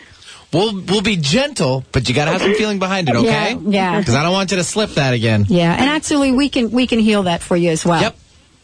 We'll, 0.53 0.79
we'll 0.85 1.01
be 1.01 1.17
gentle, 1.17 1.83
but 1.91 2.07
you 2.07 2.13
gotta 2.15 2.31
have 2.31 2.41
some 2.41 2.53
feeling 2.53 2.77
behind 2.79 3.09
it, 3.09 3.15
okay? 3.15 3.53
Yeah, 3.55 3.59
yeah. 3.65 3.99
Because 3.99 4.13
I 4.13 4.21
don't 4.21 4.31
want 4.33 4.51
you 4.51 4.57
to 4.57 4.63
slip 4.63 4.91
that 4.91 5.13
again. 5.15 5.47
Yeah, 5.49 5.73
and 5.73 5.89
actually, 5.89 6.31
we 6.31 6.47
can 6.47 6.69
we 6.69 6.85
can 6.87 6.99
heal 6.99 7.23
that 7.23 7.41
for 7.41 7.57
you 7.57 7.71
as 7.71 7.83
well. 7.83 7.99
Yep. 7.99 8.15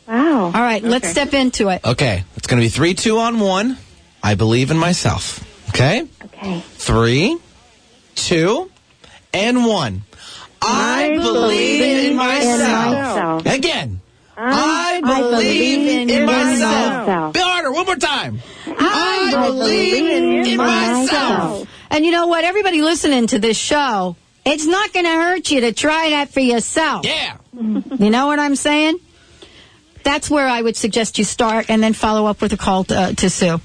Wow. 0.08 0.43
All 0.45 0.52
right, 0.52 0.84
let's 0.84 1.10
step 1.10 1.34
into 1.34 1.70
it. 1.70 1.82
Okay, 1.84 2.24
it's 2.36 2.45
gonna 2.47 2.62
be 2.62 2.70
three, 2.70 2.93
two 2.93 3.18
on 3.18 3.39
one. 3.39 3.78
I 4.22 4.36
believe 4.36 4.70
in 4.70 4.78
myself. 4.78 5.43
Okay? 5.70 6.08
Okay. 6.26 6.60
Three, 6.62 7.38
two, 8.28 8.72
and 9.34 9.65
one. 9.65 10.03
I, 10.61 11.17
believe 11.17 12.09
in 12.09 12.15
myself. 12.15 12.93
myself. 12.93 13.45
Again. 13.45 14.01
I 14.41 15.01
believe 15.01 16.09
in, 16.09 16.26
myself. 16.26 17.34
Bill 17.34 17.47
Harder, 17.47 17.72
one 17.72 17.86
more 17.86 17.95
time. 17.95 18.39
I, 18.67 19.34
believe 19.36 20.47
in, 20.47 20.57
myself. 20.57 21.67
And 21.89 22.05
you 22.05 22.11
know 22.11 22.28
what? 22.28 22.45
Everybody 22.45 22.82
listening 22.82 23.28
to 23.28 23.39
this 23.39 23.57
show, 23.57 24.15
it's 24.45 24.65
not 24.65 24.93
going 24.93 25.05
to 25.05 25.11
hurt 25.11 25.51
you 25.51 25.61
to 25.61 25.74
try 25.74 26.11
that 26.11 26.30
for 26.30 26.39
yourself. 26.39 27.05
Yeah. 27.05 27.38
You 27.99 28.09
know 28.09 28.28
what 28.28 28.39
I'm 28.39 28.55
saying? 28.55 28.99
That's 30.03 30.30
where 30.30 30.47
I 30.47 30.61
would 30.61 30.78
suggest 30.78 31.17
you 31.17 31.26
start 31.26 31.70
and 31.70 31.84
then 31.84 31.91
follow 31.91 32.26
up 32.26 32.41
with 32.41 32.53
a 32.53 32.57
call 32.57 32.86
to, 32.86 32.97
uh, 32.97 33.13
to 33.13 33.30
Sue. 33.30 33.59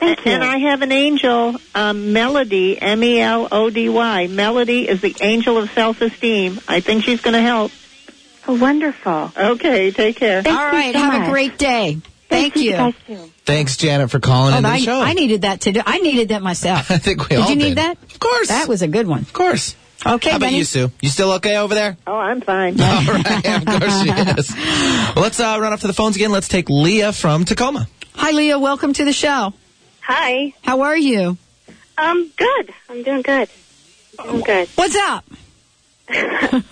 Thank 0.00 0.24
you. 0.24 0.32
And 0.32 0.42
I 0.42 0.56
have 0.58 0.82
an 0.82 0.92
angel, 0.92 1.56
um, 1.74 2.12
Melody, 2.12 2.80
M 2.80 3.02
E 3.04 3.20
L 3.20 3.46
O 3.52 3.70
D 3.70 3.88
Y. 3.88 4.26
Melody 4.28 4.88
is 4.88 5.00
the 5.00 5.14
angel 5.20 5.58
of 5.58 5.70
self 5.72 6.00
esteem. 6.00 6.58
I 6.66 6.80
think 6.80 7.04
she's 7.04 7.20
going 7.20 7.34
to 7.34 7.40
help. 7.42 7.70
Oh, 8.48 8.54
wonderful. 8.54 9.30
Okay, 9.36 9.90
take 9.90 10.16
care. 10.16 10.42
Thank 10.42 10.58
All 10.58 10.66
you 10.66 10.72
right, 10.72 10.92
so 10.94 10.98
have 11.00 11.12
much. 11.12 11.28
a 11.28 11.30
great 11.30 11.58
day. 11.58 11.98
Thank, 12.28 12.56
you. 12.56 12.70
guys 12.72 12.94
too. 13.06 13.30
Thanks, 13.44 13.76
Janet, 13.76 14.10
for 14.10 14.20
calling 14.20 14.54
Oh, 14.54 14.58
in 14.58 14.62
the 14.62 14.68
I, 14.68 14.78
show. 14.78 15.00
I 15.00 15.12
needed 15.14 15.42
that 15.42 15.62
to 15.62 15.72
do. 15.72 15.80
I 15.84 15.98
needed 15.98 16.28
that 16.28 16.40
myself. 16.42 16.90
I 16.90 16.98
think 16.98 17.28
we 17.28 17.36
all. 17.36 17.42
did 17.42 17.44
all 17.44 17.50
you 17.50 17.56
need 17.56 17.68
did. 17.70 17.78
that? 17.78 17.98
Of 18.02 18.18
course. 18.20 18.48
That 18.48 18.68
was 18.68 18.82
a 18.82 18.88
good 18.88 19.06
one. 19.06 19.20
Of 19.20 19.32
course. 19.32 19.74
Okay, 20.06 20.30
How 20.30 20.36
about 20.36 20.46
Benny. 20.46 20.58
you, 20.58 20.64
Sue? 20.64 20.90
You 21.02 21.10
still 21.10 21.32
okay 21.32 21.56
over 21.58 21.74
there? 21.74 21.96
Oh, 22.06 22.14
I'm 22.16 22.40
fine. 22.40 22.80
All 22.80 22.86
right, 22.86 23.46
of 23.46 23.66
course 23.66 24.02
she 24.02 24.10
is. 24.40 24.54
Well, 25.14 25.22
let's 25.24 25.38
uh, 25.40 25.58
run 25.60 25.72
up 25.74 25.80
to 25.80 25.86
the 25.88 25.92
phones 25.92 26.16
again. 26.16 26.30
Let's 26.30 26.48
take 26.48 26.70
Leah 26.70 27.12
from 27.12 27.44
Tacoma. 27.44 27.86
Hi, 28.14 28.30
Leah. 28.30 28.58
Welcome 28.58 28.94
to 28.94 29.04
the 29.04 29.12
show. 29.12 29.52
Hi. 30.02 30.54
How 30.62 30.82
are 30.82 30.96
you? 30.96 31.38
Um, 31.96 32.32
good. 32.36 32.72
I'm 32.88 33.02
doing 33.02 33.22
good. 33.22 33.48
I'm 34.18 34.42
good. 34.42 34.68
What's 34.74 34.96
up? 34.96 35.24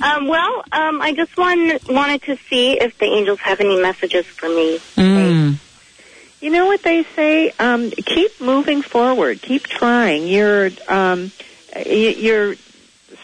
Um, 0.00 0.28
well, 0.28 0.62
um, 0.70 1.00
I 1.02 1.12
just 1.12 1.36
want, 1.36 1.82
wanted 1.88 2.22
to 2.22 2.36
see 2.48 2.78
if 2.80 2.96
the 2.98 3.06
angels 3.06 3.40
have 3.42 3.58
any 3.58 3.80
messages 3.80 4.24
for 4.38 4.48
me. 4.48 4.78
Mm. 4.96 5.58
You 6.40 6.50
know 6.50 6.66
what 6.66 6.84
they 6.84 7.04
say? 7.16 7.52
Um, 7.58 7.90
keep 7.90 8.40
moving 8.40 8.82
forward. 8.82 9.42
Keep 9.42 9.64
trying. 9.64 10.28
You're 10.28 10.70
um, 10.86 11.32
you're 11.84 12.54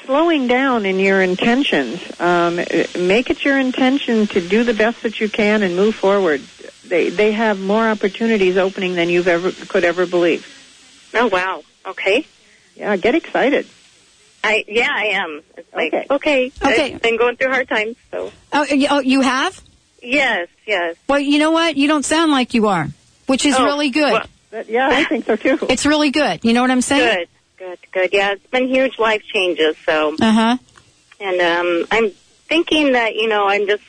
slowing 0.05 0.49
down 0.49 0.85
in 0.85 0.99
your 0.99 1.23
intentions. 1.23 2.01
Um, 2.19 2.57
make 2.57 3.31
it 3.31 3.45
your 3.45 3.59
intention 3.59 4.27
to 4.29 4.49
do 4.49 4.65
the 4.65 4.75
best 4.75 5.03
that 5.05 5.21
you 5.21 5.29
can 5.29 5.63
and 5.63 5.77
move 5.77 5.95
forward. 5.95 6.43
They 6.89 7.11
they 7.11 7.33
have 7.33 7.59
more 7.59 7.87
opportunities 7.89 8.57
opening 8.57 8.95
than 8.95 9.09
you've 9.09 9.29
ever 9.29 9.53
could 9.53 9.85
ever 9.85 10.07
believe. 10.07 10.47
Oh, 11.15 11.29
wow. 11.29 11.63
Okay. 11.87 12.27
Yeah, 12.77 12.97
get 12.97 13.15
excited. 13.15 13.67
I 14.43 14.65
yeah, 14.69 14.91
I 14.93 15.05
am. 15.07 15.43
It's 15.57 15.73
like 15.75 15.95
Okay. 15.95 16.07
okay, 16.11 16.53
Okay. 16.63 16.95
I've 16.95 17.03
been 17.03 17.17
going 17.17 17.37
through 17.37 17.51
hard 17.51 17.69
times, 17.69 17.97
so 18.11 18.31
Oh, 18.53 18.65
you- 18.65 18.89
oh, 18.91 19.01
you 19.01 19.21
have? 19.23 19.59
yes, 20.03 20.49
yes. 20.67 20.97
Well, 21.09 21.19
you 21.21 21.39
know 21.39 21.51
what? 21.53 21.77
You 21.77 21.89
don't 21.89 22.05
sound 22.05 22.31
like 22.31 22.53
you 22.53 22.69
are, 22.69 22.89
which 23.27 23.47
is 23.47 23.55
Oh, 23.57 23.65
really 23.65 23.89
good. 23.91 24.13
well- 24.13 24.27
But 24.51 24.69
yeah, 24.69 24.89
I 24.91 25.05
think 25.05 25.25
so 25.27 25.37
too. 25.37 25.59
it's 25.71 25.87
really 25.87 26.11
good. 26.11 26.41
You 26.45 26.53
know 26.53 26.61
what 26.63 26.71
I'm 26.71 26.83
saying? 26.83 27.27
Good, 27.59 27.67
good, 27.67 27.79
good. 27.93 28.11
Yeah, 28.13 28.33
it's 28.33 28.47
been 28.49 28.69
huge 28.69 28.99
life 28.99 29.23
changes. 29.33 29.77
So, 29.87 30.15
Uh 30.21 30.33
huh. 30.33 30.57
and 31.21 31.41
um, 31.41 31.87
I'm 31.91 32.11
thinking 32.49 32.93
that 32.93 33.15
you 33.15 33.29
know 33.29 33.47
I'm 33.49 33.67
just 33.67 33.83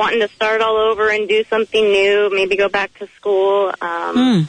wanting 0.00 0.20
to 0.26 0.28
start 0.28 0.60
all 0.62 0.76
over 0.90 1.08
and 1.10 1.28
do 1.28 1.44
something 1.44 1.84
new. 2.00 2.30
Maybe 2.32 2.56
go 2.56 2.68
back 2.68 2.90
to 2.98 3.06
school. 3.18 3.68
Um, 3.80 4.16
Mm. 4.16 4.46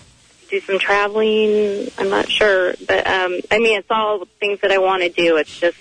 do 0.50 0.60
some 0.62 0.80
traveling. 0.80 1.92
I'm 1.98 2.10
not 2.10 2.30
sure, 2.30 2.74
but 2.88 3.06
um, 3.08 3.40
I 3.52 3.60
mean, 3.60 3.78
it's 3.80 3.90
all 3.92 4.26
things 4.40 4.60
that 4.62 4.72
I 4.72 4.80
want 4.80 5.02
to 5.04 5.10
do. 5.10 5.38
It's 5.38 5.58
just 5.60 5.78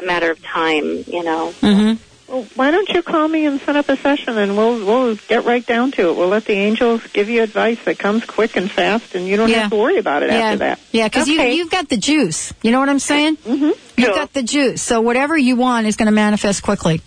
a 0.00 0.04
matter 0.04 0.30
of 0.30 0.42
time, 0.42 1.04
you 1.06 1.22
know. 1.22 1.52
Mm-hmm. 1.60 2.02
Well, 2.32 2.46
why 2.54 2.70
don't 2.70 2.88
you 2.88 3.02
call 3.02 3.28
me 3.28 3.44
and 3.46 3.60
set 3.60 3.76
up 3.76 3.88
a 3.90 3.96
session, 3.96 4.38
and 4.38 4.56
we'll 4.56 4.84
we'll 4.86 5.14
get 5.28 5.44
right 5.44 5.64
down 5.64 5.92
to 5.92 6.08
it. 6.08 6.16
We'll 6.16 6.28
let 6.28 6.46
the 6.46 6.54
angels 6.54 7.02
give 7.12 7.28
you 7.28 7.42
advice 7.42 7.78
that 7.84 7.98
comes 7.98 8.24
quick 8.24 8.56
and 8.56 8.70
fast, 8.70 9.14
and 9.14 9.26
you 9.26 9.36
don't 9.36 9.50
Yeah. 9.50 9.62
have 9.62 9.70
to 9.70 9.76
worry 9.76 9.98
about 9.98 10.22
it 10.24 10.30
yeah. 10.30 10.38
after 10.38 10.58
that. 10.58 10.80
Yeah, 10.92 11.06
because 11.08 11.28
Okay. 11.28 11.50
you, 11.52 11.58
you've 11.58 11.70
got 11.70 11.88
the 11.90 11.96
juice. 11.98 12.52
You 12.62 12.70
know 12.72 12.80
what 12.80 12.88
I'm 12.88 12.98
saying? 12.98 13.36
Mm-hmm. 13.36 13.70
You've 14.00 14.06
Cool. 14.08 14.14
got 14.16 14.32
the 14.32 14.42
juice. 14.42 14.80
So 14.82 15.00
whatever 15.02 15.36
you 15.36 15.54
want 15.56 15.86
is 15.86 15.96
going 15.96 16.06
to 16.06 16.12
manifest 16.24 16.62
quickly. 16.62 17.02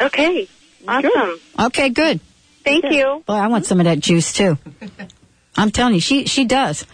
Okay, 0.00 0.48
awesome. 0.88 1.40
Okay, 1.66 1.88
good. 1.90 2.20
Thank 2.64 2.84
you. 2.90 3.22
Boy, 3.26 3.34
I 3.34 3.48
want 3.48 3.66
some 3.66 3.80
of 3.80 3.84
that 3.84 4.00
juice 4.00 4.32
too. 4.32 4.58
I'm 5.56 5.70
telling 5.70 5.94
you, 5.94 6.00
she 6.00 6.26
she 6.26 6.44
does. 6.44 6.86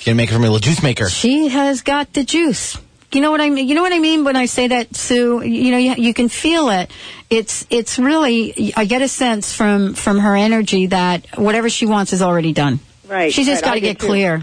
You 0.00 0.06
gonna 0.06 0.16
make 0.16 0.30
it 0.30 0.32
for 0.32 0.38
me 0.38 0.46
a 0.46 0.50
little 0.50 0.58
juice 0.58 0.82
maker. 0.82 1.08
She 1.08 1.48
has 1.48 1.82
got 1.82 2.12
the 2.12 2.24
juice. 2.24 2.78
You 3.12 3.20
know 3.20 3.30
what 3.30 3.42
I 3.42 3.50
mean? 3.50 3.68
You 3.68 3.74
know 3.74 3.82
what 3.82 3.92
I 3.92 3.98
mean 3.98 4.24
when 4.24 4.36
I 4.36 4.46
say 4.46 4.68
that, 4.68 4.96
Sue. 4.96 5.42
You 5.42 5.70
know, 5.70 5.76
you, 5.76 5.94
you 5.96 6.14
can 6.14 6.28
feel 6.30 6.70
it. 6.70 6.90
It's 7.28 7.66
it's 7.68 7.98
really. 7.98 8.72
I 8.74 8.86
get 8.86 9.02
a 9.02 9.08
sense 9.08 9.52
from 9.52 9.94
from 9.94 10.18
her 10.18 10.34
energy 10.34 10.86
that 10.86 11.38
whatever 11.38 11.68
she 11.68 11.84
wants 11.86 12.12
is 12.14 12.22
already 12.22 12.52
done. 12.52 12.80
Right. 13.06 13.32
She's 13.32 13.46
just 13.46 13.62
right, 13.62 13.68
got 13.68 13.74
to 13.74 13.80
get 13.80 14.00
too. 14.00 14.06
clear. 14.06 14.42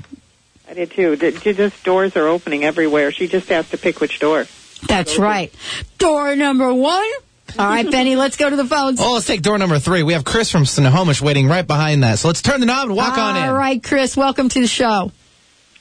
I 0.70 0.76
did 0.76 0.92
too. 0.92 1.16
The- 1.16 1.32
Just 1.32 1.84
doors 1.84 2.16
are 2.16 2.28
opening 2.28 2.64
everywhere. 2.64 3.12
She 3.12 3.28
just 3.28 3.50
has 3.50 3.68
to 3.72 3.78
pick 3.78 4.00
which 4.00 4.20
door. 4.20 4.46
That's 4.88 5.18
right. 5.18 5.52
Door 5.98 6.36
number 6.36 6.72
one. 6.72 7.10
All 7.58 7.68
right, 7.68 7.90
Benny, 7.90 8.16
let's 8.16 8.38
go 8.38 8.50
to 8.50 8.56
the 8.56 8.66
phones. 8.66 9.00
Oh, 9.02 9.14
let's 9.14 9.26
take 9.26 9.42
door 9.42 9.58
number 9.58 9.80
three. 9.80 10.04
We 10.04 10.14
have 10.14 10.24
Chris 10.24 10.52
from 10.52 10.66
Snohomish 10.66 11.22
waiting 11.22 11.48
right 11.48 11.66
behind 11.66 12.04
that. 12.04 12.20
So 12.20 12.28
let's 12.28 12.42
turn 12.42 12.60
the 12.60 12.66
knob 12.66 12.88
and 12.88 12.96
walk 12.96 13.18
on 13.18 13.38
in. 13.38 13.44
All 13.44 13.54
right, 13.54 13.82
Chris, 13.82 14.16
welcome 14.16 14.50
to 14.50 14.62
the 14.62 14.68
show. 14.68 15.12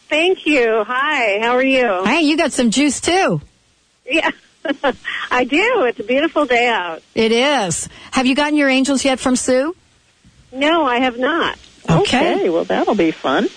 Thank 0.09 0.47
you. 0.47 0.85
Hi, 0.87 1.39
how 1.41 1.57
are 1.57 1.63
you? 1.63 2.05
Hey, 2.05 2.23
you 2.23 2.37
got 2.37 2.53
some 2.53 2.71
juice 2.71 3.01
too. 3.01 3.43
Yeah, 4.11 4.31
I 5.31 5.45
do. 5.45 5.85
It's 5.85 6.01
a 6.01 6.05
beautiful 6.05 6.47
day 6.47 6.67
out. 6.69 7.03
It 7.15 7.33
is. 7.33 7.89
Have 8.13 8.27
you 8.27 8.35
gotten 8.35 8.57
your 8.57 8.71
angels 8.71 9.05
yet 9.05 9.19
from 9.21 9.37
Sue? 9.37 9.77
No, 10.53 10.85
I 10.85 11.01
have 11.01 11.19
not. 11.19 11.59
Okay. 11.91 12.49
well, 12.49 12.65
that'll 12.65 12.95
be 12.95 13.11
fun. 13.11 13.49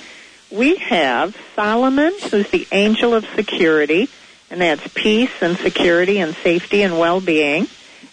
We 0.51 0.75
have 0.77 1.35
Solomon, 1.55 2.13
who's 2.29 2.49
the 2.49 2.67
angel 2.71 3.13
of 3.13 3.25
security, 3.35 4.09
and 4.49 4.59
that's 4.59 4.85
peace 4.93 5.31
and 5.41 5.57
security 5.57 6.19
and 6.19 6.35
safety 6.35 6.81
and 6.81 6.99
well-being. 6.99 7.67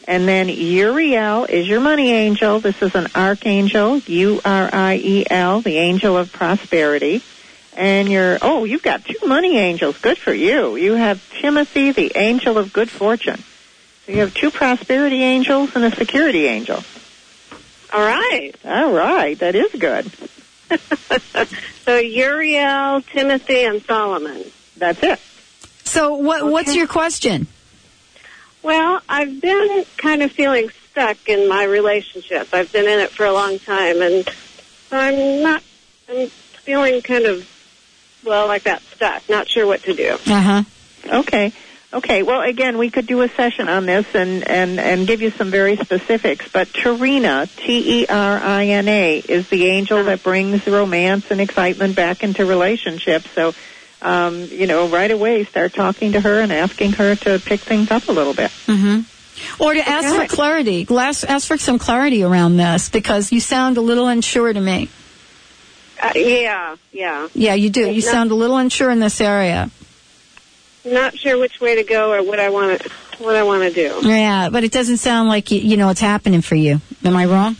And 0.08 0.26
then 0.26 0.48
Uriel 0.48 1.44
is 1.44 1.68
your 1.68 1.80
money 1.80 2.10
angel. 2.12 2.60
This 2.60 2.80
is 2.80 2.94
an 2.94 3.08
archangel, 3.14 3.98
U-R-I-E-L, 3.98 5.60
the 5.60 5.76
angel 5.76 6.16
of 6.16 6.32
prosperity. 6.32 7.22
And 7.76 8.08
you're, 8.08 8.38
oh, 8.40 8.64
you've 8.64 8.82
got 8.82 9.04
two 9.04 9.26
money 9.26 9.58
angels. 9.58 9.98
Good 9.98 10.16
for 10.16 10.32
you. 10.32 10.76
You 10.76 10.94
have 10.94 11.22
Timothy, 11.42 11.92
the 11.92 12.12
angel 12.16 12.56
of 12.56 12.72
good 12.72 12.88
fortune. 12.88 13.44
So 14.06 14.12
you 14.12 14.20
have 14.20 14.32
two 14.32 14.50
prosperity 14.50 15.22
angels 15.22 15.76
and 15.76 15.84
a 15.84 15.94
security 15.94 16.46
angel. 16.46 16.82
All 17.92 18.00
right. 18.00 18.52
All 18.64 18.90
right, 18.90 19.38
that 19.40 19.54
is 19.54 19.72
good. 19.72 20.10
So 21.84 21.96
Uriel, 21.96 23.00
Timothy, 23.00 23.64
and 23.64 23.82
Solomon. 23.82 24.44
That's 24.76 25.02
it. 25.02 25.18
So 25.84 26.16
what 26.16 26.44
what's 26.44 26.76
your 26.76 26.86
question? 26.86 27.46
Well, 28.68 29.00
I've 29.08 29.40
been 29.40 29.86
kind 29.96 30.20
of 30.20 30.30
feeling 30.30 30.68
stuck 30.90 31.16
in 31.26 31.48
my 31.48 31.64
relationship. 31.64 32.48
I've 32.52 32.70
been 32.70 32.86
in 32.86 33.00
it 33.00 33.10
for 33.10 33.24
a 33.24 33.32
long 33.32 33.58
time, 33.58 34.02
and 34.02 34.28
so 34.90 34.98
I'm 34.98 35.42
not. 35.42 35.62
I'm 36.06 36.28
feeling 36.28 37.00
kind 37.00 37.24
of 37.24 37.48
well, 38.26 38.46
like 38.46 38.64
that 38.64 38.82
stuck. 38.94 39.26
Not 39.26 39.48
sure 39.48 39.66
what 39.66 39.84
to 39.84 39.94
do. 39.94 40.18
Uh 40.26 40.40
huh. 40.42 40.62
Okay. 41.06 41.54
Okay, 41.94 42.22
well, 42.22 42.42
again, 42.42 42.76
we 42.76 42.90
could 42.90 43.06
do 43.06 43.22
a 43.22 43.30
session 43.30 43.70
on 43.70 43.86
this 43.86 44.04
and, 44.12 44.46
and, 44.46 44.78
and 44.78 45.06
give 45.06 45.22
you 45.22 45.30
some 45.30 45.50
very 45.50 45.78
specifics, 45.78 46.46
but 46.52 46.68
Terina, 46.68 47.48
T-E-R-I-N-A, 47.64 49.18
is 49.20 49.48
the 49.48 49.64
angel 49.68 50.04
that 50.04 50.22
brings 50.22 50.66
romance 50.66 51.24
and 51.30 51.40
excitement 51.40 51.96
back 51.96 52.22
into 52.22 52.44
relationships. 52.44 53.30
So, 53.34 53.54
um, 54.02 54.44
you 54.50 54.66
know, 54.66 54.88
right 54.88 55.10
away 55.10 55.44
start 55.44 55.74
talking 55.74 56.12
to 56.12 56.20
her 56.20 56.40
and 56.40 56.52
asking 56.52 56.92
her 56.92 57.14
to 57.16 57.38
pick 57.38 57.60
things 57.60 57.90
up 57.90 58.08
a 58.08 58.12
little 58.12 58.34
bit. 58.34 58.50
hmm 58.66 59.00
Or 59.58 59.74
to 59.74 59.88
ask 59.88 60.14
for 60.14 60.34
clarity. 60.34 60.86
Ask, 60.90 61.28
ask 61.28 61.46
for 61.46 61.58
some 61.58 61.78
clarity 61.78 62.22
around 62.22 62.56
this 62.56 62.88
because 62.88 63.32
you 63.32 63.40
sound 63.40 63.76
a 63.76 63.80
little 63.80 64.06
unsure 64.06 64.52
to 64.52 64.60
me. 64.60 64.88
Uh, 66.00 66.12
yeah, 66.14 66.76
yeah. 66.92 67.28
Yeah, 67.34 67.54
you 67.54 67.70
do. 67.70 67.80
You 67.80 68.02
Not- 68.02 68.12
sound 68.12 68.30
a 68.30 68.34
little 68.34 68.56
unsure 68.56 68.90
in 68.90 69.00
this 69.00 69.20
area. 69.20 69.70
Not 70.84 71.18
sure 71.18 71.36
which 71.38 71.60
way 71.60 71.74
to 71.74 71.82
go 71.82 72.12
or 72.12 72.22
what 72.22 72.38
I 72.40 72.50
want 72.50 72.80
to 72.80 72.90
what 73.18 73.34
I 73.34 73.42
want 73.42 73.62
to 73.64 73.70
do. 73.74 74.08
Yeah, 74.08 74.48
but 74.48 74.62
it 74.62 74.70
doesn't 74.70 74.98
sound 74.98 75.28
like 75.28 75.50
you, 75.50 75.58
you 75.58 75.76
know 75.76 75.88
it's 75.90 76.00
happening 76.00 76.40
for 76.40 76.54
you. 76.54 76.80
Am 77.04 77.16
I 77.16 77.24
wrong? 77.26 77.56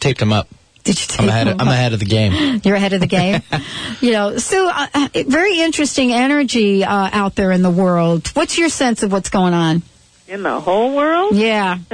Taped 0.00 0.20
them 0.20 0.32
up. 0.32 0.48
Did 0.84 1.00
you 1.00 1.06
take 1.06 1.20
I'm 1.20 1.28
ahead. 1.28 1.46
them 1.46 1.60
I'm 1.60 1.68
ahead 1.68 1.94
of 1.94 2.00
the 2.00 2.06
game. 2.06 2.60
You're 2.64 2.76
ahead 2.76 2.92
of 2.92 3.00
the 3.00 3.06
game. 3.06 3.40
you 4.00 4.12
know, 4.12 4.36
so 4.36 4.70
uh, 4.70 5.08
very 5.26 5.60
interesting 5.60 6.12
energy 6.12 6.84
uh, 6.84 7.08
out 7.12 7.34
there 7.34 7.52
in 7.52 7.62
the 7.62 7.70
world. 7.70 8.28
What's 8.28 8.58
your 8.58 8.68
sense 8.68 9.02
of 9.02 9.10
what's 9.10 9.30
going 9.30 9.54
on? 9.54 9.82
In 10.28 10.42
the 10.42 10.60
whole 10.60 10.94
world? 10.94 11.34
Yeah. 11.34 11.78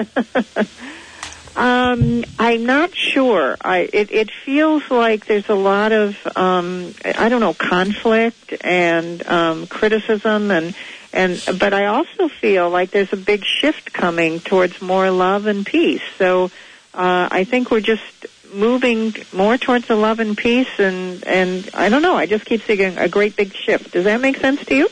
Um, 1.56 2.24
I'm 2.38 2.64
not 2.64 2.94
sure. 2.94 3.56
I 3.60 3.88
it, 3.92 4.12
it 4.12 4.30
feels 4.30 4.88
like 4.90 5.26
there's 5.26 5.48
a 5.48 5.54
lot 5.54 5.92
of 5.92 6.16
um, 6.36 6.94
I 7.04 7.28
don't 7.28 7.40
know 7.40 7.54
conflict 7.54 8.54
and 8.62 9.26
um, 9.26 9.66
criticism 9.66 10.50
and 10.50 10.74
and 11.12 11.42
but 11.58 11.74
I 11.74 11.86
also 11.86 12.28
feel 12.28 12.70
like 12.70 12.90
there's 12.90 13.12
a 13.12 13.16
big 13.16 13.44
shift 13.44 13.92
coming 13.92 14.40
towards 14.40 14.80
more 14.80 15.10
love 15.10 15.46
and 15.46 15.66
peace. 15.66 16.02
So 16.18 16.50
uh, 16.94 17.28
I 17.30 17.44
think 17.44 17.70
we're 17.70 17.80
just 17.80 18.26
moving 18.52 19.14
more 19.32 19.56
towards 19.56 19.86
the 19.86 19.96
love 19.96 20.20
and 20.20 20.36
peace 20.36 20.78
and 20.78 21.24
and 21.26 21.68
I 21.74 21.88
don't 21.88 22.02
know. 22.02 22.16
I 22.16 22.26
just 22.26 22.44
keep 22.44 22.62
seeing 22.62 22.98
a 22.98 23.08
great 23.08 23.36
big 23.36 23.54
shift. 23.54 23.92
Does 23.92 24.04
that 24.04 24.20
make 24.20 24.36
sense 24.36 24.64
to 24.66 24.74
you? 24.74 24.88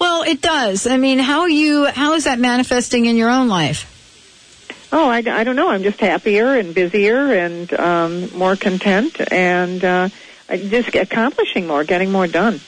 Well, 0.00 0.22
it 0.22 0.40
does. 0.40 0.86
I 0.86 0.96
mean, 0.96 1.18
how 1.18 1.46
you? 1.46 1.86
How 1.86 2.14
is 2.14 2.24
that 2.24 2.38
manifesting 2.38 3.06
in 3.06 3.16
your 3.16 3.30
own 3.30 3.48
life? 3.48 3.90
Oh, 4.92 5.08
I, 5.08 5.18
I 5.18 5.44
don't 5.44 5.56
know. 5.56 5.70
I'm 5.70 5.82
just 5.82 5.98
happier 5.98 6.54
and 6.54 6.72
busier 6.72 7.32
and 7.32 7.72
um, 7.74 8.30
more 8.36 8.54
content 8.54 9.20
and 9.32 9.84
uh, 9.84 10.08
I 10.48 10.56
just 10.56 10.94
accomplishing 10.94 11.66
more, 11.66 11.82
getting 11.82 12.12
more 12.12 12.28
done. 12.28 12.60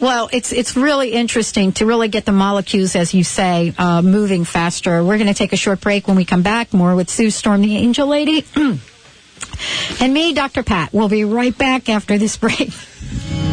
Well, 0.00 0.30
it's 0.32 0.50
it's 0.50 0.76
really 0.76 1.12
interesting 1.12 1.72
to 1.72 1.84
really 1.84 2.08
get 2.08 2.24
the 2.24 2.32
molecules, 2.32 2.96
as 2.96 3.12
you 3.12 3.22
say, 3.22 3.74
uh, 3.76 4.00
moving 4.00 4.44
faster. 4.44 5.04
We're 5.04 5.18
going 5.18 5.28
to 5.28 5.34
take 5.34 5.52
a 5.52 5.58
short 5.58 5.82
break. 5.82 6.08
When 6.08 6.16
we 6.16 6.24
come 6.24 6.42
back, 6.42 6.72
more 6.72 6.94
with 6.94 7.10
Sue 7.10 7.28
Storm, 7.28 7.60
the 7.60 7.76
Angel 7.76 8.06
Lady, 8.06 8.46
and 10.00 10.14
me, 10.14 10.32
Dr. 10.32 10.62
Pat. 10.62 10.94
We'll 10.94 11.10
be 11.10 11.24
right 11.24 11.56
back 11.56 11.90
after 11.90 12.16
this 12.16 12.38
break. 12.38 12.70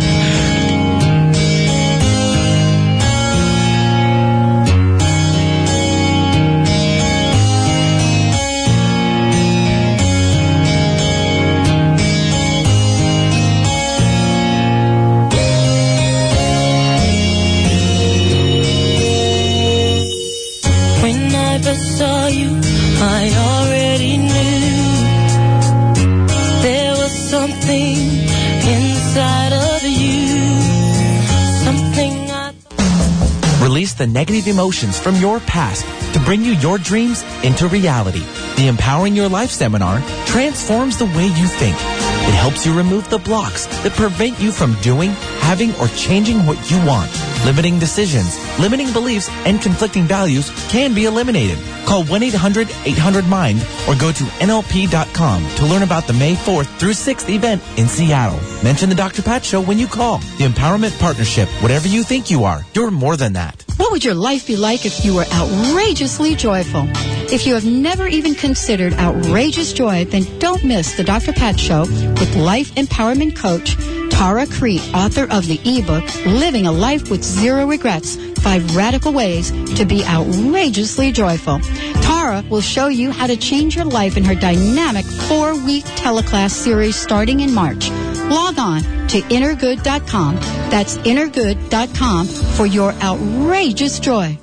negative 34.18 34.48
emotions 34.48 34.98
from 34.98 35.16
your 35.18 35.40
past 35.42 35.86
to 36.12 36.20
bring 36.22 36.44
you 36.44 36.54
your 36.54 36.80
dreams 36.80 37.24
into 37.44 37.68
reality. 37.68 38.26
The 38.56 38.68
Empowering 38.68 39.16
Your 39.16 39.30
Life 39.30 39.52
seminar 39.52 40.02
transforms 40.26 40.98
the 40.98 41.06
way 41.06 41.28
you 41.28 41.46
think. 41.46 41.76
It 41.76 42.34
helps 42.34 42.66
you 42.66 42.76
remove 42.76 43.08
the 43.12 43.20
blocks 43.20 43.68
that 43.84 43.92
prevent 43.92 44.40
you 44.40 44.52
from 44.52 44.74
doing, 44.82 45.12
having, 45.46 45.72
or 45.76 45.88
changing 45.90 46.48
what 46.48 46.58
you 46.72 46.84
want. 46.84 47.12
Limiting 47.46 47.78
decisions, 47.78 48.40
limiting 48.60 48.92
beliefs, 48.92 49.30
and 49.46 49.62
conflicting 49.62 50.06
values 50.06 50.50
can 50.72 50.96
be 50.96 51.06
eliminated. 51.06 51.60
Call 51.86 52.04
1-800-800-MIND 52.06 53.62
or 53.88 53.96
go 54.02 54.12
to 54.12 54.24
NLP.com 54.42 55.48
to 55.58 55.66
learn 55.68 55.84
about 55.84 56.08
the 56.08 56.14
May 56.14 56.34
4th 56.34 56.66
through 56.80 56.94
6th 56.94 57.30
event 57.30 57.62
in 57.78 57.88
Seattle. 57.88 58.42
Mention 58.64 58.90
the 58.90 58.96
Dr. 58.96 59.22
Pat 59.22 59.46
Show 59.46 59.62
when 59.62 59.78
you 59.78 59.86
call. 59.86 60.18
The 60.40 60.46
Empowerment 60.46 61.00
Partnership. 61.00 61.48
Whatever 61.62 61.88
you 61.88 62.02
think 62.02 62.32
you 62.32 62.46
are, 62.46 62.62
you're 62.74 62.90
more 62.90 63.16
than 63.16 63.34
that. 63.34 63.67
What 63.78 63.92
would 63.92 64.04
your 64.04 64.16
life 64.16 64.48
be 64.48 64.56
like 64.56 64.86
if 64.86 65.06
you 65.06 65.14
were 65.14 65.26
outrageously 65.32 66.36
joyful? 66.36 66.88
If 67.32 67.46
you 67.46 67.54
have 67.54 67.66
never 67.66 68.08
even 68.08 68.34
considered 68.34 68.94
outrageous 68.94 69.72
joy, 69.72 70.06
then 70.06 70.24
don't 70.40 70.64
miss 70.64 70.96
the 70.96 71.04
Dr. 71.04 71.32
Pat 71.32 71.60
Show 71.60 71.82
with 71.82 72.36
life 72.36 72.74
empowerment 72.76 73.36
coach 73.36 73.76
Tara 74.18 74.48
Crete, 74.48 74.82
author 74.96 75.32
of 75.32 75.46
the 75.46 75.60
ebook 75.64 76.04
Living 76.26 76.66
a 76.66 76.72
Life 76.72 77.12
with 77.12 77.24
Zero 77.24 77.68
Regrets: 77.68 78.16
Five 78.42 78.76
Radical 78.76 79.14
Ways 79.14 79.52
to 79.76 79.86
Be 79.86 80.04
Outrageously 80.04 81.12
Joyful. 81.12 81.60
Tara 82.02 82.44
will 82.50 82.62
show 82.62 82.88
you 82.88 83.12
how 83.12 83.28
to 83.28 83.38
change 83.38 83.76
your 83.76 83.86
life 83.86 84.18
in 84.18 84.24
her 84.24 84.34
dynamic 84.34 85.06
four-week 85.06 85.86
teleclass 86.02 86.50
series 86.50 86.96
starting 86.96 87.42
in 87.42 87.54
March. 87.54 87.92
Log 87.92 88.58
on 88.58 88.82
to 89.10 89.22
innergood.com. 89.22 90.36
That's 90.72 90.98
innergood.com 90.98 92.26
for 92.26 92.66
your 92.66 92.94
outrageous 92.94 94.00
joy. 94.00 94.36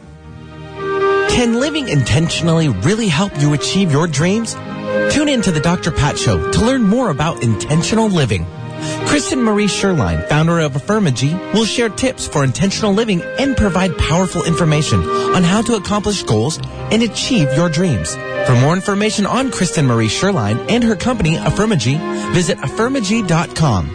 Can 1.31 1.59
living 1.59 1.89
intentionally 1.89 2.69
really 2.69 3.09
help 3.09 3.33
you 3.41 3.55
achieve 3.55 3.91
your 3.91 4.07
dreams? 4.07 4.55
Tune 5.13 5.29
in 5.29 5.43
to 5.43 5.51
the 5.51 5.61
Dr. 5.61 5.91
Pat 5.91 6.17
Show 6.17 6.53
to 6.53 6.65
learn 6.65 6.83
more 6.83 7.11
about 7.11 7.43
intentional 7.43 8.07
living. 8.07 8.47
Kristen 9.07 9.43
Marie 9.43 9.67
Sherline, 9.67 10.29
founder 10.29 10.59
of 10.59 10.73
Affirmagy, 10.73 11.33
will 11.55 11.65
share 11.65 11.89
tips 11.89 12.27
for 12.27 12.43
intentional 12.43 12.93
living 12.93 13.23
and 13.39 13.57
provide 13.57 13.97
powerful 13.97 14.45
information 14.45 15.01
on 15.35 15.43
how 15.43 15.63
to 15.63 15.75
accomplish 15.77 16.23
goals 16.23 16.59
and 16.91 17.03
achieve 17.03 17.53
your 17.55 17.69
dreams. 17.69 18.15
For 18.47 18.55
more 18.61 18.75
information 18.75 19.25
on 19.27 19.51
Kristen 19.51 19.87
Marie 19.87 20.09
Sherline 20.09 20.71
and 20.71 20.83
her 20.85 20.97
company, 20.97 21.37
Affirmagy, 21.37 21.99
visit 22.33 22.59
affirmagy.com. 22.59 23.89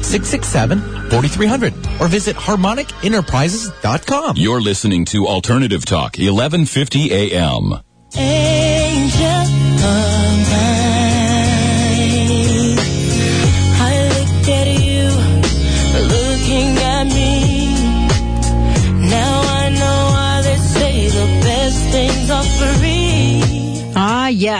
888-667-4300 0.00 2.00
or 2.00 2.08
visit 2.08 2.36
harmonicenterprises.com. 2.36 4.36
You're 4.36 4.60
listening 4.60 5.04
to 5.06 5.26
Alternative 5.26 5.84
Talk, 5.84 6.16
1150 6.18 7.10
AM. 7.12 7.80
Angel 8.16 10.19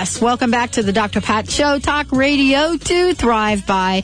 yes. 0.00 0.18
Welcome 0.18 0.50
back 0.50 0.70
to 0.72 0.82
the 0.82 0.92
Dr. 0.92 1.20
Pat 1.20 1.50
Show, 1.50 1.78
Talk 1.78 2.10
Radio 2.10 2.74
to 2.78 3.12
Thrive 3.12 3.66
By. 3.66 4.02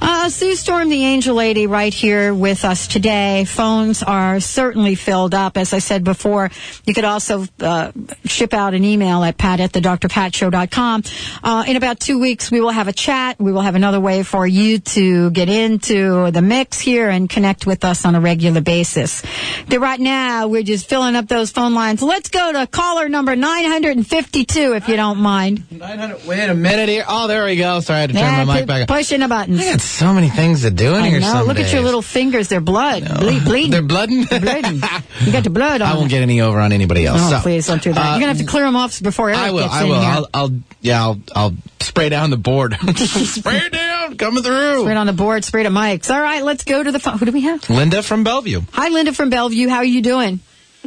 Uh, 0.00 0.28
Sue 0.28 0.54
Storm, 0.54 0.88
the 0.88 1.04
Angel 1.04 1.34
Lady, 1.34 1.66
right 1.66 1.92
here 1.92 2.32
with 2.32 2.64
us 2.64 2.86
today. 2.86 3.44
Phones 3.44 4.04
are 4.04 4.38
certainly 4.38 4.94
filled 4.94 5.34
up. 5.34 5.56
As 5.56 5.72
I 5.72 5.80
said 5.80 6.04
before, 6.04 6.48
you 6.84 6.94
could 6.94 7.04
also 7.04 7.44
uh, 7.58 7.90
ship 8.24 8.54
out 8.54 8.74
an 8.74 8.84
email 8.84 9.24
at 9.24 9.36
pat 9.36 9.58
at 9.58 9.72
the 9.72 9.80
drpatshow.com. 9.80 11.02
Uh, 11.42 11.64
in 11.66 11.74
about 11.74 11.98
two 11.98 12.20
weeks, 12.20 12.52
we 12.52 12.60
will 12.60 12.70
have 12.70 12.86
a 12.86 12.92
chat. 12.92 13.40
We 13.40 13.50
will 13.50 13.62
have 13.62 13.74
another 13.74 13.98
way 13.98 14.22
for 14.22 14.46
you 14.46 14.78
to 14.78 15.30
get 15.32 15.48
into 15.48 16.30
the 16.30 16.42
mix 16.42 16.78
here 16.78 17.10
and 17.10 17.28
connect 17.28 17.66
with 17.66 17.84
us 17.84 18.04
on 18.04 18.14
a 18.14 18.20
regular 18.20 18.60
basis. 18.60 19.24
But 19.68 19.80
right 19.80 19.98
now, 19.98 20.46
we're 20.46 20.62
just 20.62 20.88
filling 20.88 21.16
up 21.16 21.26
those 21.26 21.50
phone 21.50 21.74
lines. 21.74 22.00
Let's 22.00 22.28
go 22.28 22.52
to 22.52 22.68
caller 22.68 23.08
number 23.08 23.34
952, 23.34 24.74
if 24.74 24.88
you 24.88 24.94
don't 24.94 25.18
mind. 25.18 25.31
900, 25.32 26.26
wait 26.26 26.48
a 26.48 26.54
minute 26.54 26.88
here. 26.88 27.04
Oh, 27.08 27.26
there 27.28 27.44
we 27.44 27.56
go. 27.56 27.80
Sorry, 27.80 27.98
I 27.98 28.00
had 28.02 28.10
to 28.10 28.14
turn 28.14 28.22
Yeah, 28.24 28.44
my 28.44 28.54
mic 28.54 28.62
pu- 28.62 28.66
back. 28.66 28.88
Pushing 28.88 29.22
a 29.22 29.28
button. 29.28 29.58
I 29.58 29.64
got 29.72 29.80
so 29.80 30.12
many 30.12 30.28
things 30.28 30.62
to 30.62 30.70
do 30.70 30.94
in 30.94 31.02
I 31.02 31.08
here 31.08 31.20
know. 31.20 31.32
some 31.32 31.46
Look 31.46 31.58
at 31.58 31.72
your 31.72 31.82
little 31.82 32.02
fingers. 32.02 32.48
They're 32.48 32.60
blood. 32.60 33.04
Ble- 33.04 33.40
bleeding. 33.40 33.70
They're 33.70 33.82
blooding? 33.82 34.24
bleeding. 34.24 34.82
You 35.20 35.32
got 35.32 35.44
the 35.44 35.50
blood 35.50 35.80
on 35.82 35.88
I 35.90 35.94
won't 35.94 36.06
it. 36.06 36.10
get 36.10 36.22
any 36.22 36.40
over 36.40 36.60
on 36.60 36.72
anybody 36.72 37.06
else. 37.06 37.20
Oh, 37.22 37.30
So, 37.30 37.40
please 37.40 37.66
don't 37.66 37.82
do 37.82 37.92
that. 37.92 37.98
uh, 38.00 38.10
You're 38.12 38.20
gonna 38.20 38.26
have 38.34 38.38
to 38.38 38.44
clear 38.46 38.64
them 38.64 38.76
off 38.76 39.02
before 39.02 39.28
Eric 39.30 39.40
I 39.40 39.50
will. 39.50 39.62
gets 39.62 39.74
I 39.74 39.82
in 39.84 39.88
will. 39.88 40.00
here. 40.00 40.08
I'll, 40.10 40.28
I'll. 40.34 40.50
Yeah. 40.80 41.02
I'll. 41.02 41.18
I'll 41.34 41.54
spray 41.80 42.08
down 42.08 42.30
the 42.30 42.36
board. 42.36 42.74
spray 42.96 43.56
it 43.58 43.72
down. 43.72 44.16
Coming 44.16 44.42
through. 44.42 44.82
Spray 44.82 44.92
it 44.92 44.96
on 44.96 45.06
the 45.06 45.12
board. 45.12 45.44
Spray 45.44 45.62
to 45.64 45.68
mics. 45.70 46.10
All 46.14 46.20
right, 46.20 46.42
let's 46.42 46.64
go 46.64 46.82
to 46.82 46.92
the 46.92 46.98
phone. 46.98 47.18
Who 47.18 47.26
do 47.26 47.32
we 47.32 47.42
have? 47.42 47.68
Linda 47.70 48.02
from 48.02 48.24
Bellevue. 48.24 48.60
Hi, 48.72 48.88
Linda 48.88 49.12
from 49.12 49.30
Bellevue. 49.30 49.68
How 49.68 49.76
are 49.78 49.84
you 49.84 50.02
doing? 50.02 50.40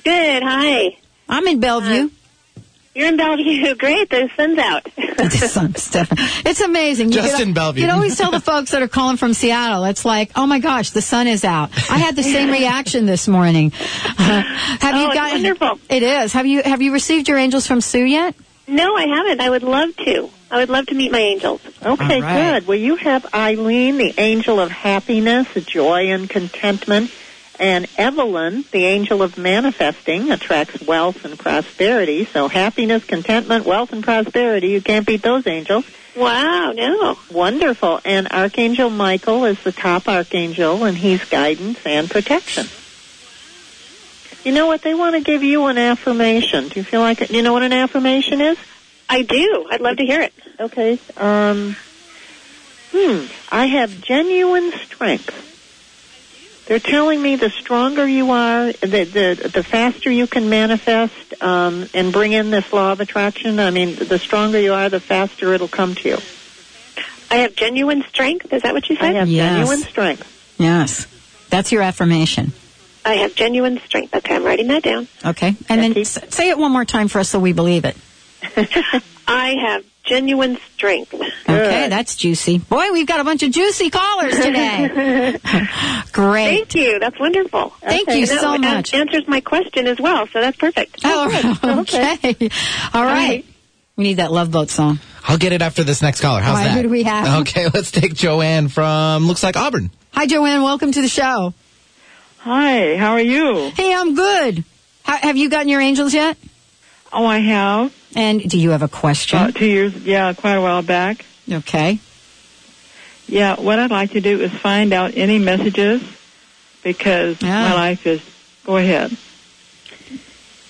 Good. 0.03 0.43
Hi. 0.43 0.97
I'm 1.27 1.47
in 1.47 1.59
Bellevue. 1.59 2.09
You're 2.95 3.09
in 3.09 3.17
Bellevue. 3.17 3.75
Great. 3.77 4.09
The 4.09 4.29
sun's 4.37 4.57
out. 4.57 4.85
the 4.95 5.29
sun, 5.29 5.75
Stefan. 5.75 6.17
It's 6.45 6.61
amazing. 6.61 7.09
You 7.09 7.15
Just 7.21 7.35
could- 7.37 7.47
in 7.49 7.53
Bellevue. 7.53 7.81
You 7.81 7.87
can 7.87 7.95
always 7.95 8.17
tell 8.17 8.31
the 8.31 8.39
folks 8.51 8.71
that 8.71 8.81
are 8.81 8.87
calling 8.87 9.17
from 9.17 9.33
Seattle. 9.33 9.83
It's 9.83 10.05
like, 10.05 10.31
oh 10.35 10.47
my 10.47 10.59
gosh, 10.59 10.91
the 10.91 11.01
sun 11.01 11.27
is 11.27 11.43
out. 11.43 11.71
I 11.91 11.97
had 11.97 12.15
the 12.15 12.23
same 12.23 12.49
reaction 12.49 13.05
this 13.05 13.27
morning. 13.27 13.71
Uh, 14.17 14.41
have 14.41 14.95
Oh, 14.95 14.99
you 15.01 15.05
it's 15.07 15.13
got? 15.13 15.31
wonderful. 15.33 15.79
It 15.89 16.01
is. 16.01 16.33
Have 16.33 16.45
you 16.47 16.63
have 16.63 16.81
you 16.81 16.93
received 16.93 17.27
your 17.27 17.37
angels 17.37 17.67
from 17.67 17.79
Sue 17.81 18.05
yet? 18.05 18.33
No, 18.67 18.95
I 18.95 19.05
haven't. 19.07 19.39
I 19.41 19.49
would 19.49 19.61
love 19.61 19.95
to. 19.97 20.29
I 20.49 20.57
would 20.57 20.69
love 20.69 20.87
to 20.87 20.95
meet 20.95 21.11
my 21.11 21.19
angels. 21.19 21.61
Okay, 21.83 22.15
All 22.15 22.21
right. 22.21 22.59
good. 22.59 22.67
Well, 22.67 22.77
you 22.77 22.95
have 22.95 23.25
Eileen, 23.35 23.97
the 23.97 24.13
angel 24.17 24.59
of 24.59 24.71
happiness, 24.71 25.47
joy, 25.65 26.07
and 26.11 26.27
contentment, 26.29 27.11
and 27.59 27.87
Evelyn, 27.97 28.65
the 28.71 28.85
angel 28.85 29.21
of 29.21 29.37
manifesting, 29.37 30.31
attracts 30.31 30.81
wealth 30.81 31.25
and 31.25 31.37
prosperity. 31.37 32.25
So, 32.25 32.47
happiness, 32.47 33.03
contentment, 33.03 33.65
wealth, 33.65 33.93
and 33.93 34.03
prosperity, 34.03 34.69
you 34.69 34.81
can't 34.81 35.05
beat 35.05 35.21
those 35.21 35.47
angels. 35.47 35.85
Wow, 36.15 36.71
no. 36.73 37.17
Wonderful. 37.29 37.99
And 38.05 38.31
Archangel 38.31 38.89
Michael 38.89 39.45
is 39.45 39.61
the 39.63 39.71
top 39.71 40.07
archangel, 40.07 40.85
and 40.85 40.97
he's 40.97 41.23
guidance 41.25 41.79
and 41.85 42.09
protection. 42.09 42.67
You 44.45 44.53
know 44.53 44.67
what? 44.67 44.81
They 44.81 44.93
want 44.93 45.15
to 45.15 45.21
give 45.21 45.43
you 45.43 45.65
an 45.65 45.77
affirmation. 45.77 46.69
Do 46.69 46.79
you 46.79 46.83
feel 46.83 47.01
like 47.01 47.21
it? 47.21 47.31
You 47.31 47.41
know 47.41 47.53
what 47.53 47.63
an 47.63 47.73
affirmation 47.73 48.41
is? 48.41 48.57
I 49.09 49.23
do. 49.23 49.67
I'd 49.69 49.81
love 49.81 49.97
to 49.97 50.05
hear 50.05 50.21
it. 50.21 50.33
Okay. 50.59 50.99
Um, 51.17 51.75
hmm. 52.91 53.25
I 53.51 53.65
have 53.65 54.01
genuine 54.01 54.71
strength. 54.71 55.54
They're 56.67 56.79
telling 56.79 57.21
me 57.21 57.35
the 57.35 57.49
stronger 57.51 58.07
you 58.07 58.31
are, 58.31 58.71
the 58.71 59.03
the, 59.03 59.49
the 59.53 59.63
faster 59.63 60.09
you 60.11 60.25
can 60.27 60.49
manifest 60.49 61.13
um, 61.41 61.87
and 61.93 62.11
bring 62.11 62.31
in 62.33 62.49
this 62.49 62.71
law 62.73 62.91
of 62.93 62.99
attraction. 63.01 63.59
I 63.59 63.69
mean, 63.71 63.95
the 63.95 64.17
stronger 64.17 64.59
you 64.59 64.73
are, 64.73 64.89
the 64.89 64.99
faster 64.99 65.53
it'll 65.53 65.67
come 65.67 65.93
to 65.95 66.09
you. 66.09 66.17
I 67.29 67.35
have 67.37 67.55
genuine 67.55 68.03
strength. 68.09 68.51
Is 68.53 68.63
that 68.63 68.73
what 68.73 68.89
you 68.89 68.95
said? 68.95 69.05
I 69.05 69.07
said? 69.09 69.15
have 69.15 69.27
Yes. 69.29 69.57
genuine 69.67 69.79
strength. 69.89 70.55
Yes. 70.57 71.07
That's 71.49 71.71
your 71.71 71.81
affirmation. 71.83 72.51
I 73.03 73.15
have 73.17 73.35
genuine 73.35 73.79
strength. 73.85 74.15
Okay, 74.15 74.35
I'm 74.35 74.43
writing 74.43 74.67
that 74.69 74.81
down. 74.81 75.07
Okay. 75.23 75.55
And 75.69 75.81
then 75.81 75.97
s- 75.97 76.17
say 76.33 76.49
it 76.49 76.57
one 76.57 76.71
more 76.71 76.85
time 76.85 77.07
for 77.07 77.19
us 77.19 77.29
so 77.29 77.39
we 77.39 77.53
believe 77.53 77.85
it. 77.85 77.95
I 79.27 79.55
have 79.67 79.85
genuine 80.05 80.57
strength. 80.75 81.13
Okay, 81.13 81.87
that's 81.89 82.15
juicy. 82.15 82.57
Boy, 82.59 82.91
we've 82.91 83.07
got 83.07 83.19
a 83.19 83.23
bunch 83.23 83.43
of 83.43 83.51
juicy 83.51 83.89
callers 83.89 84.35
today. 84.35 85.37
Great. 86.11 86.45
Thank 86.45 86.75
you. 86.75 86.99
That's 86.99 87.19
wonderful. 87.19 87.69
Thank 87.81 88.07
you 88.09 88.19
And 88.19 88.27
that 88.27 88.39
so 88.41 88.53
an- 88.53 88.61
much. 88.61 88.93
Answers 88.93 89.27
my 89.27 89.41
question 89.41 89.87
as 89.87 89.99
well, 89.99 90.27
so 90.27 90.41
that's 90.41 90.57
perfect. 90.57 90.99
Oh, 91.05 91.59
okay. 91.81 92.49
All 92.93 93.03
right. 93.03 93.45
We 93.95 94.03
need 94.03 94.15
that 94.15 94.31
Love 94.31 94.51
Boat 94.51 94.69
song. 94.69 94.99
I'll 95.27 95.37
get 95.37 95.53
it 95.53 95.61
after 95.61 95.83
this 95.83 96.01
next 96.01 96.19
caller. 96.21 96.41
How's 96.41 96.57
All 96.57 96.63
right, 96.63 96.67
that? 96.69 96.75
who 96.77 96.83
do 96.83 96.89
we 96.89 97.03
have? 97.03 97.41
Okay, 97.41 97.67
let's 97.73 97.91
take 97.91 98.13
Joanne 98.13 98.67
from 98.67 99.25
looks 99.25 99.41
like 99.41 99.55
Auburn. 99.55 99.89
Hi, 100.11 100.25
Joanne. 100.27 100.61
Welcome 100.63 100.91
to 100.91 101.01
the 101.01 101.07
show. 101.07 101.53
Hi, 102.39 102.95
how 102.97 103.13
are 103.13 103.21
you? 103.21 103.71
Hey, 103.75 103.93
I'm 103.93 104.13
good. 104.15 104.63
How, 105.03 105.17
have 105.17 105.37
you 105.37 105.49
gotten 105.49 105.69
your 105.69 105.81
angels 105.81 106.13
yet? 106.13 106.37
Oh, 107.13 107.25
I 107.25 107.37
have. 107.39 107.94
And 108.15 108.49
do 108.49 108.57
you 108.57 108.69
have 108.71 108.81
a 108.81 108.87
question? 108.87 109.37
About 109.37 109.55
two 109.55 109.65
years, 109.65 109.93
yeah, 109.97 110.33
quite 110.33 110.53
a 110.55 110.61
while 110.61 110.81
back. 110.81 111.25
okay. 111.51 111.99
Yeah, 113.27 113.59
what 113.59 113.79
I'd 113.79 113.91
like 113.91 114.11
to 114.11 114.21
do 114.21 114.39
is 114.41 114.51
find 114.51 114.93
out 114.93 115.13
any 115.17 115.39
messages 115.39 116.01
because 116.83 117.41
Yeah. 117.41 117.69
my 117.69 117.73
life 117.73 118.05
is. 118.07 118.21
Go 118.65 118.77
ahead. 118.77 119.15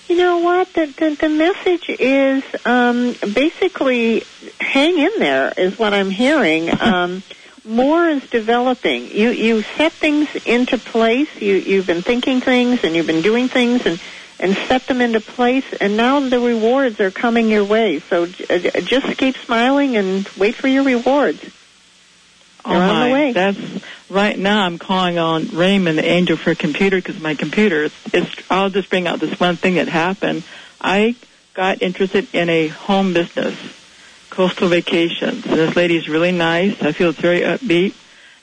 You 0.07 0.15
know 0.17 0.39
what? 0.39 0.71
The 0.73 0.85
the, 0.85 1.15
the 1.15 1.29
message 1.29 1.89
is 1.89 2.43
um, 2.65 3.13
basically 3.33 4.23
hang 4.59 4.97
in 4.97 5.11
there 5.19 5.51
is 5.57 5.77
what 5.77 5.93
I'm 5.93 6.09
hearing. 6.09 6.69
Um, 6.81 7.23
more 7.67 8.07
is 8.07 8.21
developing. 8.29 9.07
You 9.09 9.31
you 9.31 9.63
set 9.75 9.91
things 9.91 10.27
into 10.45 10.77
place. 10.77 11.29
You 11.41 11.55
you've 11.55 11.87
been 11.87 12.03
thinking 12.03 12.39
things 12.39 12.83
and 12.83 12.95
you've 12.95 13.07
been 13.07 13.23
doing 13.23 13.47
things 13.49 13.85
and 13.87 13.99
and 14.39 14.55
set 14.55 14.87
them 14.87 15.01
into 15.01 15.21
place. 15.21 15.65
And 15.79 15.97
now 15.97 16.19
the 16.19 16.39
rewards 16.39 16.99
are 16.99 17.11
coming 17.11 17.49
your 17.49 17.63
way. 17.63 17.99
So 17.99 18.23
uh, 18.23 18.27
just 18.81 19.17
keep 19.17 19.37
smiling 19.37 19.97
and 19.97 20.27
wait 20.37 20.55
for 20.55 20.67
your 20.67 20.83
rewards. 20.83 21.43
Oh 22.63 22.71
They're 22.71 22.81
on 22.81 22.87
my, 22.87 23.07
the 23.07 23.13
way. 23.13 23.31
that's 23.31 23.83
right 24.09 24.37
now 24.37 24.65
I'm 24.65 24.79
calling 24.79 25.17
on 25.17 25.49
Raymond, 25.49 25.97
the 25.97 26.05
angel 26.05 26.35
for 26.35 26.51
a 26.51 26.55
computer, 26.55 26.97
because 26.97 27.19
my 27.19 27.35
computer, 27.35 27.83
it's, 27.83 28.13
it's, 28.13 28.51
I'll 28.51 28.69
just 28.69 28.89
bring 28.89 29.07
out 29.07 29.19
this 29.19 29.39
one 29.39 29.55
thing 29.55 29.75
that 29.75 29.87
happened. 29.87 30.43
I 30.81 31.15
got 31.53 31.81
interested 31.81 32.27
in 32.33 32.49
a 32.49 32.67
home 32.67 33.13
business, 33.13 33.57
Coastal 34.29 34.67
Vacations. 34.67 35.45
And 35.45 35.53
this 35.53 35.75
lady's 35.75 36.09
really 36.09 36.31
nice. 36.31 36.81
I 36.81 36.91
feel 36.91 37.09
it's 37.09 37.19
very 37.19 37.41
upbeat. 37.41 37.93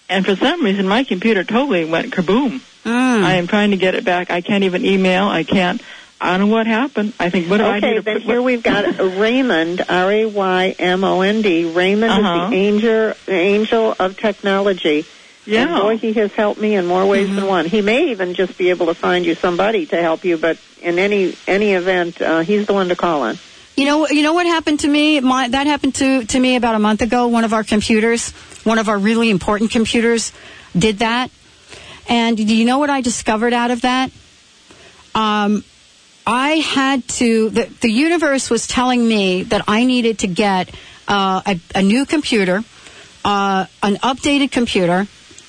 And 0.09 0.25
for 0.25 0.37
some 0.37 0.63
reason, 0.63 0.87
my 0.87 1.05
computer 1.05 1.45
totally 1.45 1.85
went 1.85 2.13
kaboom. 2.13 2.61
I 2.85 3.35
am 3.35 3.47
trying 3.47 3.71
to 3.73 3.77
get 3.77 3.95
it 3.95 4.05
back. 4.05 4.31
I 4.31 4.41
can't 4.41 4.65
even 4.65 4.85
email. 4.85 5.25
I 5.27 5.45
can't. 5.45 5.81
I 6.21 6.37
don't 6.39 6.49
know 6.49 6.55
what 6.55 6.67
happened. 6.69 7.15
I 7.19 7.31
think, 7.31 7.51
what 7.51 7.57
do 7.59 7.65
I 7.65 7.79
okay, 7.79 7.95
do 7.95 8.01
then 8.03 8.15
put- 8.17 8.23
here 8.23 8.41
we've 8.41 8.63
got 8.63 8.85
Raymond, 9.19 9.83
R 9.89 10.11
A 10.13 10.25
Y 10.27 10.75
M 10.79 11.03
O 11.05 11.21
N 11.21 11.43
D. 11.43 11.73
Raymond 11.73 12.13
Uh-huh. 12.13 12.45
is 12.45 12.51
the 12.51 12.57
angel, 12.57 13.13
angel 13.29 13.97
of 13.99 14.17
technology. 14.17 15.05
Yeah. 15.45 15.63
And 15.75 15.83
boy, 15.83 15.97
he 15.99 16.13
has 16.13 16.33
helped 16.33 16.61
me 16.61 16.77
in 16.77 16.87
more 16.87 17.05
ways 17.05 17.35
than 17.35 17.45
one. 17.47 17.65
He 17.67 17.83
may 17.83 18.11
even 18.13 18.35
just 18.35 18.57
be 18.57 18.71
able 18.71 18.87
to 18.87 18.95
find 18.95 19.25
you 19.27 19.35
somebody 19.35 19.87
to 19.87 20.01
help 20.01 20.25
you, 20.25 20.37
but 20.37 20.59
in 20.81 21.01
any 21.01 21.37
any 21.49 21.73
event, 21.73 22.23
uh, 22.23 22.41
he's 22.41 22.67
the 22.69 22.73
one 22.73 22.89
to 22.91 22.97
call 22.97 23.23
on. 23.23 23.39
You 23.77 23.87
know, 23.87 24.07
you 24.07 24.23
know 24.23 24.35
what 24.35 24.47
happened 24.47 24.81
to 24.81 24.89
me? 24.89 25.19
My, 25.21 25.49
that 25.49 25.67
happened 25.67 25.95
to, 25.97 26.25
to 26.27 26.39
me 26.39 26.55
about 26.57 26.75
a 26.77 26.79
month 26.79 27.01
ago. 27.03 27.27
One 27.29 27.43
of 27.43 27.53
our 27.55 27.65
computers, 27.65 28.31
one 28.65 28.79
of 28.79 28.89
our 28.89 28.99
really 28.99 29.31
important 29.31 29.71
computers, 29.73 30.31
did 30.79 30.99
that. 31.01 31.31
And 32.13 32.37
do 32.37 32.55
you 32.55 32.67
know 32.67 32.79
what 32.79 32.91
I 32.91 33.01
discovered 33.01 33.55
out 33.55 33.71
of 33.71 33.81
that? 33.81 34.11
Um, 35.15 35.65
I 36.27 36.57
had 36.57 37.09
to. 37.09 37.49
The, 37.49 37.65
the 37.81 37.91
universe 37.91 38.51
was 38.51 38.67
telling 38.67 39.09
me 39.09 39.45
that 39.45 39.63
I 39.67 39.87
needed 39.87 40.19
to 40.19 40.27
get 40.27 40.69
uh, 41.09 41.41
a, 41.47 41.59
a 41.75 41.83
new 41.83 42.05
computer, 42.05 42.63
uh, 43.25 43.65
an 43.83 43.97
updated 43.97 44.53
computer, 44.53 45.07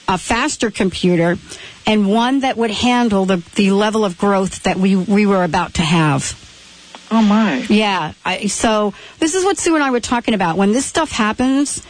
a 0.07 0.17
faster 0.17 0.71
computer, 0.71 1.37
and 1.85 2.09
one 2.09 2.39
that 2.39 2.55
would 2.55 2.71
handle 2.71 3.25
the, 3.25 3.43
the 3.55 3.71
level 3.71 4.05
of 4.05 4.17
growth 4.17 4.63
that 4.63 4.77
we, 4.77 4.95
we 4.95 5.25
were 5.25 5.43
about 5.43 5.73
to 5.73 5.81
have. 5.81 6.39
Oh 7.11 7.21
my. 7.21 7.57
Yeah. 7.69 8.13
I, 8.23 8.47
so 8.47 8.93
this 9.19 9.35
is 9.35 9.43
what 9.43 9.57
Sue 9.57 9.75
and 9.75 9.83
I 9.83 9.91
were 9.91 9.99
talking 9.99 10.33
about. 10.33 10.55
When 10.55 10.71
this 10.71 10.85
stuff 10.85 11.11
happens, 11.11 11.85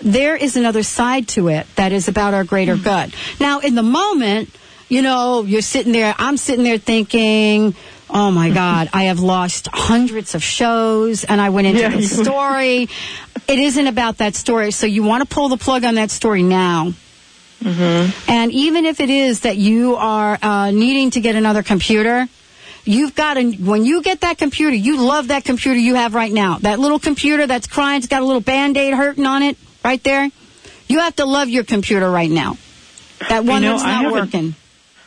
there 0.00 0.36
is 0.36 0.56
another 0.56 0.82
side 0.82 1.28
to 1.28 1.48
it 1.48 1.66
that 1.76 1.92
is 1.92 2.08
about 2.08 2.34
our 2.34 2.44
greater 2.44 2.76
good. 2.76 3.14
Now, 3.40 3.60
in 3.60 3.74
the 3.74 3.82
moment, 3.82 4.50
you 4.88 5.02
know, 5.02 5.42
you're 5.42 5.62
sitting 5.62 5.92
there, 5.92 6.14
I'm 6.18 6.36
sitting 6.36 6.64
there 6.64 6.78
thinking, 6.78 7.74
oh 8.10 8.30
my 8.30 8.50
God, 8.54 8.90
I 8.92 9.04
have 9.04 9.20
lost 9.20 9.68
hundreds 9.72 10.34
of 10.34 10.42
shows 10.42 11.24
and 11.24 11.40
I 11.40 11.50
went 11.50 11.66
into 11.66 11.80
Yeah, 11.80 11.88
the 11.88 12.02
story. 12.02 12.88
It 13.48 13.58
isn't 13.58 13.86
about 13.86 14.18
that 14.18 14.34
story. 14.34 14.70
So 14.70 14.86
you 14.86 15.02
want 15.02 15.28
to 15.28 15.34
pull 15.34 15.48
the 15.48 15.56
plug 15.56 15.84
on 15.84 15.94
that 15.96 16.10
story 16.10 16.42
now. 16.42 16.92
Mm-hmm. 17.60 18.30
And 18.30 18.52
even 18.52 18.84
if 18.84 19.00
it 19.00 19.08
is 19.08 19.40
that 19.40 19.56
you 19.56 19.96
are 19.96 20.38
uh, 20.42 20.70
needing 20.72 21.10
to 21.12 21.20
get 21.20 21.36
another 21.36 21.62
computer, 21.62 22.28
you've 22.84 23.14
got 23.14 23.34
to, 23.34 23.50
when 23.52 23.84
you 23.84 24.02
get 24.02 24.20
that 24.20 24.36
computer, 24.36 24.76
you 24.76 25.00
love 25.00 25.28
that 25.28 25.44
computer 25.44 25.78
you 25.78 25.94
have 25.94 26.14
right 26.14 26.32
now. 26.32 26.58
That 26.58 26.78
little 26.78 26.98
computer 26.98 27.46
that's 27.46 27.66
crying, 27.66 27.98
it's 27.98 28.08
got 28.08 28.20
a 28.20 28.26
little 28.26 28.42
band 28.42 28.76
aid 28.76 28.92
hurting 28.92 29.24
on 29.24 29.42
it 29.42 29.56
right 29.86 30.02
there. 30.02 30.30
You 30.88 30.98
have 31.00 31.16
to 31.16 31.24
love 31.24 31.48
your 31.48 31.64
computer 31.64 32.10
right 32.10 32.30
now. 32.30 32.58
That 33.28 33.44
one 33.44 33.62
You 33.62 33.70
know, 33.70 33.78
that's 33.78 34.02
not 34.02 34.12
working. 34.12 34.54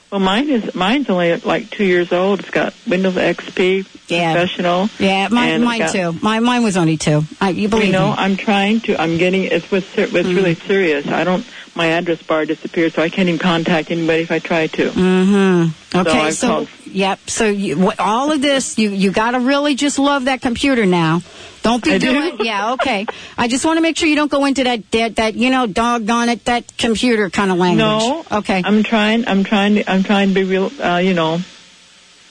Well, 0.09 0.21
mine 0.21 0.49
is 0.49 0.73
mine's 0.73 1.07
only 1.09 1.35
like 1.35 1.69
two 1.69 1.85
years 1.85 2.11
old. 2.11 2.39
It's 2.39 2.49
got 2.49 2.73
Windows 2.87 3.13
XP 3.13 3.85
Yeah. 4.07 4.33
Professional. 4.33 4.89
Yeah, 4.97 5.27
mine, 5.27 5.63
mine 5.63 5.79
got- 5.79 5.91
too. 5.91 6.13
Mine, 6.23 6.43
mine 6.43 6.63
was 6.63 6.77
only 6.77 6.97
two. 6.97 7.23
I, 7.39 7.49
you 7.49 7.69
believe 7.69 7.87
you 7.87 7.91
know, 7.91 8.07
me? 8.07 8.15
I'm 8.17 8.35
trying 8.35 8.79
to. 8.81 8.99
I'm 8.99 9.17
getting. 9.17 9.43
It's 9.43 9.69
with. 9.69 9.85
It's 9.97 10.13
really 10.13 10.55
mm. 10.55 10.67
serious. 10.67 11.07
I 11.07 11.23
don't. 11.23 11.45
My 11.79 11.91
address 11.91 12.21
bar 12.21 12.45
disappeared, 12.45 12.91
so 12.91 13.01
I 13.01 13.07
can't 13.07 13.29
even 13.29 13.39
contact 13.39 13.89
anybody 13.89 14.23
if 14.23 14.31
I 14.33 14.39
try 14.39 14.67
to. 14.67 14.89
Mm-hmm. 14.89 15.97
Okay, 15.97 16.19
I've 16.19 16.33
so, 16.33 16.67
yep. 16.83 17.21
So 17.29 17.45
you, 17.47 17.93
all 17.97 18.33
of 18.33 18.41
this, 18.41 18.77
you 18.77 18.89
you 18.89 19.13
got 19.13 19.31
to 19.31 19.39
really 19.39 19.75
just 19.75 19.97
love 19.97 20.25
that 20.25 20.41
computer 20.41 20.85
now. 20.85 21.21
Don't 21.61 21.81
be 21.81 21.93
I 21.93 21.97
do. 21.97 22.11
doing. 22.11 22.45
Yeah, 22.45 22.73
okay. 22.73 23.05
I 23.37 23.47
just 23.47 23.63
want 23.63 23.77
to 23.77 23.81
make 23.81 23.95
sure 23.95 24.09
you 24.09 24.17
don't 24.17 24.29
go 24.29 24.43
into 24.43 24.65
that 24.65 24.91
that, 24.91 25.15
that 25.15 25.35
you 25.35 25.51
know 25.51 25.67
doggone 25.67 26.27
it 26.27 26.43
that 26.45 26.77
computer 26.77 27.29
kind 27.29 27.49
of 27.49 27.57
language. 27.57 27.79
No. 27.79 28.25
Okay. 28.29 28.61
I'm 28.61 28.83
trying. 28.83 29.25
I'm 29.25 29.45
trying. 29.45 29.75
To, 29.75 29.89
I'm 29.89 30.03
trying 30.03 30.27
to 30.27 30.35
be 30.35 30.43
real. 30.43 30.69
Uh, 30.83 30.97
you 30.97 31.13
know, 31.13 31.39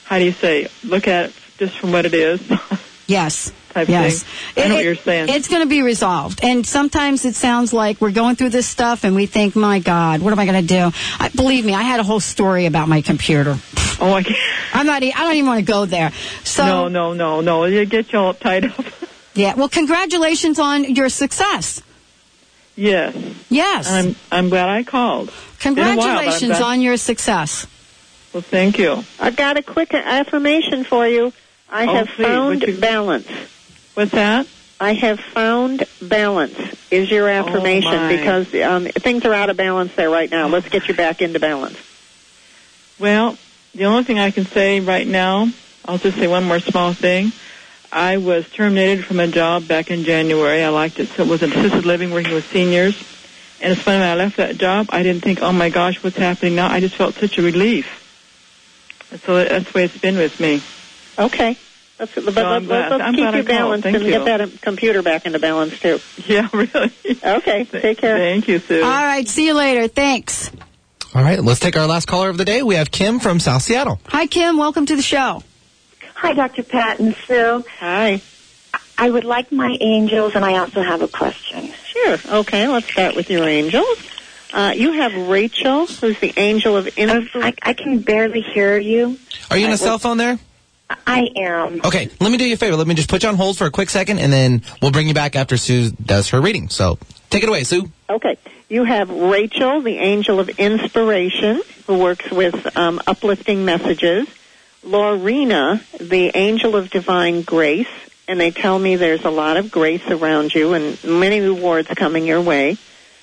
how 0.05 0.19
do 0.19 0.27
you 0.27 0.33
say? 0.33 0.69
Look 0.85 1.09
at 1.09 1.31
it 1.31 1.35
just 1.57 1.79
from 1.79 1.93
what 1.93 2.05
it 2.05 2.13
is. 2.13 2.43
Yes. 3.09 3.51
Type 3.75 3.89
yes. 3.89 4.23
thing. 4.23 4.65
I 4.65 4.69
know 4.69 4.75
It- 4.75 4.77
what 4.79 4.85
you're 4.85 4.95
saying. 4.97 5.29
It's 5.29 5.49
going 5.49 5.63
to 5.63 5.69
be 5.69 5.83
resolved. 5.83 6.41
And 6.43 6.67
sometimes 6.67 7.25
it 7.25 7.35
sounds 7.35 7.73
like 7.73 8.01
we're 8.01 8.11
going 8.11 8.35
through 8.37 8.49
this 8.51 8.67
stuff 8.67 9.05
and 9.05 9.15
we 9.15 9.27
think, 9.27 9.55
my 9.55 9.79
God, 9.79 10.21
what 10.23 10.33
am 10.33 10.39
I 10.39 10.47
going 10.47 10.67
to 10.67 10.75
do? 10.75 10.91
I, 11.21 11.29
believe 11.29 11.65
me, 11.65 11.75
I 11.75 11.83
had 11.83 12.01
a 12.01 12.03
whole 12.03 12.21
story 12.21 12.67
about 12.67 12.89
my 12.89 13.03
computer. 13.03 13.59
Oh, 14.01 14.13
I 14.13 14.23
can't. 14.23 14.39
I'm 14.73 14.87
not. 14.87 15.03
I 15.03 15.11
don't 15.11 15.35
even 15.35 15.49
want 15.49 15.59
to 15.59 15.65
go 15.73 15.85
there. 15.85 16.13
So 16.45 16.65
no, 16.65 16.87
no, 16.89 17.15
no, 17.15 17.41
no. 17.41 17.65
You 17.65 17.85
get 17.85 18.13
you 18.13 18.21
all 18.21 18.33
tied 18.33 18.67
up. 18.67 18.85
yeah. 19.35 19.55
Well, 19.57 19.69
congratulations 19.69 20.61
on 20.61 20.85
your 20.95 21.09
success. 21.09 21.83
yes. 22.77 23.17
Yes. 23.51 23.91
I'm. 23.91 24.15
I'm 24.31 24.49
glad 24.51 24.69
I 24.69 24.85
called. 24.85 25.33
Been 25.65 25.77
a 25.79 25.83
while, 25.83 25.97
Congratulations 25.97 26.61
on 26.61 26.81
your 26.81 26.97
success. 26.97 27.67
Well, 28.33 28.41
thank 28.43 28.79
you. 28.79 29.03
I've 29.19 29.35
got 29.35 29.57
a 29.57 29.63
quick 29.63 29.93
affirmation 29.93 30.85
for 30.85 31.05
you. 31.09 31.33
I 31.69 31.87
Oh, 31.87 31.95
have 31.95 32.07
please, 32.09 32.25
found 32.25 32.63
you- 32.63 32.77
balance. 32.79 33.27
What's 33.99 34.13
that? 34.13 34.47
I 34.79 34.93
have 34.93 35.19
found 35.19 35.85
balance 36.01 36.57
is 36.89 37.11
your 37.11 37.29
affirmation 37.29 37.93
Oh, 37.93 38.09
because 38.09 38.55
um, 38.55 38.85
things 38.87 39.25
are 39.25 39.35
out 39.35 39.51
of 39.51 39.57
balance 39.57 39.93
there 39.97 40.09
right 40.09 40.31
now. 40.31 40.47
Let's 40.47 40.69
get 40.69 40.87
you 40.87 40.95
back 40.95 41.21
into 41.21 41.41
balance. 41.41 41.77
Well, 43.01 43.37
the 43.75 43.87
only 43.87 44.05
thing 44.05 44.21
I 44.21 44.31
can 44.31 44.47
say 44.47 44.79
right 44.79 45.05
now, 45.05 45.49
I'll 45.85 45.99
just 45.99 46.17
say 46.17 46.29
one 46.29 46.45
more 46.45 46.61
small 46.61 46.93
thing. 46.93 47.33
I 47.91 48.19
was 48.19 48.49
terminated 48.49 49.05
from 49.05 49.19
a 49.19 49.27
job 49.27 49.67
back 49.67 49.91
in 49.91 50.05
January. 50.05 50.63
I 50.63 50.69
liked 50.69 51.01
it. 51.01 51.09
So 51.09 51.25
it 51.25 51.29
was 51.29 51.43
an 51.43 51.51
assisted 51.51 51.85
living 51.85 52.13
working 52.13 52.35
with 52.35 52.49
seniors. 52.53 52.95
And 53.61 53.73
it's 53.73 53.83
funny, 53.83 53.99
when 53.99 54.09
I 54.09 54.15
left 54.15 54.37
that 54.37 54.59
job, 54.59 54.91
I 54.91 55.03
didn't 55.03 55.25
think, 55.25 55.43
oh 55.43 55.51
my 55.51 55.71
gosh, 55.71 56.05
what's 56.05 56.17
happening 56.17 56.55
now? 56.55 56.71
I 56.71 56.79
just 56.79 56.95
felt 56.95 57.17
such 57.17 57.37
a 57.37 57.43
relief. 57.43 57.89
And 59.11 59.21
so 59.23 59.43
that's 59.43 59.73
the 59.73 59.77
way 59.77 59.85
it's 59.87 59.99
been 59.99 60.19
with 60.19 60.39
me. 60.39 60.63
Okay. 61.19 61.59
Let's, 61.99 62.15
but 62.15 62.35
So 62.35 62.45
I'm 62.47 62.67
let's, 62.69 62.91
let's 62.91 63.03
I'm 63.03 63.15
keep 63.15 63.23
glad 63.23 63.35
I 63.35 63.39
you 63.39 63.43
balanced 63.45 63.87
and 63.87 64.03
you. 64.03 64.11
get 64.11 64.25
that 64.27 64.41
um, 64.41 64.51
computer 64.61 65.03
back 65.03 65.27
into 65.27 65.39
balance 65.39 65.79
too. 65.81 65.99
Yeah, 66.27 66.49
really. 66.53 66.93
Okay. 67.25 67.65
Take 67.71 67.99
care. 67.99 68.17
Thank 68.19 68.49
you, 68.49 68.59
Sue. 68.59 68.83
All 68.83 68.89
right. 69.05 69.27
See 69.27 69.47
you 69.47 69.55
later. 69.55 69.89
Thanks. 69.89 70.51
All 71.15 71.23
right, 71.23 71.43
let's 71.43 71.59
take 71.59 71.75
our 71.75 71.87
last 71.87 72.07
caller 72.07 72.29
of 72.29 72.37
the 72.37 72.45
day. 72.45 72.63
We 72.63 72.75
have 72.75 72.91
Kim 72.91 73.19
from 73.19 73.41
South 73.41 73.63
Seattle. 73.63 73.99
Hi, 74.09 74.27
Kim. 74.27 74.59
Welcome 74.59 74.85
to 74.87 74.95
the 74.95 75.01
show. 75.03 75.43
Hi, 76.15 76.35
Dr. 76.35 76.63
Pat 76.65 77.01
and 77.01 77.17
Sue. 77.27 77.65
Hi. 77.81 78.21
I 78.99 79.09
would 79.11 79.25
like 79.25 79.51
my 79.51 79.75
angels, 79.81 80.35
and 80.35 80.45
I 80.45 80.59
also 80.59 80.83
have 80.83 81.01
a 81.01 81.09
question. 81.09 81.73
Sure. 81.87 82.19
Okay. 82.41 82.69
Let's 82.69 82.91
start 82.93 83.17
with 83.17 83.31
your 83.31 83.49
angels. 83.49 83.87
Uh, 84.53 84.73
you 84.77 84.93
have 84.93 85.15
Rachel, 85.29 85.87
who's 85.87 86.19
the 86.21 86.35
angel 86.37 86.77
of 86.77 86.87
inspiration. 86.89 87.43
I, 87.43 87.55
I 87.63 87.73
can 87.73 88.01
barely 88.01 88.43
hear 88.43 88.77
you. 88.77 89.19
Are 89.51 89.57
you 89.57 89.67
in 89.67 89.73
a 89.73 89.79
cell 89.79 89.99
phone 89.99 90.19
there? 90.19 90.39
I 91.07 91.29
am. 91.37 91.81
Okay, 91.85 92.11
let 92.21 92.31
me 92.31 92.39
do 92.39 92.47
you 92.47 92.55
a 92.55 92.57
favor. 92.57 92.77
Let 92.77 92.87
me 92.87 92.95
just 92.95 93.11
put 93.11 93.23
you 93.23 93.29
on 93.29 93.37
hold 93.37 93.59
for 93.59 93.67
a 93.67 93.71
quick 93.71 93.91
second, 93.91 94.19
and 94.19 94.33
then 94.33 94.63
we'll 94.81 94.91
bring 94.91 95.09
you 95.09 95.15
back 95.15 95.37
after 95.37 95.57
Sue 95.57 95.91
does 95.91 96.31
her 96.31 96.41
reading. 96.41 96.69
So 96.69 96.99
take 97.31 97.43
it 97.43 97.49
away, 97.49 97.65
Sue. 97.65 97.91
Okay. 98.09 98.39
You 98.69 98.85
have 98.85 99.11
Rachel, 99.11 99.81
the 99.81 99.97
angel 99.97 100.41
of 100.41 100.49
inspiration, 100.51 101.63
who 101.87 101.99
works 101.99 102.31
with 102.31 102.77
um, 102.77 103.01
uplifting 103.07 103.65
messages. 103.65 104.29
Laurina, 104.83 105.83
the 105.99 106.31
angel 106.35 106.77
of 106.77 106.89
divine 106.91 107.43
grace, 107.43 107.89
and 108.27 108.41
they 108.41 108.51
tell 108.51 108.79
me 108.79 108.97
there's 108.97 109.25
a 109.25 109.31
lot 109.31 109.57
of 109.57 109.71
grace 109.71 110.07
around 110.09 110.55
you 110.55 110.75
and 110.75 111.03
many 111.05 111.41
rewards 111.41 111.89
coming 111.89 112.27
your 112.27 112.41
way. 112.41 112.77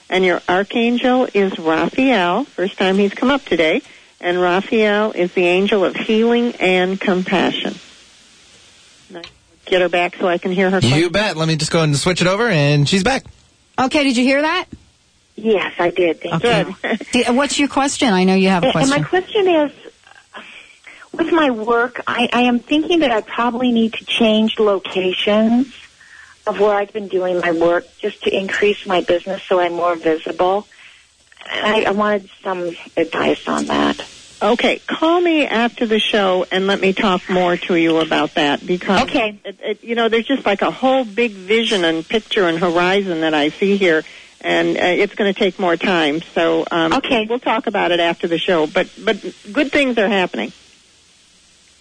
And 0.09 0.24
your 0.24 0.41
archangel 0.47 1.28
is 1.34 1.57
Raphael, 1.57 2.43
first 2.43 2.78
time 2.78 2.97
he's 2.97 3.13
come 3.13 3.32
up 3.32 3.43
today, 3.45 3.82
and 4.22 4.39
Raphael 4.39 5.11
is 5.11 5.34
the 5.34 5.45
angel 5.45 5.84
of 5.86 5.95
healing 5.95 6.53
and 6.59 6.99
compassion. 6.99 7.76
Get 9.66 9.82
her 9.82 9.89
back 9.89 10.16
so 10.18 10.28
I 10.28 10.38
can 10.38 10.51
hear 10.51 10.70
her. 10.70 10.80
You 10.80 11.09
bet. 11.09 11.36
Let 11.38 11.47
me 11.47 11.55
just 11.55 11.72
go 11.72 11.80
ahead 11.80 11.89
and 11.89 11.97
switch 11.97 12.22
it 12.22 12.28
over, 12.28 12.47
and 12.47 12.88
she's 12.88 13.03
back. 13.03 13.26
Okay. 13.80 14.03
Did 14.03 14.16
you 14.16 14.24
hear 14.24 14.43
that? 14.43 14.66
Yes, 15.36 15.74
I 15.80 15.89
did. 15.89 16.22
Thank 16.22 16.45
Okay. 16.45 16.66
you. 17.13 17.24
Uh, 17.28 17.34
what's 17.34 17.57
your 17.57 17.68
question? 17.68 18.13
I 18.13 18.26
know 18.26 18.36
you 18.36 18.49
have 18.49 18.63
a 18.63 18.72
question. 18.72 18.93
And 18.93 19.01
my 19.01 19.07
question. 19.07 19.43
question 19.43 19.66
is, 19.66 19.72
with 21.13 21.32
my 21.32 21.49
work, 21.49 21.99
I, 22.05 22.30
I 22.32 22.41
am 22.43 22.59
thinking 22.59 22.99
that 22.99 23.11
I 23.11 23.22
probably 23.22 23.72
need 23.72 23.93
to 23.93 24.05
change 24.05 24.59
locations 24.59 25.74
of 26.45 26.59
where 26.59 26.76
I've 26.76 26.93
been 26.93 27.07
doing 27.07 27.39
my 27.39 27.51
work 27.51 27.86
just 27.97 28.22
to 28.24 28.38
increase 28.38 28.86
my 28.86 29.01
business 29.01 29.41
so 29.43 29.59
I'm 29.59 29.74
more 29.74 29.95
visible. 29.95 30.68
And 31.52 31.66
I, 31.66 31.89
I 31.89 31.91
wanted 31.91 32.30
some 32.43 32.76
advice 32.98 33.48
on 33.48 33.66
that. 33.66 34.02
Okay, 34.41 34.80
call 34.80 35.22
me 35.22 35.46
after 35.46 35.86
the 35.86 36.00
show 36.00 36.46
and 36.52 36.68
let 36.68 36.82
me 36.82 36.91
talk 36.93 37.30
more 37.30 37.56
to 37.56 37.76
you 37.76 37.98
about 37.98 38.36
that 38.36 38.66
because 38.66 39.04
Okay. 39.04 39.39
it, 39.46 39.56
it, 39.62 39.84
you 39.84 39.96
know 39.96 40.10
there's 40.10 40.28
just 40.28 40.46
like 40.46 40.62
a 40.62 40.72
whole 40.72 41.06
big 41.06 41.32
vision 41.32 41.86
and 41.86 42.08
picture 42.08 42.46
and 42.48 42.60
horizon 42.60 43.22
that 43.22 43.34
I 43.34 43.50
see 43.50 43.78
here, 43.78 44.04
and 44.41 44.78
uh, 44.78 44.82
it's 44.82 45.16
going 45.16 45.34
to 45.34 45.39
take 45.39 45.58
more 45.58 45.78
time. 45.78 46.22
So 46.34 46.66
um, 46.70 46.93
okay, 46.93 47.26
we'll 47.30 47.39
talk 47.39 47.68
about 47.68 47.91
it 47.91 48.02
after 48.02 48.28
the 48.28 48.38
show. 48.38 48.68
But 48.68 48.89
but 49.04 49.18
good 49.52 49.72
things 49.72 49.98
are 49.98 50.10
happening. 50.10 50.52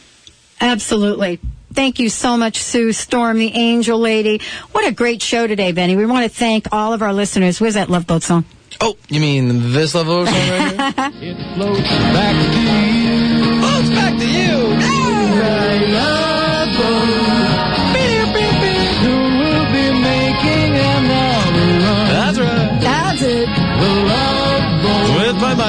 Absolutely. 0.61 1.38
Thank 1.72 1.98
you 1.98 2.09
so 2.09 2.36
much, 2.36 2.59
Sue 2.59 2.92
Storm, 2.92 3.38
the 3.38 3.52
angel 3.52 3.98
lady. 3.98 4.40
What 4.72 4.86
a 4.86 4.92
great 4.92 5.22
show 5.22 5.46
today, 5.46 5.72
Benny. 5.72 5.96
We 5.96 6.07
want 6.07 6.22
to 6.24 6.28
thank 6.28 6.68
all 6.72 6.92
of 6.92 7.02
our 7.02 7.12
listeners. 7.12 7.61
Where's 7.61 7.74
that 7.74 7.90
Love 7.90 8.07
Boat 8.07 8.22
song? 8.22 8.44
Oh, 8.80 8.96
you 9.09 9.20
mean 9.20 9.72
this 9.72 9.94
Love 9.94 10.07
Boat 10.07 10.26
song 10.26 10.34
right 10.34 10.72
here? 10.72 10.94
it 11.32 11.55
floats 11.57 11.80
back 11.80 12.34
to 12.52 12.61
you. 12.61 13.61
Oh, 13.62 13.80
it's 13.80 13.90
back 13.90 14.18
to 14.18 14.26
you. 14.26 14.44
My 15.94 17.24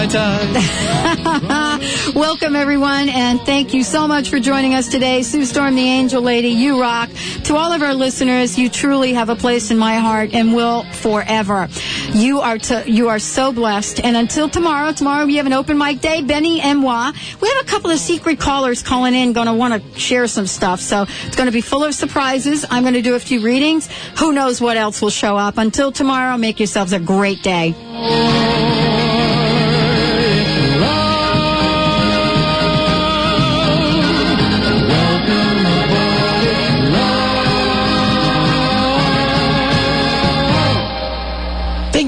my 0.05 0.11
Tai. 0.11 2.11
Welcome, 2.15 2.55
everyone, 2.55 3.09
and 3.09 3.41
thank 3.41 3.73
you 3.73 3.83
so 3.83 4.07
much 4.07 4.29
for 4.29 4.39
joining 4.39 4.73
us 4.73 4.87
today. 4.87 5.23
Sue 5.23 5.45
Storm, 5.45 5.75
the 5.75 5.81
angel 5.81 6.21
lady, 6.21 6.49
you 6.49 6.81
rock. 6.81 7.09
To 7.45 7.55
all 7.55 7.71
of 7.71 7.81
our 7.81 7.93
listeners, 7.93 8.57
you 8.57 8.69
truly 8.69 9.13
have 9.13 9.29
a 9.29 9.35
place 9.35 9.71
in 9.71 9.77
my 9.77 9.95
heart 9.95 10.33
and 10.33 10.53
will 10.53 10.83
forever. 10.93 11.67
You 12.11 12.41
are 12.41 12.57
to, 12.57 12.89
you 12.89 13.09
are 13.09 13.19
so 13.19 13.51
blessed. 13.51 14.03
And 14.03 14.15
until 14.15 14.49
tomorrow, 14.49 14.91
tomorrow 14.91 15.25
we 15.25 15.37
have 15.37 15.45
an 15.45 15.53
open 15.53 15.77
mic 15.77 16.01
day, 16.01 16.21
Benny 16.21 16.61
and 16.61 16.79
Moi. 16.79 17.11
We 17.41 17.47
have 17.47 17.63
a 17.63 17.67
couple 17.67 17.91
of 17.91 17.99
secret 17.99 18.39
callers 18.39 18.83
calling 18.83 19.13
in, 19.13 19.33
going 19.33 19.47
to 19.47 19.53
want 19.53 19.73
to 19.73 19.99
share 19.99 20.27
some 20.27 20.47
stuff. 20.47 20.79
So 20.79 21.03
it's 21.03 21.35
going 21.35 21.47
to 21.47 21.53
be 21.53 21.61
full 21.61 21.83
of 21.83 21.95
surprises. 21.95 22.65
I'm 22.69 22.83
going 22.83 22.95
to 22.95 23.01
do 23.01 23.15
a 23.15 23.19
few 23.19 23.41
readings. 23.41 23.89
Who 24.19 24.33
knows 24.33 24.61
what 24.61 24.77
else 24.77 25.01
will 25.01 25.09
show 25.09 25.37
up? 25.37 25.57
Until 25.57 25.91
tomorrow, 25.91 26.37
make 26.37 26.59
yourselves 26.59 26.93
a 26.93 26.99
great 26.99 27.43
day. 27.43 27.73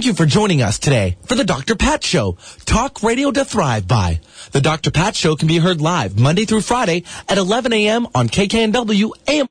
You 0.08 0.14
for 0.14 0.26
joining 0.26 0.62
us 0.62 0.80
today 0.80 1.18
for 1.26 1.36
the 1.36 1.43
Dr. 1.43 1.76
Pat 1.76 2.01
Show. 2.01 2.38
Talk 2.64 3.03
radio 3.03 3.30
to 3.30 3.43
thrive 3.43 3.88
by. 3.88 4.22
The 4.53 4.62
Dr. 4.62 4.89
Pat 4.89 5.18
Show 5.18 5.36
can 5.36 5.49
be 5.49 5.58
heard 5.58 5.82
live 5.82 6.18
Monday 6.18 6.45
through 6.45 6.62
Friday 6.62 7.03
at 7.28 7.38
11 7.38 7.74
a.m. 7.74 8.08
on 8.16 8.30
KKNW 8.30 9.12
AM. 9.28 9.47